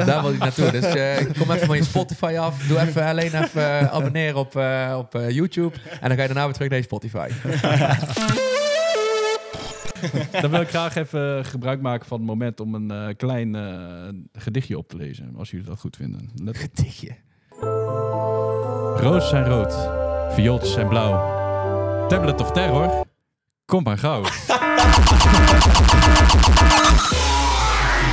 Daar 0.06 0.22
wil 0.22 0.32
ik 0.32 0.38
naartoe. 0.38 0.70
Dus 0.70 0.84
eh, 0.84 1.16
kom 1.38 1.50
even 1.50 1.66
van 1.66 1.76
je 1.76 1.84
Spotify 1.84 2.36
af. 2.40 2.66
Doe 2.66 2.80
even 2.80 3.04
alleen 3.04 3.42
even 3.42 3.80
eh, 3.80 3.92
abonneren 3.92 4.36
op, 4.36 4.56
eh, 4.56 4.94
op 4.98 5.14
eh, 5.14 5.30
YouTube. 5.30 5.76
En 6.00 6.08
dan 6.08 6.16
ga 6.16 6.22
je 6.22 6.28
daarna 6.28 6.44
weer 6.44 6.52
terug 6.54 6.68
naar 6.68 6.78
je 6.78 6.84
Spotify. 6.84 7.28
Dan 10.42 10.50
wil 10.50 10.60
ik 10.60 10.68
graag 10.68 10.96
even 10.96 11.44
gebruik 11.44 11.80
maken 11.80 12.06
van 12.06 12.18
het 12.18 12.26
moment 12.26 12.60
om 12.60 12.74
een 12.74 12.90
eh, 12.90 13.14
klein 13.16 13.54
eh, 13.54 14.08
gedichtje 14.32 14.78
op 14.78 14.88
te 14.88 14.96
lezen, 14.96 15.34
als 15.36 15.50
jullie 15.50 15.66
dat 15.66 15.80
goed 15.80 15.96
vinden. 15.96 16.30
Let 16.34 16.54
op. 16.54 16.60
Gedichtje. 16.60 17.16
Roos 18.96 19.28
zijn 19.28 19.44
rood, 19.44 19.74
viooltjes 20.34 20.72
zijn 20.72 20.88
blauw. 20.88 21.38
Tablet 22.08 22.40
of 22.40 22.52
terror, 22.52 23.06
kom 23.64 23.82
maar 23.82 23.98
gauw. 23.98 24.22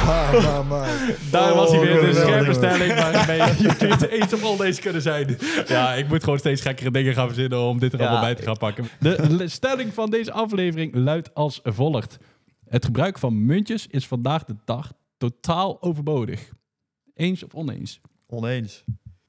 Maar, 0.08 0.42
maar, 0.42 0.66
maar. 0.66 1.16
Daar 1.32 1.54
was 1.56 1.72
hij 1.72 1.80
weer, 1.80 1.90
de 1.94 1.98
geweldig, 2.00 2.24
scherpe 2.24 2.54
stelling 2.54 2.94
waarmee 2.94 3.38
jullie 3.58 3.94
het 3.94 4.08
eens 4.08 4.34
of 4.34 4.44
oneens 4.44 4.80
kunnen 4.80 5.02
zijn. 5.02 5.38
Ja, 5.68 5.94
ik 5.94 6.08
moet 6.08 6.24
gewoon 6.24 6.40
steeds 6.40 6.62
gekkere 6.62 6.92
dingen 6.92 7.14
gaan 7.14 7.28
verzinnen 7.28 7.60
om 7.60 7.80
dit 7.80 7.94
er 7.94 8.00
Ja. 8.00 8.06
allemaal 8.06 8.24
bij 8.24 8.36
te 8.36 8.44
gaan 8.44 8.58
pakken. 8.58 8.88
De 9.00 9.48
stelling 9.48 9.94
van 9.94 10.10
deze 10.10 10.32
aflevering 10.32 10.96
luidt 10.96 11.34
als 11.34 11.60
volgt. 11.64 12.18
Het 12.70 12.86
gebruik 12.86 13.18
van 13.20 13.46
muntjes 13.46 13.88
is 13.88 14.08
vandaag 14.08 14.44
de 14.44 14.56
dag 14.66 14.94
totaal 15.18 15.82
overbodig. 15.82 16.50
Eens 17.14 17.44
of 17.44 17.54
oneens? 17.54 18.00
Oneens. 18.28 18.84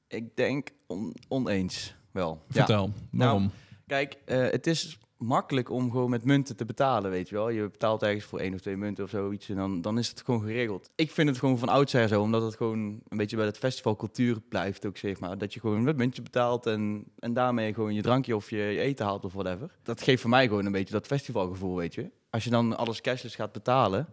Ik 0.07 0.35
denk 0.35 0.69
on- 0.87 1.15
oneens 1.27 1.95
wel. 2.11 2.41
Ja. 2.47 2.53
Vertel, 2.53 2.93
waarom? 3.11 3.51
Kijk, 3.87 4.17
eh, 4.25 4.37
het 4.49 4.67
is 4.67 4.97
makkelijk 5.19 5.69
om 5.69 5.91
gewoon 5.91 6.09
met 6.09 6.25
munten 6.25 6.55
te 6.55 6.65
betalen, 6.65 7.11
weet 7.11 7.29
je 7.29 7.35
wel. 7.35 7.49
Je 7.49 7.69
betaalt 7.69 8.03
ergens 8.03 8.25
voor 8.25 8.39
één 8.39 8.53
of 8.53 8.59
twee 8.59 8.77
munten 8.77 9.03
of 9.03 9.09
zoiets 9.09 9.49
en 9.49 9.55
dan, 9.55 9.81
dan 9.81 9.97
is 9.97 10.09
het 10.09 10.21
gewoon 10.25 10.41
geregeld. 10.41 10.89
Ik 10.95 11.11
vind 11.11 11.29
het 11.29 11.37
gewoon 11.37 11.57
van 11.57 11.69
oudsher 11.69 12.07
zo, 12.07 12.21
omdat 12.21 12.41
het 12.41 12.55
gewoon 12.55 13.01
een 13.07 13.17
beetje 13.17 13.35
bij 13.35 13.45
het 13.45 13.57
festivalcultuur 13.57 14.41
blijft 14.49 14.85
ook, 14.85 14.97
zeg 14.97 15.19
maar. 15.19 15.37
Dat 15.37 15.53
je 15.53 15.59
gewoon 15.59 15.83
met 15.83 15.97
muntje 15.97 16.21
betaalt 16.21 16.65
en, 16.65 17.03
en 17.19 17.33
daarmee 17.33 17.73
gewoon 17.73 17.93
je 17.93 18.01
drankje 18.01 18.35
of 18.35 18.49
je, 18.49 18.57
je 18.57 18.79
eten 18.79 19.05
haalt 19.05 19.25
of 19.25 19.33
whatever. 19.33 19.75
Dat 19.83 20.01
geeft 20.01 20.21
voor 20.21 20.29
mij 20.29 20.47
gewoon 20.47 20.65
een 20.65 20.71
beetje 20.71 20.93
dat 20.93 21.07
festivalgevoel, 21.07 21.75
weet 21.75 21.93
je. 21.95 22.11
Als 22.29 22.43
je 22.43 22.49
dan 22.49 22.77
alles 22.77 23.01
cashless 23.01 23.35
gaat 23.35 23.51
betalen, 23.51 24.07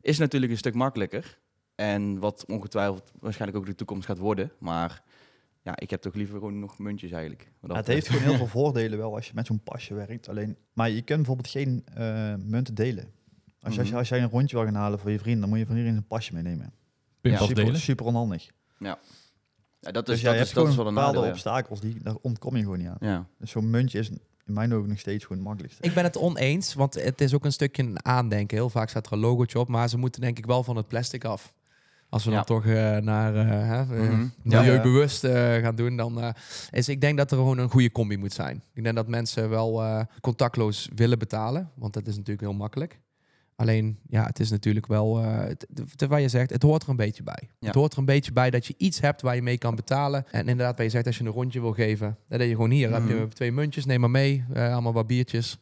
is 0.00 0.18
natuurlijk 0.18 0.52
een 0.52 0.58
stuk 0.58 0.74
makkelijker. 0.74 1.38
En 1.74 2.18
wat 2.18 2.44
ongetwijfeld 2.48 3.12
waarschijnlijk 3.20 3.60
ook 3.60 3.66
de 3.66 3.74
toekomst 3.74 4.06
gaat 4.06 4.18
worden, 4.18 4.52
maar... 4.58 5.02
Ja, 5.68 5.74
ik 5.78 5.90
heb 5.90 6.00
toch 6.00 6.14
liever 6.14 6.34
gewoon 6.38 6.58
nog 6.58 6.78
muntjes 6.78 7.10
eigenlijk. 7.10 7.50
dat 7.60 7.70
Ja, 7.70 7.76
het 7.76 7.86
heeft 7.86 8.08
gewoon 8.08 8.22
heel 8.22 8.36
veel 8.36 8.46
voordelen 8.46 8.98
wel 8.98 9.14
als 9.14 9.26
je 9.26 9.32
met 9.34 9.46
zo'n 9.46 9.60
pasje 9.62 9.94
werkt. 9.94 10.28
Alleen, 10.28 10.56
maar 10.72 10.90
je 10.90 11.02
kunt 11.02 11.18
bijvoorbeeld 11.18 11.48
geen 11.48 11.82
eh, 11.94 12.34
munten 12.38 12.74
delen. 12.74 13.04
Als, 13.60 13.74
je, 13.74 13.78
als, 13.80 13.88
je, 13.88 13.92
Mhm. 13.92 13.94
als 13.96 14.08
jij 14.08 14.22
een 14.22 14.28
rondje 14.28 14.56
wil 14.56 14.64
gaan 14.64 14.74
halen 14.74 14.98
voor 14.98 15.10
je 15.10 15.18
vrienden, 15.18 15.40
dan 15.40 15.48
moet 15.48 15.58
je 15.58 15.66
van 15.66 15.76
iedereen 15.76 15.96
een 15.96 16.06
pasje 16.06 16.34
meenemen. 16.34 16.72
Pinpas 17.20 17.46
super, 17.46 17.64
delen? 17.64 17.80
super 17.80 18.06
onhandig. 18.06 18.50
Ja, 18.78 18.98
dat 19.80 20.06
Dus 20.06 20.14
is, 20.14 20.20
jij 20.20 20.30
dat 20.30 20.38
hebt 20.38 20.48
is, 20.48 20.54
dat 20.54 20.64
gewoon 20.64 20.68
is 20.70 20.76
wel 20.76 20.86
een 20.86 20.94
bepaalde 20.94 21.12
nadeel, 21.16 21.28
ja. 21.30 21.34
obstakels, 21.34 21.80
die, 21.80 22.02
daar 22.02 22.14
ontkom 22.20 22.56
je 22.56 22.62
gewoon 22.62 22.78
niet 22.78 22.88
aan. 22.88 22.96
Ja. 23.00 23.26
Dus 23.38 23.50
zo'n 23.50 23.70
muntje 23.70 23.98
is 23.98 24.08
in 24.10 24.20
mijn 24.44 24.74
ogen 24.74 24.88
nog 24.88 24.98
steeds 24.98 25.22
gewoon 25.22 25.38
het 25.38 25.46
makkelijkste. 25.46 25.82
Ik 25.82 25.94
ben 25.94 26.04
het 26.04 26.16
oneens, 26.16 26.74
want 26.74 26.94
het 26.94 27.20
is 27.20 27.34
ook 27.34 27.44
een 27.44 27.52
stukje 27.52 27.82
een 27.82 28.04
aandenken. 28.04 28.56
Heel 28.56 28.70
vaak 28.70 28.88
staat 28.88 29.06
er 29.06 29.12
een 29.12 29.18
logootje 29.18 29.58
op, 29.58 29.68
maar 29.68 29.88
ze 29.88 29.98
moeten 29.98 30.20
denk 30.20 30.38
ik 30.38 30.46
wel 30.46 30.62
van 30.64 30.76
het 30.76 30.88
plastic 30.88 31.24
af. 31.24 31.52
Als 32.10 32.24
we 32.24 32.30
Ja. 32.30 32.36
dan 32.36 32.44
toch 32.44 32.66
eh, 32.66 32.96
naar 32.96 33.32
milieubewust 34.42 35.24
eh, 35.24 35.54
gaan 35.56 35.74
doen, 35.74 35.96
dan 35.96 36.20
eh, 36.20 36.28
is 36.70 36.88
ik 36.88 37.00
denk 37.00 37.16
dat 37.18 37.30
er 37.30 37.36
gewoon 37.36 37.58
een 37.58 37.70
goede 37.70 37.92
combi 37.92 38.16
moet 38.16 38.32
zijn. 38.32 38.62
Ik 38.74 38.82
denk 38.82 38.96
dat 38.96 39.08
mensen 39.08 39.48
wel 39.48 39.82
eh, 39.82 40.00
contactloos 40.20 40.88
willen 40.94 41.18
betalen, 41.18 41.70
want 41.74 41.92
dat 41.92 42.06
is 42.06 42.12
natuurlijk 42.16 42.40
heel 42.40 42.52
makkelijk. 42.56 43.00
Alleen, 43.56 43.98
ja, 44.08 44.24
het 44.26 44.40
is 44.40 44.50
natuurlijk 44.50 44.86
wel, 44.86 45.20
eh 45.22 45.54
wat 46.08 46.20
je 46.20 46.28
zegt, 46.28 46.50
het 46.50 46.62
hoort 46.62 46.82
er 46.82 46.88
een 46.88 46.96
beetje 46.96 47.22
bij. 47.22 47.48
Ja. 47.58 47.66
Het 47.66 47.74
hoort 47.74 47.92
er 47.92 47.98
een 47.98 48.04
beetje 48.04 48.32
bij 48.32 48.50
dat 48.50 48.66
je 48.66 48.74
iets 48.76 49.00
hebt 49.00 49.22
waar 49.22 49.34
je 49.34 49.42
mee 49.42 49.58
kan 49.58 49.74
betalen. 49.74 50.24
En 50.30 50.40
inderdaad, 50.48 50.76
wat 50.76 50.84
je 50.86 50.90
zegt, 50.92 51.06
als 51.06 51.18
je 51.18 51.24
een 51.24 51.30
rondje 51.30 51.60
wil 51.60 51.72
geven, 51.72 52.16
dan 52.28 52.38
denk 52.38 52.50
je 52.50 52.56
gewoon 52.56 52.70
hier, 52.70 52.92
heb 52.92 53.02
Mhm. 53.02 53.14
je 53.16 53.28
twee 53.28 53.52
muntjes, 53.52 53.84
neem 53.84 54.00
maar 54.00 54.10
mee, 54.10 54.44
eh, 54.52 54.72
allemaal 54.72 54.92
wat 54.92 55.06
biertjes. 55.06 55.58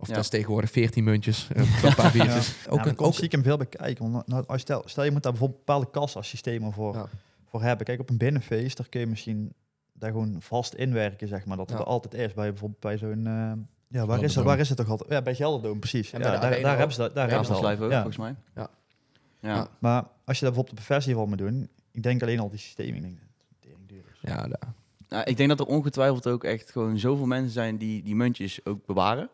Of 0.00 0.08
Ja. 0.08 0.14
dat 0.14 0.22
is 0.24 0.30
tegenwoordig 0.30 0.70
14 0.70 1.04
muntjes, 1.04 1.48
eh, 1.52 1.82
een 1.82 1.94
paar 1.94 2.12
biertjes. 2.12 2.54
Ja, 2.64 2.70
Ook 2.70 2.86
een, 2.86 2.98
ook, 2.98 3.14
stiekem 3.14 3.42
veel 3.42 3.56
bekijken. 3.56 4.10
Want 4.10 4.26
nou, 4.26 4.44
als 4.46 4.60
stel, 4.60 4.82
stel 4.84 5.04
je 5.04 5.10
moet 5.10 5.22
daar 5.22 5.32
bijvoorbeeld 5.32 5.64
bepaalde 5.64 5.90
kassasystemen 5.90 6.72
voor, 6.72 6.94
Ja. 6.94 7.06
voor 7.50 7.62
hebben. 7.62 7.86
Kijk, 7.86 8.00
op 8.00 8.10
een 8.10 8.16
binnenfeest, 8.18 8.76
daar 8.76 8.88
kun 8.88 9.00
je 9.00 9.06
misschien 9.06 9.52
daar 9.92 10.10
gewoon 10.10 10.36
vast 10.38 10.74
inwerken, 10.74 11.28
zeg 11.28 11.44
maar. 11.44 11.56
Dat 11.56 11.68
het 11.68 11.78
Ja. 11.78 11.84
er 11.84 11.90
altijd 11.90 12.14
is 12.14 12.34
bij 12.34 12.48
bijvoorbeeld 12.50 12.80
bij 12.80 12.98
zo'n... 12.98 13.26
eh, 13.26 13.32
ja, 13.32 14.06
waar 14.06 14.16
is, 14.16 14.22
het, 14.22 14.32
Gelderdoom. 14.32 14.44
waar 14.44 14.58
is 14.58 14.68
het 14.68 14.78
toch 14.78 14.88
altijd? 14.88 15.10
Ja, 15.10 15.22
bij 15.22 15.34
Gelderdoom, 15.34 15.78
precies. 15.78 16.12
En 16.12 16.20
Ja, 16.20 16.38
daar, 16.38 16.52
hebben 16.78 16.92
ze 16.92 16.98
dat. 17.00 17.14
Daar 17.14 17.24
Ja, 17.28 17.34
hebben 17.34 17.56
ze 17.56 17.60
dat. 17.62 17.70
live 17.70 17.84
ook, 17.84 17.90
Ja. 17.90 17.96
volgens 17.96 18.16
mij. 18.16 18.34
Ja. 18.54 18.68
Ja. 19.40 19.54
Ja. 19.54 19.68
Maar 19.78 20.02
als 20.24 20.38
je 20.38 20.44
dat 20.44 20.54
bijvoorbeeld 20.54 20.70
op 20.70 20.78
een 20.78 20.84
festival 20.84 21.26
moet 21.26 21.38
doen, 21.38 21.68
ik 21.92 22.02
denk 22.02 22.22
alleen 22.22 22.38
al 22.40 22.48
die 22.50 22.58
systemen. 22.58 22.94
Ik 22.96 23.02
denk, 23.02 23.18
duur 23.86 24.02
is. 24.12 24.18
Ja, 24.30 24.36
daar. 24.48 24.72
Nou, 25.08 25.24
ik 25.24 25.36
denk 25.36 25.48
dat 25.48 25.60
er 25.60 25.66
ongetwijfeld 25.66 26.26
ook 26.26 26.44
echt 26.44 26.70
gewoon 26.70 26.98
zoveel 26.98 27.26
mensen 27.26 27.52
zijn 27.52 27.78
die 27.78 28.02
die 28.02 28.14
muntjes 28.16 28.64
ook 28.64 28.86
bewaren. 28.86 29.28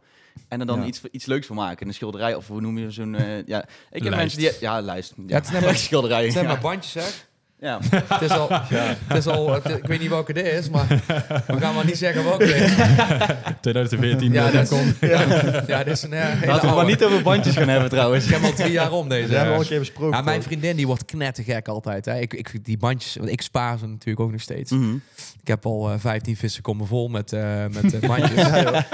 En 0.49 0.61
er 0.61 0.67
dan 0.67 0.81
Ja. 0.81 0.87
iets, 0.87 1.01
iets 1.11 1.27
leuks 1.27 1.47
van 1.47 1.57
maken. 1.57 1.87
Een 1.87 1.95
schilderij, 1.95 2.35
of 2.35 2.47
hoe 2.47 2.61
noem 2.61 2.79
je 2.79 2.91
zo'n... 2.91 3.15
eh, 3.15 3.47
ja, 3.47 3.63
ik 3.91 4.03
heb 4.03 4.13
Lijst. 4.13 4.17
mensen 4.17 4.39
die... 4.39 4.51
Ja, 4.61 4.81
lijst. 4.81 5.15
Ja, 5.27 5.35
het 5.35 5.45
is 5.45 5.51
net 5.57 5.65
maar- 5.65 5.77
schilderij. 5.77 6.23
Het 6.25 6.33
zijn 6.33 6.45
ja. 6.45 6.51
maar 6.53 6.61
bandjes, 6.61 6.93
zeg. 6.93 7.29
Ja. 7.61 7.79
Het 7.91 8.21
is 8.23 8.31
al, 8.31 8.49
het 8.51 9.17
is 9.19 9.27
al 9.27 9.53
het- 9.55 9.69
ik 9.69 9.87
weet 9.87 10.01
niet 10.01 10.09
welke 10.09 10.33
dit 10.33 10.47
is, 10.47 10.71
maar 10.71 10.87
we 11.47 11.61
gaan 11.61 11.75
maar 11.75 11.85
niet 11.85 11.99
zeggen 11.99 12.25
welke 12.25 12.45
dit 12.47 12.55
is. 12.57 12.75
2014. 13.61 14.33
Ja, 14.33 14.51
dat 14.51 14.69
komt. 14.69 14.95
Ja, 15.01 15.21
ja, 15.67 15.85
dit 15.85 15.93
is 15.97 16.03
een 16.03 16.13
eh, 16.13 16.25
hele 16.25 16.47
Laten 16.47 16.69
we 16.69 16.75
maar 16.75 16.85
niet 16.85 17.05
over 17.05 17.23
bandjes 17.23 17.57
gaan 17.57 17.69
hebben 17.69 17.89
trouwens. 17.91 18.25
Ik 18.27 18.31
heb 18.33 18.43
al 18.43 18.53
drie 18.53 18.73
jaar 18.73 18.93
om 18.93 19.09
deze. 19.09 19.21
Dat 19.27 19.31
hebben 19.31 19.49
we 19.49 19.55
al 19.55 19.61
een 19.63 19.69
keer 19.69 19.79
besproken. 19.79 20.17
Ja, 20.17 20.23
mijn 20.23 20.43
vriendin 20.43 20.77
die 20.77 20.87
wordt 20.87 21.05
knettergek 21.05 21.69
altijd. 21.69 22.05
Hè. 22.05 22.19
Ik, 22.19 22.35
ik, 22.35 22.65
die 22.65 22.77
bandjes, 22.79 23.17
want 23.17 23.31
ik 23.31 23.43
spaar 23.43 23.79
ze 23.79 23.87
natuurlijk 23.87 24.21
ook 24.21 24.31
nog 24.33 24.41
steeds. 24.41 24.71
Mhm. 24.71 24.95
Ik 25.41 25.49
heb 25.51 25.67
al 25.67 25.91
eh 25.91 25.99
15 25.99 26.37
vissen 26.37 26.63
komen 26.63 26.87
vol 26.87 27.09
met, 27.09 27.33
eh, 27.33 27.65
met 27.73 27.95
eh, 28.01 28.09
bandjes. 28.09 28.45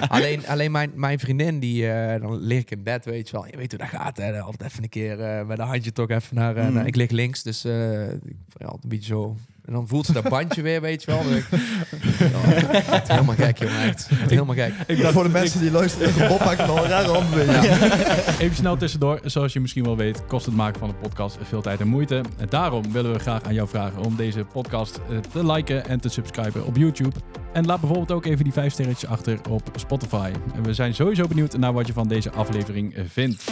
alleen 0.09 0.47
alleen 0.47 0.71
mijn, 0.71 0.91
mijn 0.95 1.19
vriendin, 1.19 1.61
die, 1.61 1.91
eh, 1.91 2.21
dan 2.21 2.39
lig 2.41 2.59
ik 2.61 2.71
in 2.71 2.83
bed, 2.83 3.05
weet 3.05 3.29
je 3.29 3.37
wel. 3.37 3.47
Je 3.51 3.57
weet 3.57 3.71
hoe 3.71 3.81
dat 3.81 3.89
gaat, 4.01 4.17
hè. 4.17 4.41
Altijd 4.41 4.71
even 4.71 4.83
een 4.83 4.89
keer 4.89 5.21
eh, 5.21 5.47
met 5.47 5.59
een 5.59 5.67
handje 5.67 5.93
toch 5.93 6.09
even 6.11 6.37
naar... 6.37 6.55
Mhm. 6.55 6.73
naar- 6.73 6.87
ik 6.87 6.97
lig 6.97 7.11
links, 7.11 7.43
dus 7.43 7.65
eh, 7.65 7.73
ja, 8.59 8.67
een 8.67 8.89
beetje 8.89 9.07
zo... 9.07 9.37
En 9.65 9.77
dan 9.77 9.89
voelt 9.89 10.07
ze 10.07 10.13
dat 10.13 10.29
bandje 10.29 10.63
weer, 10.63 10.81
weet 10.81 11.03
je 11.03 11.11
wel. 11.11 11.23
Dan 11.23 11.33
denk 11.33 11.45
ik, 11.45 11.53
echt 12.73 13.09
helemaal 13.09 13.35
gek, 13.35 13.59
jongen. 13.59 13.83
Echt, 13.83 14.09
helemaal 14.09 14.55
gek. 14.55 14.75
Ik 14.87 15.01
dacht, 15.01 15.13
Voor 15.13 15.23
de 15.23 15.29
mensen 15.29 15.61
die 15.61 15.71
luisteren, 15.71 16.29
Bob 16.29 16.45
maakt 16.45 16.69
al 16.69 16.77
een 16.77 16.91
rare 16.91 17.09
handbeweging. 17.09 17.93
Even 18.41 18.57
snel 18.57 18.77
tussendoor. 18.77 19.21
Zoals 19.25 19.53
je 19.53 19.61
misschien 19.61 19.85
wel 19.85 19.97
weet, 19.97 20.27
kost 20.27 20.47
het 20.47 20.55
maken 20.55 20.79
van 20.79 20.89
een 20.89 20.99
podcast 20.99 21.39
veel 21.43 21.63
tijd 21.63 21.81
en 21.81 21.89
moeite. 21.89 22.23
En 22.37 22.47
daarom 22.49 22.93
willen 22.93 23.13
we 23.13 23.19
graag 23.19 23.43
aan 23.43 23.55
jou 23.55 23.69
vragen 23.69 24.03
om 24.03 24.17
deze 24.17 24.45
podcast 24.45 25.01
eh, 25.11 25.17
te 25.33 25.53
liken 25.53 25.87
en 25.87 26.01
te 26.01 26.09
subscriben 26.09 26.67
op 26.67 26.77
YouTube. 26.77 27.17
En 27.53 27.67
laat 27.67 27.81
bijvoorbeeld 27.81 28.13
ook 28.13 28.27
even 28.27 28.45
die 28.45 28.53
vijf 28.53 28.73
sterretjes 28.73 29.11
achter 29.11 29.39
op 29.49 29.71
Spotify. 29.75 30.31
En 30.55 30.63
we 30.63 30.75
zijn 30.75 30.95
sowieso 30.95 31.27
benieuwd 31.27 31.59
naar 31.59 31.73
wat 31.73 31.87
je 31.87 31.93
van 31.93 32.09
deze 32.09 32.31
aflevering 32.31 32.95
eh, 32.95 33.05
vindt. 33.09 33.45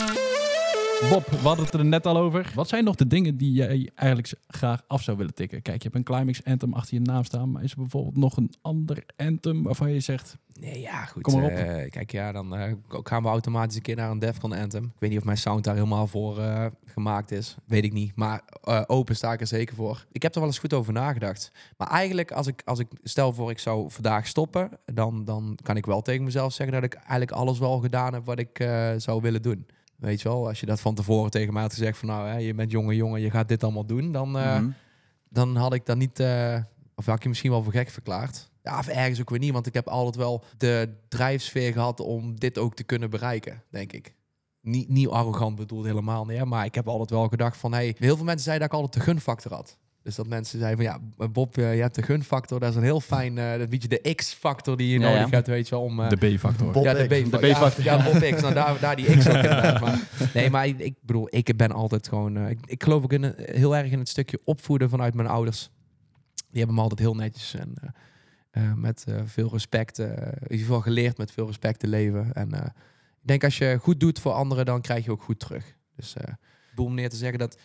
Bob, 1.00 1.26
we 1.26 1.36
hadden 1.36 1.64
het 1.64 1.74
er 1.74 1.84
net 1.84 2.06
al 2.06 2.16
over. 2.16 2.52
Wat 2.54 2.68
zijn 2.68 2.84
nog 2.84 2.94
de 2.94 3.06
dingen 3.06 3.36
die 3.36 3.52
jij 3.52 3.90
eigenlijk 3.94 4.34
graag 4.46 4.82
af 4.86 5.02
zou 5.02 5.16
willen 5.16 5.34
tikken? 5.34 5.62
Kijk, 5.62 5.76
je 5.76 5.82
hebt 5.82 5.94
een 5.94 6.14
Climax 6.14 6.44
Anthem 6.44 6.72
achter 6.72 6.94
je 6.94 7.00
naam 7.00 7.24
staan. 7.24 7.50
Maar 7.50 7.62
is 7.62 7.70
er 7.70 7.76
bijvoorbeeld 7.76 8.16
nog 8.16 8.36
een 8.36 8.52
ander 8.62 9.04
Anthem 9.16 9.62
waarvan 9.62 9.92
je 9.92 10.00
zegt... 10.00 10.36
Nee, 10.60 10.80
ja, 10.80 11.04
goed. 11.04 11.22
Kom 11.22 11.34
maar 11.34 11.44
op. 11.44 11.50
eh, 11.50 11.90
kijk, 11.90 12.10
ja, 12.12 12.32
dan 12.32 12.56
eh, 12.56 12.72
gaan 12.88 13.22
we 13.22 13.28
automatisch 13.28 13.76
een 13.76 13.82
keer 13.82 13.96
naar 13.96 14.10
een 14.10 14.18
Defcon 14.18 14.52
Anthem. 14.52 14.84
Ik 14.84 14.90
weet 14.98 15.10
niet 15.10 15.18
of 15.18 15.24
mijn 15.24 15.36
sound 15.36 15.64
daar 15.64 15.74
helemaal 15.74 16.06
voor 16.06 16.38
eh, 16.38 16.66
gemaakt 16.84 17.30
is. 17.30 17.56
Weet 17.66 17.84
ik 17.84 17.92
niet. 17.92 18.12
Maar 18.16 18.42
eh, 18.62 18.82
open 18.86 19.16
sta 19.16 19.32
ik 19.32 19.40
er 19.40 19.46
zeker 19.46 19.74
voor. 19.74 20.06
Ik 20.12 20.22
heb 20.22 20.32
er 20.34 20.40
wel 20.40 20.48
eens 20.48 20.58
goed 20.58 20.74
over 20.74 20.92
nagedacht. 20.92 21.52
Maar 21.76 21.88
eigenlijk, 21.88 22.32
als 22.32 22.46
ik, 22.46 22.62
als 22.64 22.78
ik 22.78 22.88
stel 23.02 23.32
voor 23.32 23.50
ik 23.50 23.58
zou 23.58 23.90
vandaag 23.90 24.26
stoppen, 24.26 24.70
dan, 24.84 25.24
dan 25.24 25.58
kan 25.62 25.76
ik 25.76 25.86
wel 25.86 26.02
tegen 26.02 26.24
mezelf 26.24 26.52
zeggen 26.52 26.74
dat 26.74 26.84
ik 26.84 26.94
eigenlijk 26.94 27.30
alles 27.30 27.58
wel 27.58 27.78
gedaan 27.78 28.12
heb 28.12 28.24
wat 28.26 28.38
ik 28.38 28.58
eh, 28.58 28.92
zou 28.96 29.20
willen 29.22 29.42
doen. 29.42 29.66
Weet 29.98 30.20
je 30.22 30.28
wel, 30.28 30.46
als 30.48 30.60
je 30.60 30.66
dat 30.66 30.80
van 30.80 30.94
tevoren 30.94 31.30
tegen 31.30 31.52
mij 31.52 31.62
had 31.62 31.72
gezegd 31.72 31.98
van 31.98 32.08
nou, 32.08 32.28
hè, 32.28 32.36
je 32.36 32.54
bent 32.54 32.70
jonge 32.70 32.94
jongen, 32.96 33.20
je 33.20 33.30
gaat 33.30 33.48
dit 33.48 33.62
allemaal 33.62 33.86
doen, 33.86 34.12
dan, 34.12 34.38
eh, 34.38 34.58
Mhm. 34.58 34.70
dan 35.28 35.56
had 35.56 35.74
ik 35.74 35.86
dat 35.86 35.96
niet, 35.96 36.20
eh, 36.20 36.56
of 36.94 37.06
had 37.06 37.16
ik 37.16 37.22
je 37.22 37.28
misschien 37.28 37.50
wel 37.50 37.62
voor 37.62 37.72
gek 37.72 37.90
verklaard. 37.90 38.50
Ja, 38.62 38.78
of 38.78 38.86
ergens 38.88 39.20
ook 39.20 39.30
weer 39.30 39.38
niet, 39.38 39.52
want 39.52 39.66
ik 39.66 39.74
heb 39.74 39.88
altijd 39.88 40.16
wel 40.16 40.44
de 40.56 40.94
drijfsfeer 41.08 41.72
gehad 41.72 42.00
om 42.00 42.38
dit 42.40 42.58
ook 42.58 42.74
te 42.74 42.82
kunnen 42.84 43.10
bereiken, 43.10 43.62
denk 43.70 43.92
ik. 43.92 44.14
Niet, 44.60 44.88
niet 44.88 45.08
arrogant 45.08 45.56
bedoeld 45.56 45.84
helemaal, 45.84 46.24
nee, 46.24 46.44
maar 46.44 46.64
ik 46.64 46.74
heb 46.74 46.88
altijd 46.88 47.10
wel 47.10 47.28
gedacht 47.28 47.56
van, 47.56 47.72
hey, 47.72 47.94
heel 47.98 48.16
veel 48.16 48.24
mensen 48.24 48.44
zeiden 48.44 48.68
dat 48.68 48.78
ik 48.78 48.84
altijd 48.84 49.04
de 49.04 49.10
gunfactor 49.10 49.52
had. 49.54 49.78
Dus 50.08 50.16
dat 50.16 50.26
mensen 50.26 50.58
zeiden 50.58 50.84
van, 50.86 51.00
ja, 51.18 51.26
Bob, 51.28 51.58
eh, 51.58 51.74
je 51.74 51.80
hebt 51.80 51.94
de 51.94 52.02
gunfactor, 52.02 52.60
dat 52.60 52.70
is 52.70 52.76
een 52.76 52.82
heel 52.82 53.00
fijn, 53.00 53.38
eh 53.38 53.58
dat 53.58 53.68
beetje 53.70 53.88
de 53.88 54.14
X-factor 54.14 54.76
die 54.76 54.88
je 54.92 54.98
Ja, 54.98 55.08
nodig 55.08 55.24
ja. 55.30 55.34
hebt, 55.34 55.46
weet 55.46 55.68
je 55.68 55.74
wel, 55.74 55.84
om... 55.84 56.00
eh, 56.00 56.08
De 56.08 56.16
B-factor. 56.16 56.82
Ja, 56.82 56.94
de 56.94 57.06
X. 57.06 57.28
B-factor. 57.28 57.40
De 57.40 57.52
B-factor. 57.52 57.84
Ja, 57.84 57.96
ja, 57.96 58.04
Bob 58.04 58.20
X. 58.34 58.40
Nou, 58.42 58.54
daar, 58.54 58.80
daar 58.80 58.96
die 58.96 59.16
X 59.18 59.28
ook. 59.28 59.42
Maar, 59.80 60.00
nee, 60.34 60.50
maar 60.50 60.66
ik, 60.66 60.78
ik 60.78 60.94
bedoel, 61.02 61.26
ik 61.30 61.56
ben 61.56 61.72
altijd 61.72 62.08
gewoon... 62.08 62.48
ik, 62.48 62.58
ik 62.66 62.82
geloof 62.82 63.02
ook 63.02 63.12
in, 63.12 63.22
een- 63.22 63.34
heel 63.36 63.76
erg 63.76 63.90
in 63.90 63.98
het 63.98 64.08
stukje 64.08 64.40
opvoeden 64.44 64.90
vanuit 64.90 65.14
mijn 65.14 65.28
ouders. 65.28 65.70
Die 66.34 66.58
hebben 66.58 66.74
me 66.74 66.80
altijd 66.82 67.00
heel 67.00 67.14
netjes 67.14 67.54
en 67.54 67.72
eh, 67.80 68.64
eh, 68.64 68.74
met 68.74 69.04
eh, 69.08 69.14
veel 69.24 69.48
respect... 69.52 69.98
eh, 69.98 70.06
in 70.16 70.42
ieder 70.42 70.66
geval 70.66 70.80
geleerd 70.80 71.18
met 71.18 71.30
veel 71.32 71.46
respect 71.46 71.78
te 71.80 71.86
leven. 71.88 72.32
En 72.32 72.52
eh, 72.52 72.66
ik 73.22 73.26
denk 73.28 73.44
als 73.44 73.58
je 73.58 73.78
goed 73.80 74.00
doet 74.00 74.18
voor 74.18 74.32
anderen, 74.32 74.64
dan 74.66 74.80
krijg 74.80 75.04
je 75.04 75.10
ook 75.10 75.22
goed 75.22 75.38
terug. 75.40 75.64
Dus 75.96 76.14
eh 76.16 76.22
ik 76.32 76.70
bedoel 76.70 76.86
om 76.86 76.94
neer 76.94 77.10
te 77.10 77.16
zeggen 77.16 77.38
dat 77.38 77.58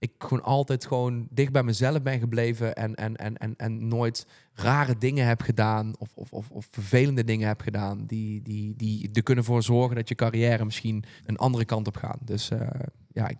ik 0.00 0.12
gewoon 0.18 0.42
altijd 0.42 0.86
gewoon 0.86 1.26
dicht 1.30 1.52
bij 1.52 1.62
mezelf 1.62 2.02
ben 2.02 2.18
gebleven 2.18 2.74
en, 2.76 2.94
en, 2.94 3.16
en, 3.16 3.36
en, 3.36 3.54
en 3.56 3.88
nooit 3.88 4.26
rare 4.52 4.98
dingen 4.98 5.26
heb 5.26 5.40
gedaan 5.42 5.94
of, 5.98 6.10
of, 6.14 6.32
of, 6.32 6.50
of 6.50 6.68
vervelende 6.70 7.24
dingen 7.24 7.48
heb 7.48 7.60
gedaan 7.60 8.06
die, 8.06 8.42
die, 8.42 8.76
die 8.76 9.10
er 9.12 9.22
kunnen 9.22 9.44
voor 9.44 9.62
zorgen 9.62 9.96
dat 9.96 10.08
je 10.08 10.14
carrière 10.14 10.64
misschien 10.64 11.04
een 11.26 11.36
andere 11.36 11.64
kant 11.64 11.86
op 11.86 11.96
gaat. 11.96 12.18
Dus 12.24 12.50
eh, 12.50 12.68
ja, 13.12 13.28
ik, 13.28 13.38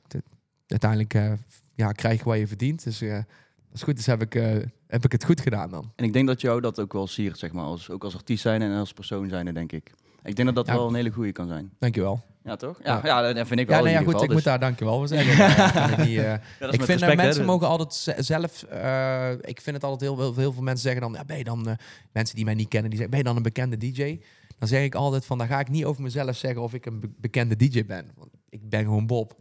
uiteindelijk 0.67 1.15
eh, 1.15 1.33
ja, 1.75 1.93
krijg 1.93 2.19
je 2.19 2.25
wat 2.25 2.39
je 2.39 2.47
verdient. 2.47 2.85
Dus 2.85 3.01
eh, 3.01 3.15
als 3.15 3.25
het 3.81 3.83
goed 3.83 3.99
is, 3.99 4.07
heb 4.07 4.23
ik, 4.23 4.33
heb 4.87 5.05
ik 5.05 5.13
het 5.13 5.25
goed 5.25 5.41
gedaan 5.41 5.71
dan. 5.71 5.93
En 5.97 6.05
ik 6.05 6.13
denk 6.13 6.27
dat 6.27 6.41
jou 6.41 6.61
dat 6.61 6.81
ook 6.81 6.93
wel 6.93 7.07
siert, 7.07 7.39
zeg 7.39 7.53
maar. 7.53 7.65
Als, 7.65 7.91
ook 7.91 8.05
als 8.05 8.15
artiest 8.15 8.43
zijn 8.43 8.63
en 8.63 8.79
als 8.79 8.93
persoon 8.93 9.29
zijn, 9.29 9.55
denk 9.55 9.73
ik. 9.73 9.93
Ik 10.23 10.37
denk 10.37 10.47
dat 10.49 10.55
dat 10.55 10.67
Ja. 10.67 10.75
wel 10.75 10.89
een 10.89 10.95
hele 10.95 11.11
goede 11.11 11.33
kan 11.33 11.49
zijn. 11.49 11.71
Dankjewel. 11.79 12.23
Ja, 12.45 12.57
toch? 12.57 12.81
Ja, 12.85 13.01
Ja. 13.05 13.23
ja. 13.23 13.33
dat 13.33 13.47
vind 13.47 13.61
ik 13.61 13.67
wel 13.69 13.77
Ja, 13.79 13.83
nee, 13.85 13.93
ja, 13.93 14.03
goed, 14.03 14.23
ik 14.23 14.33
moet 14.33 14.45
daar 14.45 14.59
dankjewel 14.59 14.97
voor 14.97 15.09
zeggen. 15.09 15.37
Ja, 15.47 15.91
ik 15.91 15.97
Dus- 15.97 16.07
Ja, 16.09 16.41
vind 16.59 16.59
dat 16.59 16.75
respect, 16.89 17.01
hè. 17.11 17.15
mensen 17.17 17.45
mogen 17.45 17.69
altijd 17.69 17.95
ze- 17.95 18.15
zelf. 18.19 18.63
eh, 18.63 19.31
ik 19.41 19.61
vind 19.61 19.77
het 19.77 19.85
altijd 19.85 20.01
heel, 20.11 20.19
heel, 20.21 20.35
heel 20.37 20.53
veel 20.53 20.63
mensen 20.63 20.83
zeggen 20.83 21.01
dan. 21.01 21.13
Ja, 21.13 21.25
ben 21.25 21.39
je 21.39 21.45
dan 21.45 21.69
eh, 21.69 21.75
mensen 22.13 22.37
die 22.37 22.45
mij 22.45 22.55
niet 22.55 22.69
kennen, 22.69 22.91
die 22.91 22.99
zeggen: 22.99 23.17
Ben 23.17 23.19
je 23.19 23.25
dan 23.35 23.37
een 23.37 23.53
bekende 23.53 23.77
DJ? 23.77 24.21
Dan 24.59 24.69
zeg 24.69 24.83
ik 24.85 24.95
altijd: 24.95 25.25
van, 25.27 25.39
Dan 25.39 25.47
ga 25.47 25.61
ik 25.61 25.69
niet 25.69 25.85
over 25.85 26.03
mezelf 26.03 26.37
zeggen 26.37 26.63
of 26.63 26.75
ik 26.75 26.87
een 26.87 27.01
be- 27.01 27.11
bekende 27.17 27.57
DJ 27.57 27.85
ben. 27.85 28.11
Want 28.17 28.31
ik 28.49 28.69
ben 28.69 28.85
gewoon 28.85 29.07
Bob. 29.07 29.40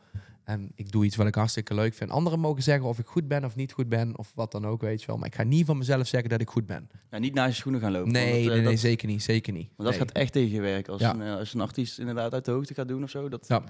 En 0.50 0.72
ik 0.76 0.92
doe 0.92 1.06
iets 1.06 1.16
wat 1.16 1.28
ik 1.28 1.36
hartstikke 1.36 1.74
leuk 1.74 1.94
vind. 1.94 2.10
Anderen 2.12 2.40
mogen 2.40 2.64
zeggen 2.64 2.88
of 2.88 3.00
ik 3.00 3.08
goed 3.08 3.28
ben 3.28 3.46
of 3.46 3.56
niet 3.56 3.72
goed 3.72 3.90
ben. 3.90 4.18
Of 4.18 4.32
wat 4.36 4.52
dan 4.52 4.66
ook, 4.68 4.82
weet 4.82 5.02
je 5.02 5.08
wel. 5.08 5.18
Maar 5.18 5.28
ik 5.28 5.36
ga 5.36 5.44
niet 5.44 5.66
van 5.66 5.78
mezelf 5.78 6.08
zeggen 6.08 6.30
dat 6.30 6.42
ik 6.42 6.50
goed 6.50 6.66
ben. 6.66 6.90
Ja, 7.12 7.18
niet 7.18 7.34
naar 7.34 7.48
je 7.48 7.54
schoenen 7.54 7.82
gaan 7.82 7.92
lopen. 7.92 8.12
Nee, 8.12 8.24
want 8.32 8.36
nee, 8.46 8.50
eh, 8.50 8.62
nee, 8.64 8.72
dat- 8.72 8.80
zeker 8.80 9.08
niet. 9.08 9.24
Zeker 9.24 9.54
niet. 9.54 9.68
Want 9.76 9.90
dat 9.90 9.98
Nee. 9.98 9.98
gaat 10.00 10.12
echt 10.12 10.32
tegen 10.34 10.52
je 10.52 10.62
werken. 10.62 10.94
Als, 10.94 11.02
Ja. 11.02 11.14
een, 11.14 11.22
eh, 11.22 11.36
als 11.36 11.54
een 11.54 11.62
artiest 11.62 12.00
inderdaad 12.00 12.34
uit 12.34 12.46
de 12.46 12.52
hoogte 12.52 12.74
gaat 12.74 12.88
doen 12.88 13.04
of 13.04 13.10
zo. 13.10 13.30
Dat, 13.30 13.46
Ja. 13.48 13.64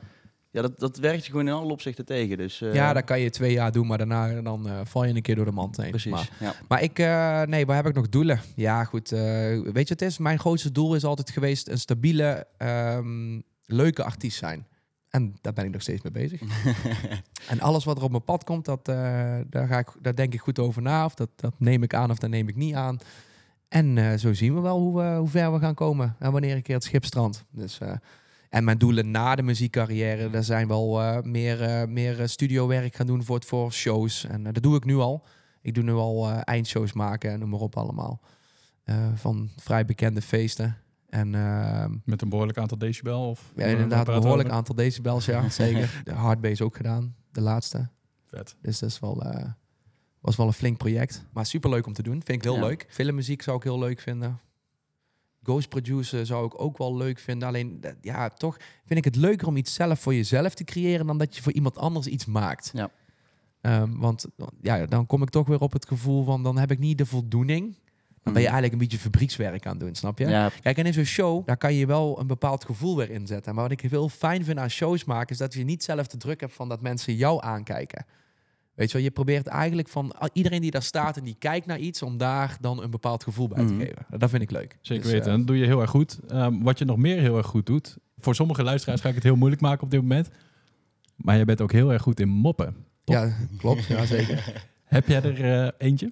ja, 0.51 0.61
dat, 0.61 0.79
dat 0.79 0.97
werkt 0.97 1.25
je 1.25 1.31
gewoon 1.31 1.47
in 1.47 1.53
alle 1.53 1.71
opzichten 1.71 2.05
tegen. 2.05 2.37
Dus, 2.37 2.61
eh, 2.61 2.73
Ja, 2.73 2.93
dat 2.93 3.03
kan 3.03 3.19
je 3.19 3.29
twee 3.29 3.51
jaar 3.51 3.71
doen, 3.71 3.87
maar 3.87 3.97
daarna 3.97 4.41
dan, 4.41 4.69
val 4.83 5.03
je 5.05 5.13
een 5.15 5.21
keer 5.21 5.35
door 5.35 5.45
de 5.45 5.51
mand 5.51 5.77
heen. 5.77 5.89
Precies. 5.89 6.11
Maar, 6.11 6.29
ja. 6.39 6.53
Maar 6.67 6.83
ik, 6.83 6.97
nee, 7.49 7.65
waar 7.65 7.75
heb 7.75 7.87
ik 7.87 7.95
nog 7.95 8.09
doelen? 8.09 8.39
Ja, 8.55 8.83
goed. 8.83 9.09
weet 9.09 9.63
je 9.63 9.71
wat 9.73 9.89
het 9.89 10.01
is? 10.01 10.17
Mijn 10.17 10.39
grootste 10.39 10.71
doel 10.71 10.95
is 10.95 11.03
altijd 11.03 11.29
geweest 11.29 11.67
een 11.67 11.79
stabiele, 11.79 12.47
ehm, 12.57 13.39
leuke 13.65 14.03
artiest 14.03 14.37
zijn. 14.37 14.67
En 15.09 15.35
daar 15.41 15.53
ben 15.53 15.65
ik 15.65 15.71
nog 15.71 15.81
steeds 15.81 16.01
mee 16.01 16.11
bezig. 16.11 16.41
en 17.51 17.59
alles 17.59 17.83
wat 17.83 17.97
er 17.97 18.03
op 18.03 18.11
mijn 18.11 18.23
pad 18.23 18.43
komt, 18.43 18.65
dat, 18.65 18.87
eh, 18.87 18.95
daar, 19.49 19.67
ga 19.67 19.77
ik, 19.77 19.87
daar 20.01 20.15
denk 20.15 20.33
ik 20.33 20.39
goed 20.39 20.59
over 20.59 20.81
na. 20.81 21.05
Of 21.05 21.13
dat, 21.13 21.29
dat 21.35 21.59
neem 21.59 21.83
ik 21.83 21.93
aan 21.93 22.11
of 22.11 22.17
dat 22.17 22.29
neem 22.29 22.47
ik 22.47 22.55
niet 22.55 22.75
aan. 22.75 22.97
En 23.67 23.97
eh, 23.97 24.17
zo 24.17 24.33
zien 24.33 24.53
we 24.53 24.59
wel 24.59 24.79
hoe, 24.79 25.03
hoe 25.03 25.27
ver 25.27 25.53
we 25.53 25.59
gaan 25.59 25.73
komen. 25.73 26.15
En 26.19 26.31
wanneer 26.31 26.55
een 26.55 26.61
keer 26.61 26.75
het 26.75 26.83
schip 26.83 27.05
strandt. 27.05 27.43
Dus, 27.51 27.79
eh, 27.79 27.93
en 28.49 28.63
mijn 28.63 28.77
doelen 28.77 29.11
na 29.11 29.35
de 29.35 29.41
muziekcarrière, 29.41 30.29
daar 30.29 30.43
zijn 30.43 30.67
wel 30.67 31.21
meer, 31.23 31.89
meer 31.89 32.29
studiowerk 32.29 32.95
gaan 32.95 33.07
doen 33.07 33.23
voor, 33.23 33.35
het, 33.35 33.45
voor 33.45 33.73
shows. 33.73 34.25
En 34.25 34.43
dat 34.43 34.63
doe 34.63 34.75
ik 34.75 34.85
nu 34.85 34.95
al. 34.95 35.25
Ik 35.61 35.73
doe 35.73 35.83
nu 35.83 35.93
al 35.93 36.29
eindshows 36.29 36.93
maken 36.93 37.31
en 37.31 37.39
noem 37.39 37.49
maar 37.49 37.59
op 37.59 37.77
allemaal. 37.77 38.21
Van 39.15 39.49
vrij 39.55 39.85
bekende 39.85 40.21
feesten. 40.21 40.77
En 41.09 41.35
ehm, 41.35 41.95
Met 42.05 42.21
een 42.21 42.29
behoorlijk 42.29 42.57
aantal 42.57 42.77
decibel? 42.77 43.29
Of 43.29 43.51
ja, 43.55 43.65
inderdaad, 43.65 44.07
een 44.07 44.21
behoorlijk 44.21 44.49
aan. 44.49 44.55
aantal 44.55 44.75
decibels, 44.75 45.25
ja, 45.25 45.49
zeker. 45.63 46.01
De 46.03 46.11
hardbase 46.13 46.63
ook 46.63 46.75
gedaan, 46.75 47.15
de 47.31 47.41
laatste. 47.41 47.89
Vet. 48.25 48.55
Dus 48.61 48.79
dat 48.79 48.89
is 48.89 48.99
wel, 48.99 49.23
eh, 49.23 49.45
was 50.21 50.35
wel 50.35 50.47
een 50.47 50.53
flink 50.53 50.77
project. 50.77 51.25
Maar 51.33 51.45
super 51.45 51.69
leuk 51.69 51.85
om 51.85 51.93
te 51.93 52.03
doen. 52.03 52.23
Vind 52.23 52.37
ik 52.37 52.43
heel 52.43 52.55
Ja. 52.59 52.65
leuk. 52.67 52.85
Filmmuziek 52.89 53.41
zou 53.41 53.57
ik 53.57 53.63
heel 53.63 53.79
leuk 53.79 53.99
vinden. 53.99 54.39
Ghost 55.43 55.69
producer 55.69 56.25
zou 56.25 56.45
ik 56.45 56.61
ook 56.61 56.77
wel 56.77 56.97
leuk 56.97 57.19
vinden. 57.19 57.47
Alleen, 57.47 57.83
ja, 58.01 58.29
toch 58.29 58.57
vind 58.85 58.99
ik 58.99 59.05
het 59.05 59.15
leuker 59.15 59.47
om 59.47 59.57
iets 59.57 59.73
zelf 59.73 59.99
voor 59.99 60.13
jezelf 60.13 60.53
te 60.53 60.63
creëren... 60.63 61.05
dan 61.07 61.17
dat 61.17 61.35
je 61.35 61.41
voor 61.41 61.51
iemand 61.51 61.77
anders 61.77 62.07
iets 62.07 62.25
maakt. 62.25 62.71
Ja. 62.73 62.89
Ehm, 63.61 63.91
want 63.97 64.25
ja, 64.61 64.85
dan 64.85 65.05
kom 65.05 65.21
ik 65.21 65.29
toch 65.29 65.47
weer 65.47 65.59
op 65.59 65.71
het 65.73 65.87
gevoel 65.87 66.23
van... 66.23 66.43
dan 66.43 66.57
heb 66.57 66.71
ik 66.71 66.79
niet 66.79 66.97
de 66.97 67.05
voldoening. 67.05 67.75
Dan 68.23 68.33
ben 68.33 68.41
je 68.41 68.47
eigenlijk 68.49 68.73
een 68.73 68.87
beetje 68.89 69.03
fabriekswerk 69.03 69.65
aan 69.65 69.71
het 69.71 69.79
doen, 69.81 69.95
snap 69.95 70.17
je? 70.17 70.23
Mhm. 70.25 70.33
Ja, 70.33 70.49
Kijk, 70.61 70.77
en 70.77 70.85
in 70.85 70.93
zo'n 70.93 71.03
show, 71.03 71.45
daar 71.47 71.57
kan 71.57 71.73
je 71.73 71.85
wel 71.85 72.19
een 72.19 72.27
bepaald 72.27 72.65
gevoel 72.65 72.97
weer 72.97 73.09
inzetten. 73.09 73.53
Maar 73.55 73.63
wat 73.63 73.71
ik 73.81 73.89
heel 73.89 74.09
fijn 74.09 74.43
vind 74.43 74.57
aan 74.59 74.69
shows 74.69 75.03
maken, 75.05 75.29
is 75.29 75.37
dat 75.37 75.53
je 75.53 75.63
niet 75.63 75.83
zelf 75.83 76.07
de 76.07 76.17
druk 76.17 76.39
hebt 76.41 76.53
van 76.53 76.69
dat 76.69 76.81
mensen 76.81 77.15
jou 77.15 77.43
aankijken. 77.43 78.05
Weet 78.75 78.87
je 78.87 78.93
wel, 78.93 79.03
je 79.05 79.11
probeert 79.11 79.47
eigenlijk 79.47 79.87
van 79.87 80.13
iedereen 80.33 80.61
die 80.61 80.71
daar 80.71 80.81
staat 80.83 81.17
en 81.17 81.23
die 81.23 81.35
kijkt 81.39 81.65
naar 81.65 81.79
iets, 81.79 82.01
om 82.01 82.17
daar 82.17 82.57
dan 82.61 82.83
een 82.83 82.89
bepaald 82.89 83.23
gevoel 83.23 83.47
bij 83.47 83.65
te 83.65 83.73
Mhm. 83.73 83.81
geven. 83.83 84.05
Dat 84.17 84.29
vind 84.29 84.41
ik 84.41 84.51
leuk. 84.51 84.77
Zeker 84.81 85.03
Dus, 85.03 85.11
weten. 85.11 85.31
eh, 85.31 85.37
dat 85.37 85.47
doe 85.47 85.57
je 85.57 85.65
heel 85.65 85.81
erg 85.81 85.89
goed. 85.89 86.19
Ehm, 86.27 86.61
wat 86.61 86.79
je 86.79 86.85
nog 86.85 86.97
meer 86.97 87.19
heel 87.19 87.37
erg 87.37 87.47
goed 87.47 87.65
doet. 87.65 87.97
Voor 88.17 88.35
sommige 88.35 88.63
luisteraars 88.63 89.01
ga 89.01 89.09
ik 89.09 89.15
het 89.15 89.23
heel 89.23 89.35
moeilijk 89.35 89.61
maken 89.61 89.83
op 89.83 89.91
dit 89.91 90.01
moment. 90.01 90.29
Maar 91.15 91.35
jij 91.35 91.45
bent 91.45 91.61
ook 91.61 91.71
heel 91.71 91.91
erg 91.93 92.01
goed 92.01 92.19
in 92.19 92.29
moppen. 92.29 92.75
Toch? 93.03 93.15
ja, 93.15 93.33
klopt. 93.57 93.85
Ja, 93.85 94.05
zeker. 94.05 94.43
Heb 94.89 95.07
jij 95.07 95.23
er 95.23 95.65
eh, 95.65 95.87
eentje? 95.87 96.11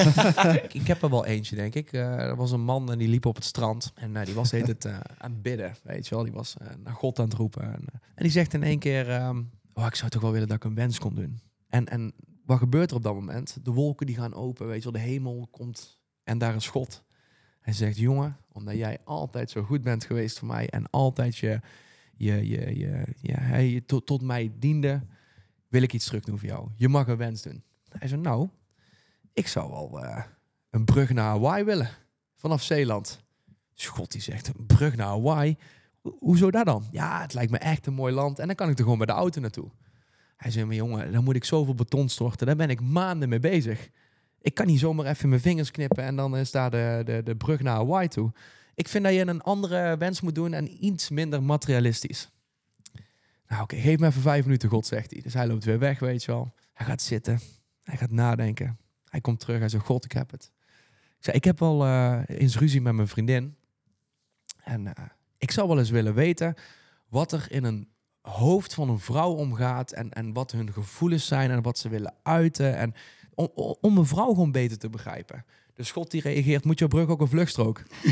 ik, 0.80 0.86
heb 0.86 1.02
er 1.02 1.10
wel 1.10 1.26
eentje, 1.26 1.56
denk 1.56 1.74
ik. 1.74 1.92
Eh, 1.92 2.18
er 2.18 2.36
was 2.36 2.50
een 2.50 2.64
man 2.64 2.92
en 2.92 2.98
die 2.98 3.08
liep 3.08 3.26
op 3.26 3.34
het 3.34 3.44
strand. 3.44 3.92
En 3.94 4.16
eh, 4.16 4.24
die 4.24 4.34
was 4.34 4.50
heet 4.50 4.66
het, 4.66 4.86
aan 4.86 5.30
het 5.30 5.42
bidden, 5.42 5.74
weet 5.82 6.08
je 6.08 6.14
wel. 6.14 6.24
Die 6.24 6.32
was 6.32 6.56
naar 6.78 6.94
God 6.94 7.18
aan 7.18 7.24
het 7.24 7.34
roepen. 7.34 7.62
En, 7.62 7.84
en 8.14 8.22
die 8.22 8.30
zegt 8.30 8.54
in 8.54 8.62
één 8.62 8.78
keer... 8.78 9.10
ehm, 9.10 9.42
oh, 9.72 9.86
ik 9.86 9.94
zou 9.94 10.10
toch 10.10 10.22
wel 10.22 10.32
willen 10.32 10.48
dat 10.48 10.56
ik 10.56 10.64
een 10.64 10.74
wens 10.74 10.98
kon 10.98 11.14
doen. 11.14 11.40
En, 11.68 11.88
en 11.88 12.12
wat 12.44 12.58
gebeurt 12.58 12.90
er 12.90 12.96
op 12.96 13.02
dat 13.02 13.14
moment? 13.14 13.58
De 13.62 13.70
wolken 13.70 14.06
die 14.06 14.16
gaan 14.16 14.34
open, 14.34 14.66
weet 14.66 14.82
je 14.82 14.90
wel. 14.90 15.02
De 15.02 15.08
hemel 15.08 15.48
komt 15.50 16.00
en 16.24 16.38
daar 16.38 16.54
is 16.54 16.68
God. 16.68 17.02
Hij 17.60 17.72
zegt, 17.72 17.96
jongen, 17.96 18.36
omdat 18.52 18.74
jij 18.76 18.98
altijd 19.04 19.50
zo 19.50 19.62
goed 19.62 19.82
bent 19.82 20.04
geweest 20.04 20.38
voor 20.38 20.48
mij... 20.48 20.68
en 20.68 20.90
altijd 20.90 21.36
je, 21.36 21.60
je, 22.16 22.48
je, 22.48 22.78
je, 22.78 23.04
je, 23.20 23.72
je 23.72 23.84
tot, 23.84 24.06
tot 24.06 24.22
mij 24.22 24.52
diende... 24.58 25.00
wil 25.68 25.82
ik 25.82 25.92
iets 25.92 26.06
terug 26.06 26.24
doen 26.24 26.38
voor 26.38 26.48
jou. 26.48 26.68
Je 26.76 26.88
mag 26.88 27.06
een 27.06 27.16
wens 27.16 27.42
doen. 27.42 27.62
Hij 27.98 28.08
zei, 28.08 28.20
nou, 28.20 28.48
ik 29.32 29.46
zou 29.48 29.70
wel 29.70 30.04
eh, 30.04 30.24
een 30.70 30.84
brug 30.84 31.10
naar 31.10 31.24
Hawaii 31.24 31.64
willen. 31.64 31.88
Vanaf 32.34 32.62
Zeeland. 32.62 33.22
God 33.76 34.12
die 34.12 34.20
zegt, 34.20 34.48
een 34.48 34.66
brug 34.66 34.96
naar 34.96 35.06
Hawaii? 35.06 35.56
Ho- 36.02 36.16
Hoezo 36.18 36.50
dat 36.50 36.64
dan? 36.66 36.84
Ja, 36.90 37.20
het 37.20 37.34
lijkt 37.34 37.50
me 37.50 37.58
echt 37.58 37.86
een 37.86 37.94
mooi 37.94 38.14
land. 38.14 38.38
En 38.38 38.46
dan 38.46 38.56
kan 38.56 38.68
ik 38.70 38.76
er 38.78 38.82
gewoon 38.82 38.98
met 38.98 39.08
de 39.08 39.14
auto 39.14 39.40
naartoe. 39.40 39.70
Hij 40.36 40.50
zei, 40.50 40.64
maar 40.64 40.74
jongen, 40.74 41.12
dan 41.12 41.24
moet 41.24 41.36
ik 41.36 41.44
zoveel 41.44 41.74
beton 41.74 42.08
storten. 42.08 42.46
Daar 42.46 42.56
ben 42.56 42.70
ik 42.70 42.80
maanden 42.80 43.28
mee 43.28 43.38
bezig. 43.40 43.88
Ik 44.40 44.54
kan 44.54 44.66
niet 44.66 44.78
zomaar 44.78 45.06
even 45.06 45.28
mijn 45.28 45.40
vingers 45.40 45.70
knippen 45.70 46.04
en 46.04 46.16
dan 46.16 46.36
is 46.36 46.50
daar 46.50 46.70
de, 46.70 47.02
de, 47.04 47.22
de 47.24 47.36
brug 47.36 47.60
naar 47.60 47.74
Hawaii 47.74 48.08
toe. 48.08 48.32
Ik 48.74 48.88
vind 48.88 49.04
dat 49.04 49.12
je 49.14 49.26
een 49.26 49.42
andere 49.42 49.96
wens 49.96 50.20
moet 50.20 50.34
doen 50.34 50.52
en 50.52 50.84
iets 50.84 51.10
minder 51.10 51.42
materialistisch. 51.42 52.30
Nou 53.48 53.62
oké, 53.62 53.76
geef 53.76 53.98
me 53.98 54.06
even 54.06 54.22
vijf 54.22 54.44
minuten, 54.44 54.68
God, 54.68 54.86
zegt 54.86 55.10
hij. 55.10 55.20
Dus 55.20 55.34
hij 55.34 55.46
loopt 55.46 55.64
weer 55.64 55.78
weg, 55.78 55.98
weet 55.98 56.24
je 56.24 56.32
wel. 56.32 56.54
Hij 56.72 56.86
gaat 56.86 57.02
zitten. 57.02 57.40
Hij 57.84 57.96
gaat 57.96 58.10
nadenken. 58.10 58.78
Hij 59.08 59.20
komt 59.20 59.40
terug. 59.40 59.58
Hij 59.58 59.68
zegt, 59.68 59.84
God, 59.84 60.04
ik 60.04 60.12
heb 60.12 60.30
het. 60.30 60.50
Ik 61.18 61.24
zei, 61.24 61.36
ik 61.36 61.44
heb 61.44 61.58
wel 61.58 61.84
eh, 61.84 62.20
eens 62.26 62.58
ruzie 62.58 62.80
met 62.80 62.94
mijn 62.94 63.08
vriendin. 63.08 63.56
En 64.64 64.94
eh, 64.94 65.04
ik 65.38 65.50
zou 65.50 65.68
wel 65.68 65.78
eens 65.78 65.90
willen 65.90 66.14
weten 66.14 66.54
wat 67.08 67.32
er 67.32 67.46
in 67.48 67.64
een 67.64 67.88
hoofd 68.20 68.74
van 68.74 68.88
een 68.88 68.98
vrouw 68.98 69.30
omgaat. 69.32 69.92
En, 69.92 70.12
en 70.12 70.32
wat 70.32 70.52
hun 70.52 70.72
gevoelens 70.72 71.26
zijn 71.26 71.50
en 71.50 71.62
wat 71.62 71.78
ze 71.78 71.88
willen 71.88 72.14
uiten. 72.22 72.76
En 72.76 72.94
om, 73.34 73.48
om- 73.80 73.98
een 73.98 74.06
vrouw 74.06 74.28
gewoon 74.28 74.52
beter 74.52 74.78
te 74.78 74.90
begrijpen. 74.90 75.44
Dus 75.74 75.92
God 75.92 76.10
die 76.10 76.20
reageert, 76.20 76.64
moet 76.64 76.78
jouw 76.78 76.88
brug 76.88 77.08
ook 77.08 77.20
een 77.20 77.28
vluchtstrook? 77.28 77.82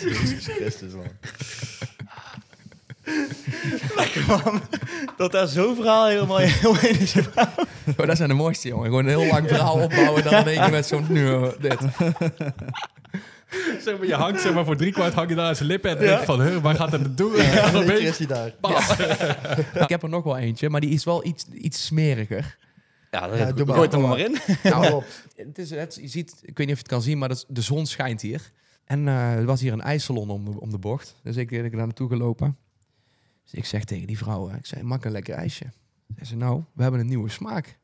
Jezus 0.00 0.46
Christus, 0.46 0.92
man. 0.92 1.06
Lekker 3.96 4.24
man. 4.26 4.60
Dat 5.16 5.32
daar 5.32 5.46
zo'n 5.48 5.74
verhaal 5.76 6.06
helemaal 6.08 6.36
heel 6.38 6.76
is. 6.80 7.14
Oh, 7.96 8.06
dat 8.06 8.16
zijn 8.16 8.28
de 8.28 8.34
mooiste, 8.34 8.68
jongen. 8.68 8.84
Gewoon 8.84 9.04
een 9.04 9.18
heel 9.20 9.26
lang 9.26 9.48
verhaal 9.48 9.82
opbouwen. 9.82 10.22
Dan 10.24 10.34
in 10.34 10.46
één 10.46 10.60
keer 10.60 10.70
met 10.70 10.86
zo'n... 10.86 11.06
Nu, 11.08 11.50
dit. 11.60 11.78
Zeg 13.80 13.98
maar, 13.98 14.06
je 14.06 14.14
hangt 14.14 14.40
zeg 14.40 14.54
maar, 14.54 14.64
voor 14.64 14.76
driekwart 14.76 15.14
hang 15.14 15.28
je 15.28 15.34
daar 15.34 15.46
aan 15.46 15.56
zijn 15.56 15.68
lippen 15.68 15.90
en 15.98 16.04
Ja. 16.04 16.10
denk 16.14 16.24
van, 16.24 16.42
huh, 16.42 16.56
waar 16.56 16.74
gaat 16.74 16.92
het 16.92 17.00
naartoe? 17.02 17.36
Ja, 17.36 17.42
En 17.42 17.72
dan 17.72 17.80
in 17.80 17.86
ben 17.86 18.00
je- 18.00 18.08
is 18.08 18.18
hij 18.18 18.26
daar. 18.26 18.46
Ik 19.82 19.88
heb 19.88 20.02
er 20.02 20.08
nog 20.08 20.24
wel 20.24 20.38
eentje, 20.38 20.68
maar 20.68 20.80
die 20.80 20.90
is 20.90 21.04
wel 21.04 21.26
iets, 21.26 21.46
iets 21.52 21.84
smeriger. 21.86 22.56
Ja, 23.10 23.28
dat 23.28 23.38
Ja, 23.38 23.52
doe 23.52 23.66
maar. 23.66 23.76
hem 23.76 23.90
er 23.92 24.00
maar 24.00 24.18
in. 24.18 24.36
Nou, 24.62 24.92
op. 24.92 25.04
het 25.36 25.58
is, 25.58 25.70
het, 25.70 25.98
je 26.00 26.08
ziet, 26.08 26.30
ik 26.42 26.56
weet 26.58 26.66
niet 26.66 26.76
of 26.76 26.82
je 26.82 26.82
het 26.82 26.88
kan 26.88 27.02
zien, 27.02 27.18
maar 27.18 27.28
dat 27.28 27.36
is- 27.36 27.44
de 27.48 27.60
zon 27.60 27.86
schijnt 27.86 28.20
hier. 28.20 28.50
En 28.84 29.08
eh, 29.08 29.32
er 29.32 29.44
was 29.44 29.60
hier 29.60 29.72
een 29.72 29.80
ijssalon 29.82 30.30
om, 30.30 30.46
om 30.58 30.70
de 30.70 30.78
bocht. 30.78 31.14
Dus 31.22 31.36
ik, 31.36 31.50
ik 31.50 31.60
daar 31.76 31.80
naartoe 31.86 32.08
gelopen. 32.08 32.56
Dus 33.42 33.54
ik 33.54 33.64
zeg 33.64 33.84
tegen 33.84 34.06
die 34.06 34.18
vrouw, 34.18 34.48
eh, 34.48 34.56
ik 34.56 34.66
zei, 34.66 34.82
mag 34.82 34.98
ik 34.98 35.04
een 35.04 35.12
lekker 35.12 35.34
ijsje? 35.34 35.64
Ze 36.18 36.24
zei, 36.24 36.38
nou, 36.38 36.62
we 36.72 36.82
hebben 36.82 37.00
een 37.00 37.06
nieuwe 37.06 37.28
smaak. 37.28 37.78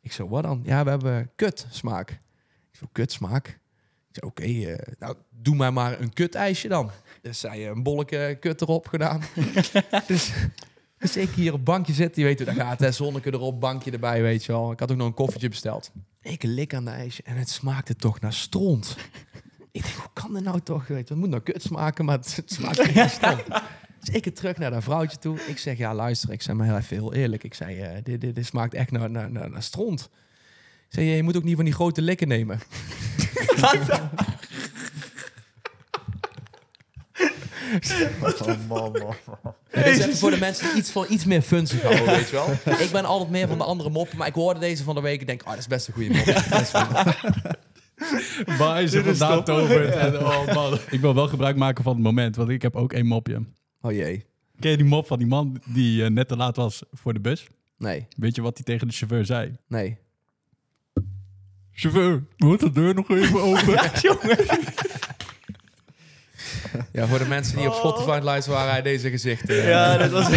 Ik 0.00 0.12
zei, 0.12 0.28
wat 0.28 0.42
dan? 0.42 0.60
Ja, 0.64 0.84
we 0.84 0.90
hebben 0.90 1.30
kut 1.36 1.66
smaak. 1.70 2.10
Ik 2.10 2.78
zei, 2.78 2.90
kut 2.92 3.12
smaak? 3.12 3.46
Ik 4.08 4.22
zei, 4.22 4.26
oké, 4.26 4.42
eh, 4.42 4.92
nou, 4.98 5.16
doe 5.30 5.56
mij 5.56 5.70
maar 5.70 6.00
een 6.00 6.12
kut 6.12 6.34
ijsje 6.34 6.68
dan. 6.68 6.90
Dus 7.22 7.40
zij 7.40 7.68
een 7.68 7.82
bolletje 7.82 8.36
kut 8.40 8.60
erop 8.60 8.88
gedaan. 8.88 9.22
dus, 10.06 10.32
dus 10.98 11.16
ik 11.16 11.30
hier 11.30 11.52
op 11.52 11.64
bankje 11.64 11.92
zitten, 11.92 12.22
je 12.22 12.28
weet 12.28 12.38
hoe 12.38 12.46
dat 12.46 12.56
gaat. 12.56 12.80
Hè? 12.80 12.92
Zonneke 12.92 13.32
erop, 13.32 13.60
bankje 13.60 13.90
erbij, 13.90 14.22
weet 14.22 14.44
je 14.44 14.52
wel. 14.52 14.72
Ik 14.72 14.80
had 14.80 14.90
ook 14.90 14.96
nog 14.96 15.06
een 15.06 15.14
koffietje 15.14 15.48
besteld. 15.48 15.92
Ik 16.20 16.42
lik 16.42 16.74
aan 16.74 16.84
de 16.84 16.90
ijsje 16.90 17.22
en 17.22 17.36
het 17.36 17.48
smaakte 17.48 17.96
toch 17.96 18.20
naar 18.20 18.32
stront. 18.32 18.96
Ik 19.72 19.82
denk, 19.82 19.94
hoe 19.94 20.10
kan 20.12 20.32
dat 20.32 20.42
nou 20.42 20.60
toch? 20.60 20.86
Weet 20.86 21.08
het 21.08 21.18
moet 21.18 21.28
nou 21.28 21.42
kut 21.42 21.62
smaken, 21.62 22.04
maar 22.04 22.16
het, 22.16 22.36
het 22.36 22.52
smaakt 22.52 22.86
niet 22.86 22.94
naar 22.94 23.10
stront. 23.10 23.42
Ik 24.16 24.24
het 24.24 24.36
terug 24.36 24.56
naar 24.56 24.70
dat 24.70 24.82
vrouwtje 24.82 25.18
toe. 25.18 25.38
Ik 25.46 25.58
zeg, 25.58 25.78
ja 25.78 25.94
luister, 25.94 26.32
ik 26.32 26.42
zei 26.42 26.56
maar 26.56 26.66
heel 26.66 26.76
even 26.76 26.96
heel 26.96 27.14
eerlijk. 27.14 27.44
Ik 27.44 27.54
zei, 27.54 27.80
eh, 27.80 27.90
dit, 28.02 28.20
dit, 28.20 28.34
dit 28.34 28.46
smaakt 28.46 28.74
echt 28.74 28.90
naar, 28.90 29.10
naar, 29.10 29.30
naar, 29.30 29.50
naar 29.50 29.62
stront. 29.62 30.10
Ik 30.88 30.94
zei, 30.94 31.06
je 31.06 31.22
moet 31.22 31.36
ook 31.36 31.44
niet 31.44 31.56
van 31.56 31.64
die 31.64 31.74
grote 31.74 32.02
likken 32.02 32.28
nemen. 32.28 32.58
Oh, 38.20 38.68
man, 38.68 38.92
man. 38.92 39.14
Ja, 39.72 39.82
dit 39.82 39.86
is 39.86 39.98
even 39.98 40.16
voor 40.16 40.30
de 40.30 40.38
mensen 40.38 40.68
die 40.68 40.76
iets, 40.76 40.92
voor 40.92 41.06
iets 41.06 41.24
meer 41.24 41.42
funzig 41.42 41.82
houden, 41.82 42.06
weet 42.06 42.28
je 42.28 42.36
wel. 42.36 42.76
Ik 42.86 42.90
ben 42.90 43.04
altijd 43.04 43.30
meer 43.30 43.48
van 43.48 43.58
de 43.58 43.64
andere 43.64 43.90
moppen, 43.90 44.18
maar 44.18 44.26
ik 44.26 44.34
hoorde 44.34 44.60
deze 44.60 44.82
van 44.82 44.94
de 44.94 45.00
week. 45.00 45.20
Ik 45.20 45.26
denk, 45.26 45.42
oh, 45.42 45.48
dat 45.48 45.58
is 45.58 45.66
best 45.66 45.88
een 45.88 45.94
goede 45.94 46.10
mop. 46.10 46.24
Mop. 48.46 48.56
Waar 48.58 48.82
is 48.82 48.92
er 48.92 49.04
vandaan 49.04 49.44
tovert? 49.44 49.94
En, 49.94 50.18
oh 50.18 50.54
man. 50.54 50.78
Ik 50.90 51.00
wil 51.00 51.14
wel 51.14 51.28
gebruik 51.28 51.56
maken 51.56 51.84
van 51.84 51.94
het 51.94 52.02
moment, 52.02 52.36
want 52.36 52.48
ik 52.48 52.62
heb 52.62 52.76
ook 52.76 52.92
één 52.92 53.06
mopje. 53.06 53.42
Oh 53.80 53.92
jee. 53.92 54.24
Ken 54.60 54.70
je 54.70 54.76
die 54.76 54.86
mop 54.86 55.06
van 55.06 55.18
die 55.18 55.26
man 55.26 55.60
die 55.64 56.04
eh, 56.04 56.10
net 56.10 56.28
te 56.28 56.36
laat 56.36 56.56
was 56.56 56.82
voor 56.92 57.12
de 57.12 57.20
bus? 57.20 57.46
Nee, 57.78 58.06
Weet 58.16 58.34
je 58.34 58.42
wat 58.42 58.56
hij 58.56 58.64
tegen 58.64 58.88
de 58.88 58.94
chauffeur 58.94 59.24
zei? 59.24 59.56
nee. 59.68 59.98
Chauffeur, 61.72 62.24
moet 62.36 62.60
de 62.60 62.72
deur 62.72 62.94
nog 62.94 63.10
even 63.10 63.40
open? 63.50 63.74
Ja, 66.92 67.06
voor 67.06 67.18
de 67.18 67.24
mensen 67.26 67.56
die 67.56 67.66
op 67.68 67.74
Spotify 67.74 68.08
aan 68.08 68.14
het 68.14 68.24
luisteren 68.24 68.58
waren, 68.58 68.72
hij 68.72 68.82
deze 68.82 69.10
gezichten. 69.10 69.56
Ja, 69.68 69.96
dat 69.96 70.10
was... 70.10 70.28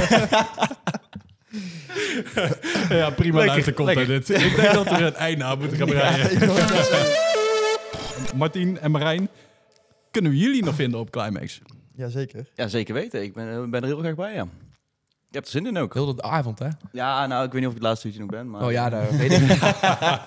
ja, 2.90 3.10
prima 3.10 3.36
Lekker, 3.38 3.46
luistercontent 3.46 4.08
dit. 4.08 4.30
Ik 4.30 4.56
denk 4.56 4.74
dat 4.74 4.86
er 4.92 5.02
een 5.02 5.16
einde 5.16 5.44
aan 5.44 5.58
moet 5.60 5.74
gaan 5.74 5.88
breien. 5.88 6.30
Martien 8.36 8.80
en 8.80 8.92
Marijn, 8.92 9.30
kunnen 10.12 10.32
we 10.32 10.38
jullie 10.38 10.64
nog 10.64 10.76
vinden 10.76 11.00
op 11.00 11.10
Climax? 11.12 11.62
Jazeker. 12.00 12.50
Ja, 12.56 12.68
zeker 12.68 12.93
weten. 12.93 13.24
Ik 13.24 13.34
ben, 13.34 13.50
eh, 13.50 13.70
ben 13.70 13.82
er 13.82 13.88
heel 13.88 14.00
graag 14.00 14.16
bij, 14.16 14.34
ja. 14.34 14.47
Ik 15.28 15.36
heb 15.36 15.43
er 15.43 15.50
zin 15.50 15.66
in 15.66 15.78
ook. 15.78 15.93
Heel 15.93 16.16
de 16.16 16.22
avond, 16.22 16.60
hè? 16.60 16.68
Ja, 16.91 17.28
nou, 17.28 17.45
ik 17.45 17.52
weet 17.52 17.62
niet 17.62 17.70
of 17.70 17.76
ik 17.76 17.80
het 17.80 17.88
laatste 17.88 18.08
uurtje 18.08 18.22
nog 18.22 18.30
ben, 18.30 18.50
maar... 18.50 18.62
Oh 18.66 18.72
ja, 18.72 18.89
daar 18.89 19.18
weet 19.18 19.32
ik. 19.32 19.39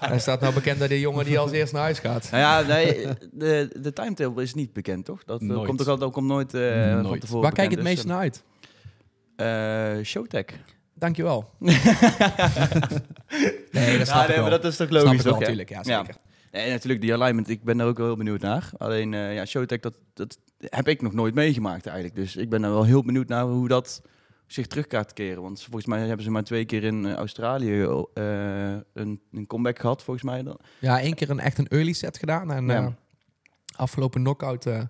Hij 0.01 0.19
staat 0.19 0.41
nou 0.41 0.55
bekend 0.55 0.79
dat 0.79 0.89
de 0.89 1.01
jongen 1.01 1.25
die 1.25 1.39
als 1.39 1.51
eerst 1.51 1.73
naar 1.73 1.83
huis 1.83 1.99
gaat. 1.99 2.31
Nou 2.31 2.43
ja, 2.43 2.61
nee, 2.75 3.07
de, 3.33 3.77
de 3.81 3.93
timetable 3.93 4.43
is 4.43 4.55
niet 4.55 4.73
bekend, 4.73 5.05
toch? 5.05 5.25
Dat 5.25 5.41
eh, 5.41 5.47
Nooit. 5.47 5.67
komt 5.67 5.79
toch 5.79 5.89
altijd 5.89 6.09
ook 6.09 6.17
om 6.17 6.27
nooit, 6.27 6.55
eh, 6.55 6.93
van 6.93 7.03
Nooit. 7.03 7.21
tevoren 7.21 7.43
Waar 7.43 7.53
kijk 7.53 7.71
je 7.71 7.77
het 7.77 7.85
meest 7.85 8.07
naar 8.07 8.19
uit? 8.19 8.45
Eh, 9.37 10.05
Showtech. 10.05 10.45
Dankjewel. 10.95 11.51
nee, 11.59 11.79
dat 13.99 14.07
snap 14.07 14.27
Ja, 14.27 14.27
nee, 14.29 14.41
maar 14.41 14.51
dat 14.51 14.65
is 14.65 14.77
toch 14.77 14.89
Snap 14.89 15.03
logisch, 15.03 15.23
toch? 15.23 15.39
natuurlijk. 15.39 15.69
Ja, 15.69 15.83
zeker. 15.83 16.15
Nee, 16.53 16.71
natuurlijk, 16.71 17.01
die 17.01 17.15
alignment, 17.15 17.49
ik 17.49 17.63
ben 17.63 17.77
daar 17.77 17.87
ook 17.87 17.97
wel 17.97 18.07
heel 18.07 18.17
benieuwd 18.17 18.41
naar. 18.41 18.71
Alleen, 18.79 19.15
eh, 19.15 19.35
ja, 19.35 19.45
Showtech, 19.45 19.81
dat, 19.81 19.95
dat 20.15 20.39
heb 20.69 20.89
ik 20.89 21.03
nog 21.03 21.13
nooit 21.13 21.35
meegemaakt 21.35 21.87
eigenlijk. 21.87 22.17
Dus 22.17 22.37
ik 22.37 22.49
ben 22.51 22.63
er 22.65 22.71
wel 22.71 22.85
heel 22.85 23.03
benieuwd 23.05 23.29
naar 23.29 23.45
hoe 23.45 23.69
dat 23.69 24.03
zich 24.47 24.67
terug 24.67 24.85
gaat 24.89 25.13
keren. 25.13 25.43
Want 25.43 25.61
volgens 25.63 25.87
mij 25.87 26.07
hebben 26.07 26.25
ze 26.25 26.31
maar 26.31 26.45
twee 26.45 26.65
keer 26.65 26.85
in 26.85 27.07
eh, 27.07 27.13
Australië 27.15 27.83
eh, 28.15 28.77
een, 28.93 29.21
een 29.33 29.47
comeback 29.47 29.79
gehad, 29.79 30.03
volgens 30.03 30.25
mij. 30.27 30.43
Dan. 30.43 30.59
Ja, 30.79 31.01
één 31.01 31.15
keer 31.15 31.31
een, 31.31 31.41
echt 31.41 31.59
een 31.59 31.69
early 31.69 31.93
set 31.93 32.19
gedaan. 32.19 32.53
En 32.53 32.67
Ja. 32.67 32.77
eh, 32.87 32.87
afgelopen 33.77 34.21
knockout 34.23 34.67
eh 34.67 34.83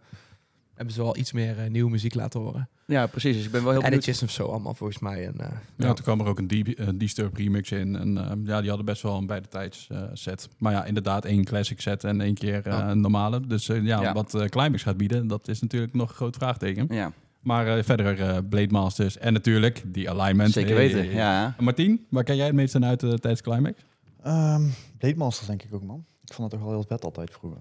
hebben 0.74 0.94
ze 0.94 1.02
wel 1.02 1.16
iets 1.16 1.32
meer 1.32 1.70
nieuwe 1.70 1.90
muziek 1.90 2.14
laten 2.14 2.40
horen. 2.40 2.68
Ja, 2.86 3.06
precies. 3.06 3.36
Dus 3.36 3.44
ik 3.44 3.50
ben 3.50 3.62
wel 3.62 3.70
heel 3.72 3.80
benieuwd. 3.80 4.02
Editjes 4.02 4.22
of 4.22 4.30
zo 4.30 4.46
allemaal 4.46 4.74
volgens 4.74 4.98
mij. 4.98 5.26
En, 5.26 5.34
eh, 5.40 5.46
Ja, 5.50 5.86
ja. 5.86 5.92
toen 5.92 6.04
kwam 6.04 6.20
er 6.20 6.26
ook 6.26 6.38
een 6.38 6.46
D- 6.46 6.74
eh, 6.78 6.88
Disturb 6.94 7.36
remix 7.36 7.70
in. 7.72 7.96
En 7.96 8.18
eh, 8.18 8.30
ja, 8.44 8.58
die 8.60 8.68
hadden 8.68 8.86
best 8.86 9.02
wel 9.02 9.16
een 9.16 9.26
beide 9.26 9.48
tijds 9.48 9.88
set. 10.12 10.48
Maar 10.58 10.72
ja, 10.72 10.84
inderdaad 10.84 11.24
één 11.24 11.44
classic 11.44 11.80
set 11.80 12.04
en 12.04 12.20
één 12.20 12.34
keer 12.34 12.66
eh, 12.66 12.72
Ja. 12.72 12.90
een 12.90 13.00
normale. 13.00 13.40
Dus 13.46 13.68
eh, 13.68 13.82
ja, 13.84 14.02
Ja. 14.02 14.12
wat 14.12 14.34
eh, 14.34 14.44
Climax 14.48 14.82
gaat 14.82 14.96
bieden, 14.96 15.26
dat 15.26 15.48
is 15.48 15.60
natuurlijk 15.60 15.94
nog 15.94 16.08
een 16.08 16.14
groot 16.14 16.36
vraagteken. 16.36 16.86
Ja, 16.90 17.12
Maar 17.40 17.76
eh, 17.76 17.84
verder 17.84 18.20
eh, 18.20 18.38
Blade 18.48 18.70
Masters 18.72 19.18
en 19.18 19.32
natuurlijk 19.32 19.82
die 19.86 20.10
alignment. 20.10 20.52
zeker 20.52 20.74
Hey. 20.76 20.86
weten. 20.92 21.10
Ja. 21.10 21.54
En 21.58 21.64
Martien, 21.64 22.06
waar 22.10 22.24
ken 22.24 22.36
jij 22.36 22.46
het 22.46 22.54
meest 22.54 22.74
aan 22.74 22.84
uit 22.84 22.98
tijdens 22.98 23.40
Climax? 23.40 23.82
Ehm 24.22 24.62
Blade 24.98 25.16
Masters 25.16 25.46
denk 25.46 25.62
ik 25.62 25.74
ook, 25.74 25.82
man. 25.82 26.04
Ik 26.24 26.32
vond 26.34 26.50
het 26.50 26.60
toch 26.60 26.68
wel 26.70 26.78
heel 26.78 26.88
vet 26.88 27.04
altijd 27.04 27.30
vroeger. 27.30 27.60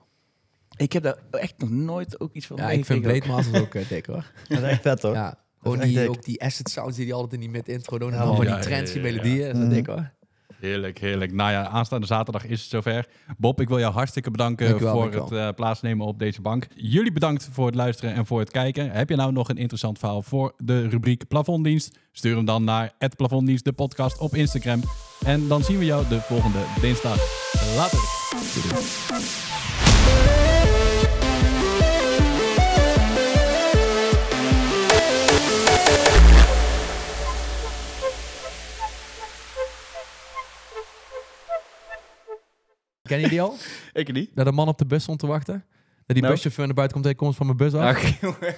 Ik 0.78 0.94
heb 0.94 1.04
daar 1.04 1.18
echt 1.32 1.54
nog 1.58 1.70
nooit 1.70 2.20
ook 2.20 2.34
iets 2.34 2.46
van 2.48 2.58
ja, 2.58 2.70
ik 2.72 2.86
vind 2.86 3.02
Blade 3.02 3.28
Masters 3.28 3.62
ook 3.62 3.76
eh, 3.76 3.88
dik 3.90 4.06
hoor. 4.06 4.32
Dat 4.50 4.58
is 4.58 4.64
echt 4.70 4.82
vet, 4.82 5.00
toch? 5.00 5.14
Ja. 5.14 5.40
Gewoon 5.62 5.80
die, 5.80 5.96
dik. 5.98 6.10
ook 6.10 6.24
die 6.24 6.42
acid 6.44 6.70
sounds 6.70 6.96
die 6.96 7.06
die 7.06 7.14
altijd 7.14 7.34
in 7.34 7.40
die 7.40 7.50
mid-intro 7.50 7.98
doen. 8.00 8.14
En 8.14 8.18
Ja, 8.28 8.36
van 8.36 8.46
die 8.46 8.60
trendy 8.60 8.90
ja, 8.92 8.96
ja. 8.96 9.02
melodieën. 9.02 9.46
Dat 9.48 9.56
is 9.56 9.62
Mhm. 9.62 9.70
dik 9.70 9.86
hoor. 9.86 10.12
Heerlijk, 10.60 10.98
heerlijk. 11.00 11.32
Nou 11.32 11.52
ja, 11.52 11.68
aanstaande 11.68 12.06
zaterdag 12.08 12.46
is 12.46 12.62
het 12.62 12.70
zover. 12.70 13.08
Bob, 13.38 13.62
ik 13.62 13.68
wil 13.68 13.80
jou 13.80 13.94
hartstikke 13.94 14.32
bedanken 14.32 14.66
Dankjewel, 14.68 14.94
voor 14.94 15.12
dankjewel. 15.12 15.40
het 15.40 15.50
eh, 15.50 15.56
plaatsnemen 15.56 16.06
op 16.06 16.20
deze 16.20 16.42
bank. 16.42 16.68
Jullie 16.76 17.12
bedankt 17.12 17.50
voor 17.52 17.66
het 17.66 17.76
luisteren 17.76 18.14
en 18.14 18.26
voor 18.26 18.40
het 18.40 18.52
kijken. 18.52 18.92
Heb 18.92 19.10
je 19.10 19.16
nou 19.16 19.32
nog 19.32 19.50
een 19.50 19.58
interessant 19.58 20.00
verhaal 20.00 20.22
voor 20.22 20.54
de 20.58 20.88
rubriek 20.88 21.28
Plafonddienst? 21.28 21.98
Stuur 22.12 22.36
hem 22.36 22.46
dan 22.46 22.64
naar 22.64 22.92
het 22.98 23.16
Plafonddienst, 23.16 23.64
de 23.66 23.74
podcast 23.74 24.18
op 24.20 24.36
Instagram. 24.36 24.82
En 25.26 25.48
dan 25.48 25.64
zien 25.64 25.78
we 25.78 25.86
jou 25.86 26.08
de 26.08 26.20
volgende 26.22 26.60
dinsdag. 26.82 27.18
Later. 27.76 28.00
Ken 43.12 43.20
je 43.20 43.30
die 43.30 43.42
al? 43.42 43.56
Ik 43.94 44.12
niet. 44.14 44.30
Dat 44.36 44.48
een 44.48 44.54
man 44.54 44.68
op 44.68 44.78
de 44.78 44.86
bus 44.86 45.04
stond 45.04 45.20
te 45.20 45.28
wachten. 45.28 45.54
Dat 46.06 46.16
die 46.16 46.22
Nou. 46.22 46.34
buschauffeur 46.34 46.66
naar 46.66 46.76
buiten 46.76 46.98
komt 46.98 47.10
en 47.10 47.16
komt 47.16 47.36
van 47.36 47.46
mijn 47.46 47.58
bus 47.58 47.74
af. 47.74 47.96
Ach, 47.96 48.20
jongen. 48.22 48.56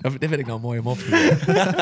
Dat- 0.00 0.12
Dit 0.20 0.28
vind 0.28 0.40
ik 0.40 0.46
nou 0.46 0.60
mooi 0.60 0.78
om 0.78 0.86
op 0.86 0.98
te 0.98 1.08
doen. 1.46 1.74